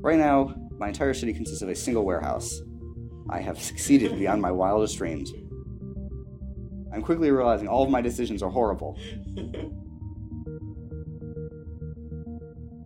Right 0.00 0.18
now, 0.18 0.54
my 0.78 0.88
entire 0.88 1.12
city 1.12 1.34
consists 1.34 1.60
of 1.60 1.68
a 1.68 1.74
single 1.74 2.06
warehouse. 2.06 2.62
I 3.28 3.40
have 3.40 3.60
succeeded 3.62 4.18
beyond 4.18 4.40
my 4.40 4.50
wildest 4.50 4.96
dreams. 4.96 5.30
I'm 6.90 7.02
quickly 7.02 7.30
realizing 7.30 7.68
all 7.68 7.84
of 7.84 7.90
my 7.90 8.00
decisions 8.00 8.42
are 8.42 8.50
horrible. 8.50 8.98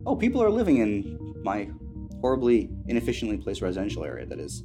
Oh, 0.04 0.16
people 0.16 0.42
are 0.42 0.50
living 0.50 0.78
in 0.78 1.16
my 1.43 1.68
horribly 2.20 2.70
inefficiently 2.86 3.36
placed 3.36 3.62
residential 3.62 4.05
area 4.05 4.26
that 4.26 4.38
is 4.38 4.62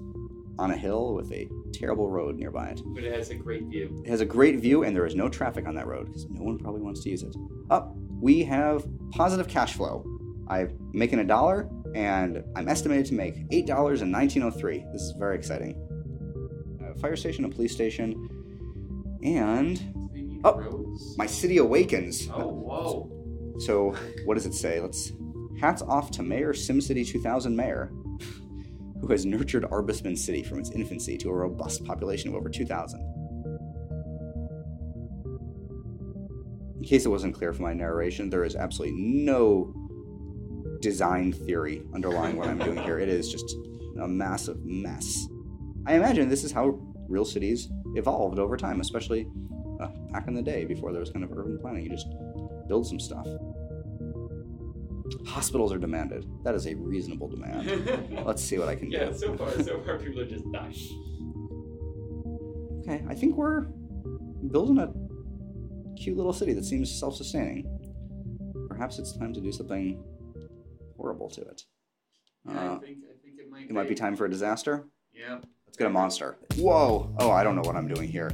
on 0.59 0.71
a 0.71 0.77
hill 0.77 1.13
with 1.13 1.31
a 1.31 1.47
terrible 1.73 2.09
road 2.09 2.35
nearby 2.35 2.67
it. 2.69 2.81
But 2.85 3.03
it 3.03 3.13
has 3.13 3.29
a 3.29 3.35
great 3.35 3.63
view. 3.65 4.01
It 4.05 4.09
has 4.09 4.21
a 4.21 4.25
great 4.25 4.59
view, 4.59 4.83
and 4.83 4.95
there 4.95 5.05
is 5.05 5.15
no 5.15 5.29
traffic 5.29 5.67
on 5.67 5.75
that 5.75 5.85
road 5.87 6.07
because 6.07 6.27
no 6.29 6.41
one 6.43 6.57
probably 6.57 6.81
wants 6.81 7.01
to 7.03 7.09
use 7.09 7.21
it. 7.23 7.35
Up, 7.69 7.95
we 8.19 8.43
have 8.43 8.85
positive 9.11 9.47
cash 9.47 9.73
flow. 9.73 10.03
I'm 10.47 10.75
making 10.93 11.19
a 11.19 11.23
dollar, 11.23 11.69
and 11.93 12.43
I'm 12.55 12.67
estimated 12.67 13.05
to 13.07 13.13
make 13.13 13.35
eight 13.51 13.67
dollars 13.67 14.01
in 14.01 14.11
1903. 14.11 14.85
This 14.93 15.01
is 15.01 15.11
very 15.19 15.35
exciting. 15.35 15.75
A 16.83 16.97
fire 16.99 17.15
station, 17.15 17.45
a 17.45 17.49
police 17.49 17.71
station, 17.73 18.27
and 19.23 19.81
Oh. 20.43 20.57
roads. 20.59 21.15
my 21.17 21.25
city 21.25 21.57
awakens. 21.57 22.29
Oh, 22.33 22.47
whoa. 22.47 23.11
So, 23.59 23.95
what 24.25 24.35
does 24.35 24.45
it 24.45 24.53
say? 24.53 24.79
Let's 24.79 25.11
hats 25.59 25.81
off 25.81 26.11
to 26.11 26.23
Mayor 26.23 26.53
SimCity 26.53 27.07
2000 27.07 27.55
Mayor, 27.55 27.91
who 29.01 29.07
has 29.09 29.25
nurtured 29.25 29.63
Arbesman 29.63 30.17
City 30.17 30.43
from 30.43 30.59
its 30.59 30.71
infancy 30.71 31.17
to 31.17 31.29
a 31.29 31.33
robust 31.33 31.83
population 31.85 32.29
of 32.29 32.35
over 32.35 32.49
2,000. 32.49 32.99
In 36.77 36.83
case 36.83 37.05
it 37.05 37.09
wasn't 37.09 37.35
clear 37.35 37.53
from 37.53 37.65
my 37.65 37.73
narration, 37.73 38.29
there 38.29 38.43
is 38.43 38.55
absolutely 38.55 38.97
no 38.97 39.73
design 40.79 41.33
theory 41.33 41.83
underlying 41.93 42.37
what 42.37 42.47
I'm 42.47 42.59
doing 42.59 42.77
here. 42.77 42.99
It 42.99 43.09
is 43.09 43.31
just 43.31 43.55
a 44.01 44.07
massive 44.07 44.63
mess. 44.63 45.27
I 45.85 45.95
imagine 45.95 46.29
this 46.29 46.43
is 46.43 46.51
how 46.51 46.79
real 47.09 47.25
cities 47.25 47.69
evolved 47.95 48.39
over 48.39 48.57
time, 48.57 48.79
especially 48.79 49.27
uh, 49.81 49.87
back 50.11 50.27
in 50.27 50.33
the 50.33 50.41
day 50.41 50.65
before 50.65 50.91
there 50.91 50.99
was 50.99 51.09
kind 51.09 51.25
of 51.25 51.31
urban 51.31 51.57
planning. 51.59 51.83
You 51.83 51.89
just 51.89 52.07
build 52.67 52.85
some 52.87 52.99
stuff. 52.99 53.27
Hospitals 55.25 55.71
are 55.71 55.77
demanded. 55.77 56.25
That 56.43 56.55
is 56.55 56.65
a 56.67 56.75
reasonable 56.75 57.27
demand. 57.27 57.65
Let's 58.25 58.43
see 58.43 58.57
what 58.57 58.67
I 58.67 58.75
can 58.75 58.91
yeah, 58.91 59.05
do. 59.05 59.17
so 59.17 59.35
far, 59.37 59.51
so 59.63 59.79
far, 59.81 59.97
people 59.97 60.21
are 60.21 60.25
just 60.25 60.49
dying. 60.51 60.73
Okay, 62.81 63.03
I 63.09 63.15
think 63.15 63.35
we're 63.35 63.61
building 64.51 64.77
a 64.79 64.93
cute 65.99 66.15
little 66.17 66.33
city 66.33 66.53
that 66.53 66.65
seems 66.65 66.91
self 66.99 67.15
sustaining. 67.15 67.65
Perhaps 68.69 68.99
it's 68.99 69.17
time 69.17 69.33
to 69.33 69.41
do 69.41 69.51
something 69.51 70.03
horrible 70.97 71.29
to 71.31 71.41
it. 71.41 71.63
Yeah, 72.47 72.51
Uh, 72.53 72.75
I 72.75 72.79
think 72.79 72.97
I 73.03 73.17
think 73.23 73.39
it 73.39 73.49
might. 73.49 73.63
it 73.69 73.71
might 73.73 73.89
be 73.89 73.95
time 73.95 74.15
for 74.15 74.25
a 74.25 74.29
disaster. 74.29 74.87
Yeah. 75.13 75.39
Let's 75.65 75.77
get 75.77 75.87
a 75.87 75.89
monster. 75.89 76.37
Whoa! 76.55 77.13
Oh, 77.19 77.31
I 77.31 77.43
don't 77.43 77.55
know 77.55 77.61
what 77.63 77.75
I'm 77.75 77.87
doing 77.87 78.07
here. 78.09 78.31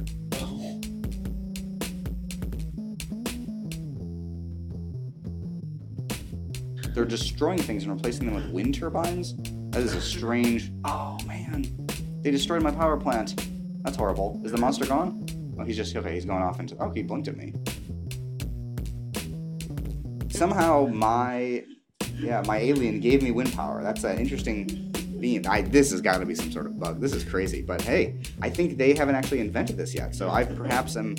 They're 6.94 7.04
destroying 7.04 7.58
things 7.58 7.82
and 7.82 7.92
replacing 7.92 8.26
them 8.26 8.36
with 8.36 8.48
wind 8.50 8.76
turbines? 8.76 9.34
That 9.70 9.82
is 9.82 9.94
a 9.94 10.00
strange. 10.00 10.70
Oh, 10.84 11.18
man. 11.26 11.86
They 12.22 12.30
destroyed 12.30 12.62
my 12.62 12.70
power 12.70 12.96
plant. 12.96 13.34
That's 13.82 13.96
horrible. 13.96 14.40
Is 14.44 14.52
the 14.52 14.58
monster 14.58 14.86
gone? 14.86 15.26
Oh, 15.58 15.64
he's 15.64 15.76
just. 15.76 15.94
Okay, 15.96 16.14
he's 16.14 16.24
going 16.24 16.42
off 16.42 16.60
into. 16.60 16.76
Oh, 16.78 16.90
he 16.90 17.02
blinked 17.02 17.26
at 17.26 17.36
me. 17.36 17.52
Somehow 20.30 20.86
my. 20.86 21.64
Yeah, 22.14 22.42
my 22.46 22.58
alien 22.58 23.00
gave 23.00 23.22
me 23.22 23.32
wind 23.32 23.52
power. 23.52 23.82
That's 23.82 24.04
an 24.04 24.18
interesting 24.18 24.92
being. 25.20 25.44
I, 25.48 25.62
this 25.62 25.90
has 25.90 26.00
got 26.00 26.18
to 26.18 26.26
be 26.26 26.36
some 26.36 26.52
sort 26.52 26.66
of 26.66 26.78
bug. 26.78 27.00
This 27.00 27.12
is 27.12 27.24
crazy. 27.24 27.60
But 27.60 27.82
hey, 27.82 28.20
I 28.40 28.50
think 28.50 28.78
they 28.78 28.94
haven't 28.94 29.16
actually 29.16 29.40
invented 29.40 29.76
this 29.76 29.94
yet. 29.94 30.14
So 30.14 30.30
I 30.30 30.44
perhaps 30.44 30.96
am. 30.96 31.16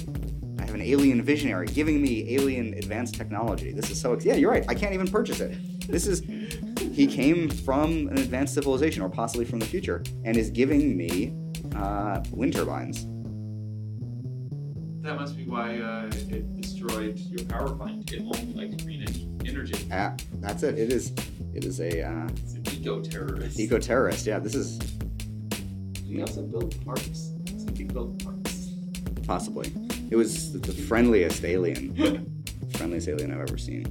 I 0.66 0.68
have 0.70 0.74
an 0.76 0.82
alien 0.82 1.22
visionary 1.22 1.68
giving 1.68 2.02
me 2.02 2.34
alien 2.34 2.74
advanced 2.74 3.14
technology. 3.14 3.72
This 3.72 3.92
is 3.92 4.02
so. 4.02 4.14
ex- 4.14 4.26
Yeah, 4.26 4.34
you're 4.34 4.50
right. 4.50 4.66
I 4.68 4.74
can't 4.74 4.96
even 4.96 5.08
purchase 5.08 5.40
it. 5.40 5.56
This 5.88 6.08
is. 6.08 6.22
He 6.92 7.06
came 7.06 7.50
from 7.52 8.08
an 8.08 8.18
advanced 8.18 8.56
civilization, 8.56 9.04
or 9.04 9.10
possibly 9.10 9.46
from 9.46 9.60
the 9.60 9.66
future, 9.68 10.02
and 10.24 10.36
is 10.36 10.50
giving 10.50 10.98
me 10.98 11.36
uh, 11.76 12.24
wind 12.32 12.54
turbines. 12.54 13.04
That 15.04 15.20
must 15.20 15.38
be 15.38 15.44
why 15.44 15.78
uh, 15.78 16.08
it 16.30 16.60
destroyed 16.60 17.20
your 17.20 17.46
power 17.46 17.70
plant. 17.76 18.12
It 18.12 18.22
only 18.24 18.54
likes 18.72 18.84
green 18.84 19.06
energy. 19.46 19.88
Ah, 19.92 20.16
that's 20.42 20.64
it. 20.64 20.80
It 20.80 20.92
is. 20.92 21.12
It 21.54 21.64
is 21.64 21.80
a 21.80 22.02
uh, 22.02 22.28
It's 22.44 22.54
an 22.56 22.64
eco 22.72 23.02
terrorist. 23.02 23.60
eco 23.60 23.78
terrorist. 23.78 24.26
Yeah, 24.26 24.40
this 24.40 24.56
is 24.56 24.80
We 26.10 26.22
also 26.22 26.42
build 26.42 26.84
parks. 26.84 27.34
Some 27.56 27.76
people 27.76 27.94
build 27.94 28.24
parks. 28.26 28.72
Possibly. 29.28 29.72
It 30.12 30.16
was 30.16 30.54
the 30.54 30.72
friendliest 30.72 31.44
alien. 31.44 32.44
friendliest 32.78 33.08
alien 33.08 33.32
I've 33.32 33.42
ever 33.42 33.58
seen. 33.58 33.86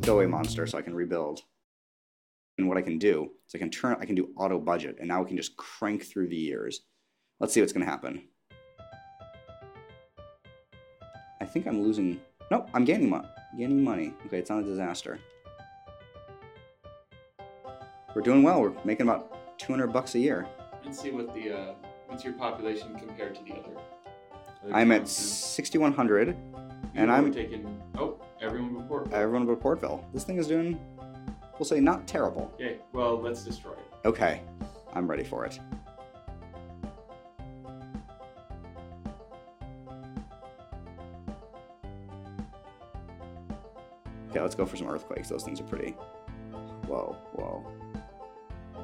Go 0.00 0.14
away, 0.16 0.26
monster, 0.26 0.66
so 0.66 0.78
I 0.78 0.82
can 0.82 0.94
rebuild. 0.94 1.40
And 2.56 2.66
what 2.66 2.78
I 2.78 2.82
can 2.82 2.98
do 2.98 3.30
is 3.46 3.54
I 3.54 3.58
can 3.58 3.70
turn 3.70 3.96
I 4.00 4.06
can 4.06 4.14
do 4.14 4.30
auto 4.36 4.58
budget, 4.58 4.96
and 4.98 5.08
now 5.08 5.20
we 5.20 5.28
can 5.28 5.36
just 5.36 5.56
crank 5.56 6.04
through 6.04 6.28
the 6.28 6.36
years. 6.36 6.80
Let's 7.38 7.52
see 7.52 7.60
what's 7.60 7.72
gonna 7.72 7.84
happen. 7.84 8.28
I 11.40 11.44
think 11.44 11.66
I'm 11.66 11.82
losing 11.82 12.20
Nope, 12.50 12.68
I'm 12.74 12.84
gaining 12.84 13.10
money. 13.10 13.28
Gaining 13.58 13.84
money. 13.84 14.12
Okay, 14.26 14.38
it's 14.38 14.50
not 14.50 14.60
a 14.60 14.64
disaster. 14.64 15.18
We're 18.14 18.22
doing 18.22 18.42
well. 18.42 18.60
We're 18.60 18.74
making 18.84 19.06
about 19.06 19.58
200 19.58 19.88
bucks 19.88 20.14
a 20.16 20.18
year. 20.18 20.48
And 20.84 20.94
see 20.94 21.10
what 21.10 21.32
the 21.34 21.56
uh, 21.56 21.74
what's 22.08 22.24
your 22.24 22.32
population 22.32 22.98
compared 22.98 23.34
to 23.36 23.44
the 23.44 23.52
other. 23.52 23.76
I'm 24.72 24.92
at 24.92 25.08
6100 25.08 26.36
and 26.94 27.10
I'm 27.10 27.32
taking. 27.32 27.80
Oh, 27.96 28.20
everyone 28.40 28.74
before. 28.74 29.08
everyone 29.12 29.46
but 29.46 29.60
Portville. 29.60 30.04
This 30.12 30.24
thing 30.24 30.36
is 30.36 30.46
doing, 30.46 30.78
we'll 31.58 31.66
say, 31.66 31.80
not 31.80 32.06
terrible. 32.06 32.50
Okay, 32.54 32.78
well, 32.92 33.20
let's 33.20 33.42
destroy 33.42 33.72
it. 33.72 34.06
Okay, 34.06 34.42
I'm 34.94 35.08
ready 35.08 35.24
for 35.24 35.44
it. 35.46 35.58
Okay, 44.30 44.40
let's 44.40 44.54
go 44.54 44.64
for 44.64 44.76
some 44.76 44.88
earthquakes. 44.88 45.28
Those 45.28 45.42
things 45.42 45.60
are 45.60 45.64
pretty. 45.64 45.92
Whoa, 46.86 47.16
whoa. 47.32 47.66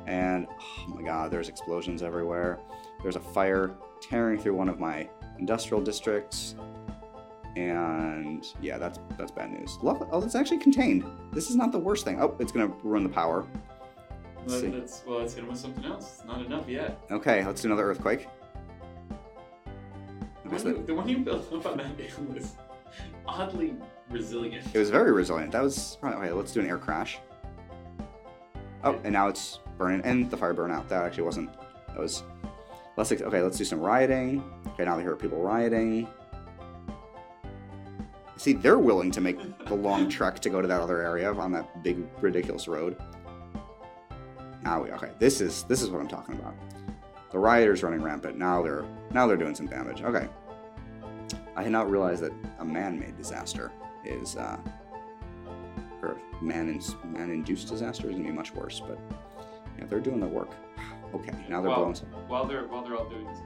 And 0.07 0.47
oh 0.51 0.89
my 0.89 1.03
god, 1.03 1.31
there's 1.31 1.49
explosions 1.49 2.03
everywhere. 2.03 2.59
There's 3.03 3.17
a 3.17 3.21
fire 3.21 3.73
tearing 4.01 4.39
through 4.39 4.55
one 4.55 4.69
of 4.69 4.81
my 4.81 5.09
industrial 5.39 5.83
districts. 5.83 6.55
And 7.57 8.45
yeah, 8.61 8.77
that's 8.77 8.99
that's 9.17 9.31
bad 9.33 9.51
news. 9.51 9.79
Luck- 9.83 10.09
Oh, 10.13 10.23
it's 10.23 10.35
actually 10.35 10.59
contained. 10.59 11.05
This 11.33 11.49
is 11.49 11.57
not 11.57 11.73
the 11.73 11.79
worst 11.79 12.05
thing. 12.05 12.21
Oh, 12.21 12.37
it's 12.39 12.53
gonna 12.53 12.71
ruin 12.83 13.03
the 13.03 13.09
power. 13.09 13.47
Let's 14.41 14.53
Well, 14.53 14.61
see. 14.61 14.69
let's, 14.79 15.03
well, 15.07 15.19
let's 15.21 15.35
hit 15.35 15.43
him 15.43 15.51
with 15.51 15.59
something 15.59 15.85
else. 15.85 16.19
It's 16.19 16.25
not 16.27 16.45
enough 16.45 16.69
yet. 16.69 16.99
Okay, 17.11 17.45
let's 17.45 17.63
do 17.63 17.69
another 17.69 17.91
earthquake. 17.91 18.29
The 20.45 20.51
one, 20.51 20.67
you, 20.67 20.83
the 20.87 20.95
one 20.95 21.09
you 21.09 21.19
built 21.19 21.53
up 21.53 21.67
on 21.73 21.79
that 21.79 21.97
day 21.97 22.11
was 22.33 22.55
oddly 23.27 23.75
resilient. 24.11 24.67
It 24.75 24.79
was 24.79 24.91
very 24.91 25.11
resilient. 25.13 25.51
That 25.53 25.63
was 25.63 25.99
right. 26.03 26.15
Okay, 26.15 26.31
let's 26.33 26.53
do 26.53 26.61
an 26.61 26.67
air 26.69 26.79
crash. 26.79 27.19
Oh, 28.85 29.01
and 29.03 29.13
now 29.13 29.27
it's 29.29 29.59
burning, 29.79 30.03
and 30.05 30.31
the 30.31 30.37
fire 30.37 30.53
burned 30.55 30.73
out. 30.73 30.89
That 30.89 31.03
actually 31.05 31.25
wasn't. 31.25 31.51
That 31.89 31.99
was. 31.99 32.23
Let's 32.97 33.13
okay. 33.13 33.43
Let's 33.43 33.59
do 33.59 33.65
some 33.65 33.81
rioting. 33.81 34.43
Okay, 34.69 34.85
now 34.85 34.97
they 34.97 35.03
hear 35.03 35.17
people 35.17 35.43
rioting. 35.43 36.09
See, 38.37 38.53
they're 38.53 38.79
willing 38.79 39.11
to 39.13 39.21
make 39.21 39.39
the 39.67 39.75
long 39.75 40.09
trek 40.17 40.41
to 40.41 40.51
go 40.51 40.63
to 40.63 40.69
that 40.69 40.81
other 40.81 41.03
area 41.03 41.33
on 41.33 41.53
that 41.53 41.83
big 41.83 42.07
ridiculous 42.21 42.69
road. 42.69 42.97
Now 44.63 44.83
we 44.83 44.91
okay. 44.93 45.11
This 45.19 45.41
is 45.41 45.65
this 45.65 45.83
is 45.83 45.91
what 45.91 46.01
I'm 46.01 46.09
talking 46.09 46.35
about. 46.37 46.55
the 47.31 47.39
rioters 47.39 47.83
running 47.83 48.03
rampant. 48.03 48.39
Now 48.39 48.63
they're 48.63 48.85
now 49.13 49.27
they're 49.27 49.37
doing 49.37 49.55
some 49.55 49.67
damage. 49.67 50.03
Okay. 50.03 50.29
I 51.55 51.63
had 51.63 51.73
not 51.73 51.91
realized 51.91 52.23
that 52.23 52.33
a 52.59 52.65
man-made 52.65 53.17
disaster 53.17 53.73
is 54.05 54.37
uh, 54.37 54.59
or 56.03 56.19
man 56.41 56.81
man-induced 57.05 57.69
disaster 57.69 58.09
is 58.09 58.17
gonna 58.17 58.29
be 58.29 58.33
much 58.33 58.55
worse. 58.55 58.81
But 58.81 58.99
yeah, 59.79 59.85
they're 59.87 60.01
doing 60.01 60.21
their 60.21 60.29
work. 60.29 60.51
Okay, 61.15 61.33
now 61.49 61.61
they're 61.61 61.71
while, 61.71 61.93
blowing. 61.93 61.97
While 62.27 62.47
they're 62.47 62.67
while 62.67 62.83
they're 62.83 62.97
all 62.97 63.09
doing 63.09 63.27
this 63.27 63.39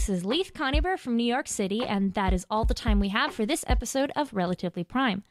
this 0.00 0.08
is 0.08 0.24
Leith 0.24 0.54
Conyber 0.54 0.98
from 0.98 1.14
New 1.14 1.24
York 1.24 1.46
City, 1.46 1.84
and 1.84 2.14
that 2.14 2.32
is 2.32 2.46
all 2.48 2.64
the 2.64 2.72
time 2.72 3.00
we 3.00 3.10
have 3.10 3.34
for 3.34 3.44
this 3.44 3.66
episode 3.66 4.10
of 4.16 4.32
Relatively 4.32 4.82
Prime. 4.82 5.22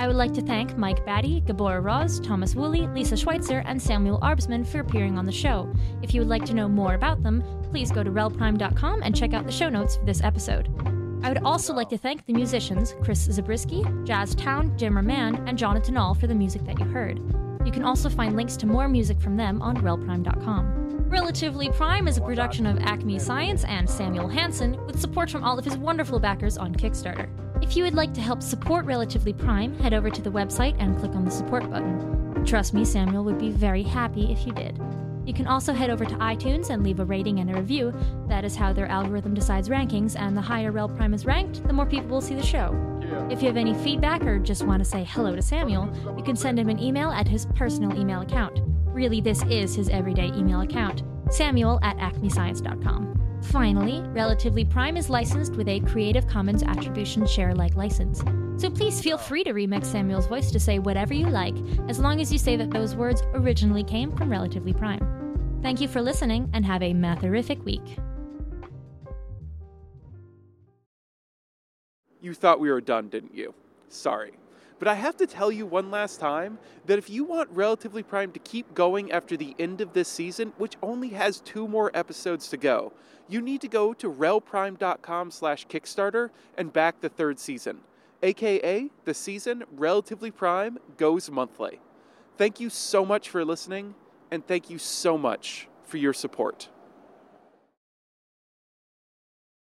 I 0.00 0.08
would 0.08 0.16
like 0.16 0.32
to 0.34 0.42
thank 0.42 0.76
Mike 0.76 1.06
Batty, 1.06 1.42
Gabor 1.42 1.80
Roz, 1.80 2.18
Thomas 2.18 2.56
Woolley, 2.56 2.88
Lisa 2.88 3.16
Schweitzer, 3.16 3.62
and 3.66 3.80
Samuel 3.80 4.18
Arbesman 4.18 4.66
for 4.66 4.80
appearing 4.80 5.16
on 5.16 5.26
the 5.26 5.30
show. 5.30 5.72
If 6.02 6.12
you 6.12 6.20
would 6.22 6.28
like 6.28 6.44
to 6.46 6.54
know 6.54 6.68
more 6.68 6.94
about 6.94 7.22
them, 7.22 7.44
please 7.70 7.92
go 7.92 8.02
to 8.02 8.10
relprime.com 8.10 9.04
and 9.04 9.14
check 9.14 9.32
out 9.32 9.46
the 9.46 9.52
show 9.52 9.68
notes 9.68 9.94
for 9.94 10.04
this 10.04 10.24
episode. 10.24 10.74
I 11.22 11.28
would 11.28 11.44
also 11.44 11.72
like 11.72 11.90
to 11.90 11.98
thank 11.98 12.26
the 12.26 12.32
musicians 12.32 12.96
Chris 13.04 13.26
Zabriskie, 13.30 13.84
Jazz 14.02 14.34
Town, 14.34 14.76
Jimmer 14.76 15.04
Mann, 15.04 15.36
and 15.46 15.56
Jonathan 15.56 15.96
All 15.96 16.14
for 16.14 16.26
the 16.26 16.34
music 16.34 16.64
that 16.64 16.80
you 16.80 16.86
heard. 16.86 17.20
You 17.64 17.70
can 17.70 17.84
also 17.84 18.10
find 18.10 18.34
links 18.34 18.56
to 18.56 18.66
more 18.66 18.88
music 18.88 19.20
from 19.20 19.36
them 19.36 19.62
on 19.62 19.76
relprime.com. 19.76 20.85
Relatively 21.08 21.70
Prime 21.70 22.08
is 22.08 22.16
a 22.18 22.20
production 22.20 22.66
of 22.66 22.80
Acme 22.80 23.20
Science 23.20 23.62
and 23.62 23.88
Samuel 23.88 24.26
Hansen, 24.26 24.76
with 24.86 24.98
support 24.98 25.30
from 25.30 25.44
all 25.44 25.56
of 25.56 25.64
his 25.64 25.76
wonderful 25.76 26.18
backers 26.18 26.58
on 26.58 26.74
Kickstarter. 26.74 27.28
If 27.62 27.76
you 27.76 27.84
would 27.84 27.94
like 27.94 28.12
to 28.14 28.20
help 28.20 28.42
support 28.42 28.84
Relatively 28.84 29.32
Prime, 29.32 29.78
head 29.78 29.94
over 29.94 30.10
to 30.10 30.20
the 30.20 30.30
website 30.30 30.74
and 30.80 30.98
click 30.98 31.12
on 31.12 31.24
the 31.24 31.30
support 31.30 31.70
button. 31.70 32.44
Trust 32.44 32.74
me, 32.74 32.84
Samuel 32.84 33.22
would 33.22 33.38
be 33.38 33.50
very 33.50 33.84
happy 33.84 34.32
if 34.32 34.44
you 34.44 34.52
did. 34.52 34.80
You 35.24 35.32
can 35.32 35.46
also 35.46 35.72
head 35.72 35.90
over 35.90 36.04
to 36.04 36.14
iTunes 36.16 36.70
and 36.70 36.82
leave 36.82 36.98
a 36.98 37.04
rating 37.04 37.38
and 37.38 37.50
a 37.50 37.54
review. 37.54 37.94
That 38.28 38.44
is 38.44 38.56
how 38.56 38.72
their 38.72 38.88
algorithm 38.88 39.32
decides 39.32 39.68
rankings, 39.68 40.18
and 40.18 40.36
the 40.36 40.42
higher 40.42 40.72
Rel 40.72 40.88
Prime 40.88 41.14
is 41.14 41.24
ranked, 41.24 41.64
the 41.68 41.72
more 41.72 41.86
people 41.86 42.08
will 42.08 42.20
see 42.20 42.34
the 42.34 42.42
show. 42.42 42.74
If 43.30 43.42
you 43.42 43.46
have 43.46 43.56
any 43.56 43.74
feedback 43.74 44.22
or 44.26 44.40
just 44.40 44.64
want 44.64 44.80
to 44.80 44.84
say 44.84 45.04
hello 45.04 45.36
to 45.36 45.42
Samuel, 45.42 45.88
you 46.16 46.24
can 46.24 46.34
send 46.34 46.58
him 46.58 46.68
an 46.68 46.80
email 46.80 47.10
at 47.10 47.28
his 47.28 47.46
personal 47.54 47.96
email 47.96 48.22
account. 48.22 48.60
Really, 48.96 49.20
this 49.20 49.42
is 49.50 49.74
his 49.74 49.90
everyday 49.90 50.28
email 50.28 50.62
account 50.62 51.02
samuel 51.30 51.78
at 51.82 51.98
acmescience.com. 51.98 53.40
Finally, 53.42 54.00
Relatively 54.08 54.64
Prime 54.64 54.96
is 54.96 55.10
licensed 55.10 55.52
with 55.52 55.68
a 55.68 55.80
Creative 55.80 56.26
Commons 56.26 56.62
Attribution 56.62 57.26
Share 57.26 57.50
Alike 57.50 57.76
license. 57.76 58.24
So 58.56 58.70
please 58.70 59.02
feel 59.02 59.18
free 59.18 59.44
to 59.44 59.52
remix 59.52 59.84
Samuel's 59.84 60.26
voice 60.26 60.50
to 60.50 60.58
say 60.58 60.78
whatever 60.78 61.12
you 61.12 61.26
like, 61.26 61.54
as 61.90 61.98
long 61.98 62.22
as 62.22 62.32
you 62.32 62.38
say 62.38 62.56
that 62.56 62.70
those 62.70 62.94
words 62.94 63.22
originally 63.34 63.84
came 63.84 64.16
from 64.16 64.30
Relatively 64.30 64.72
Prime. 64.72 65.58
Thank 65.60 65.82
you 65.82 65.88
for 65.88 66.00
listening 66.00 66.48
and 66.54 66.64
have 66.64 66.82
a 66.82 66.94
matherific 66.94 67.62
week. 67.64 67.98
You 72.22 72.32
thought 72.32 72.60
we 72.60 72.70
were 72.70 72.80
done, 72.80 73.10
didn't 73.10 73.34
you? 73.34 73.52
Sorry. 73.90 74.32
But 74.78 74.88
I 74.88 74.94
have 74.94 75.16
to 75.16 75.26
tell 75.26 75.50
you 75.50 75.64
one 75.64 75.90
last 75.90 76.20
time 76.20 76.58
that 76.84 76.98
if 76.98 77.08
you 77.08 77.24
want 77.24 77.48
Relatively 77.50 78.02
Prime 78.02 78.32
to 78.32 78.38
keep 78.38 78.74
going 78.74 79.10
after 79.10 79.36
the 79.36 79.54
end 79.58 79.80
of 79.80 79.94
this 79.94 80.08
season, 80.08 80.52
which 80.58 80.76
only 80.82 81.08
has 81.10 81.40
two 81.40 81.66
more 81.66 81.90
episodes 81.94 82.48
to 82.48 82.56
go, 82.56 82.92
you 83.28 83.40
need 83.40 83.60
to 83.62 83.68
go 83.68 83.94
to 83.94 84.12
relprime.com 84.12 85.30
slash 85.30 85.66
Kickstarter 85.66 86.30
and 86.58 86.72
back 86.72 87.00
the 87.00 87.08
third 87.08 87.38
season. 87.38 87.80
AKA, 88.22 88.90
the 89.04 89.14
season 89.14 89.64
Relatively 89.72 90.30
Prime 90.30 90.78
goes 90.96 91.30
monthly. 91.30 91.80
Thank 92.36 92.60
you 92.60 92.68
so 92.70 93.04
much 93.04 93.30
for 93.30 93.44
listening, 93.44 93.94
and 94.30 94.46
thank 94.46 94.68
you 94.68 94.78
so 94.78 95.16
much 95.16 95.68
for 95.84 95.96
your 95.96 96.12
support. 96.12 96.68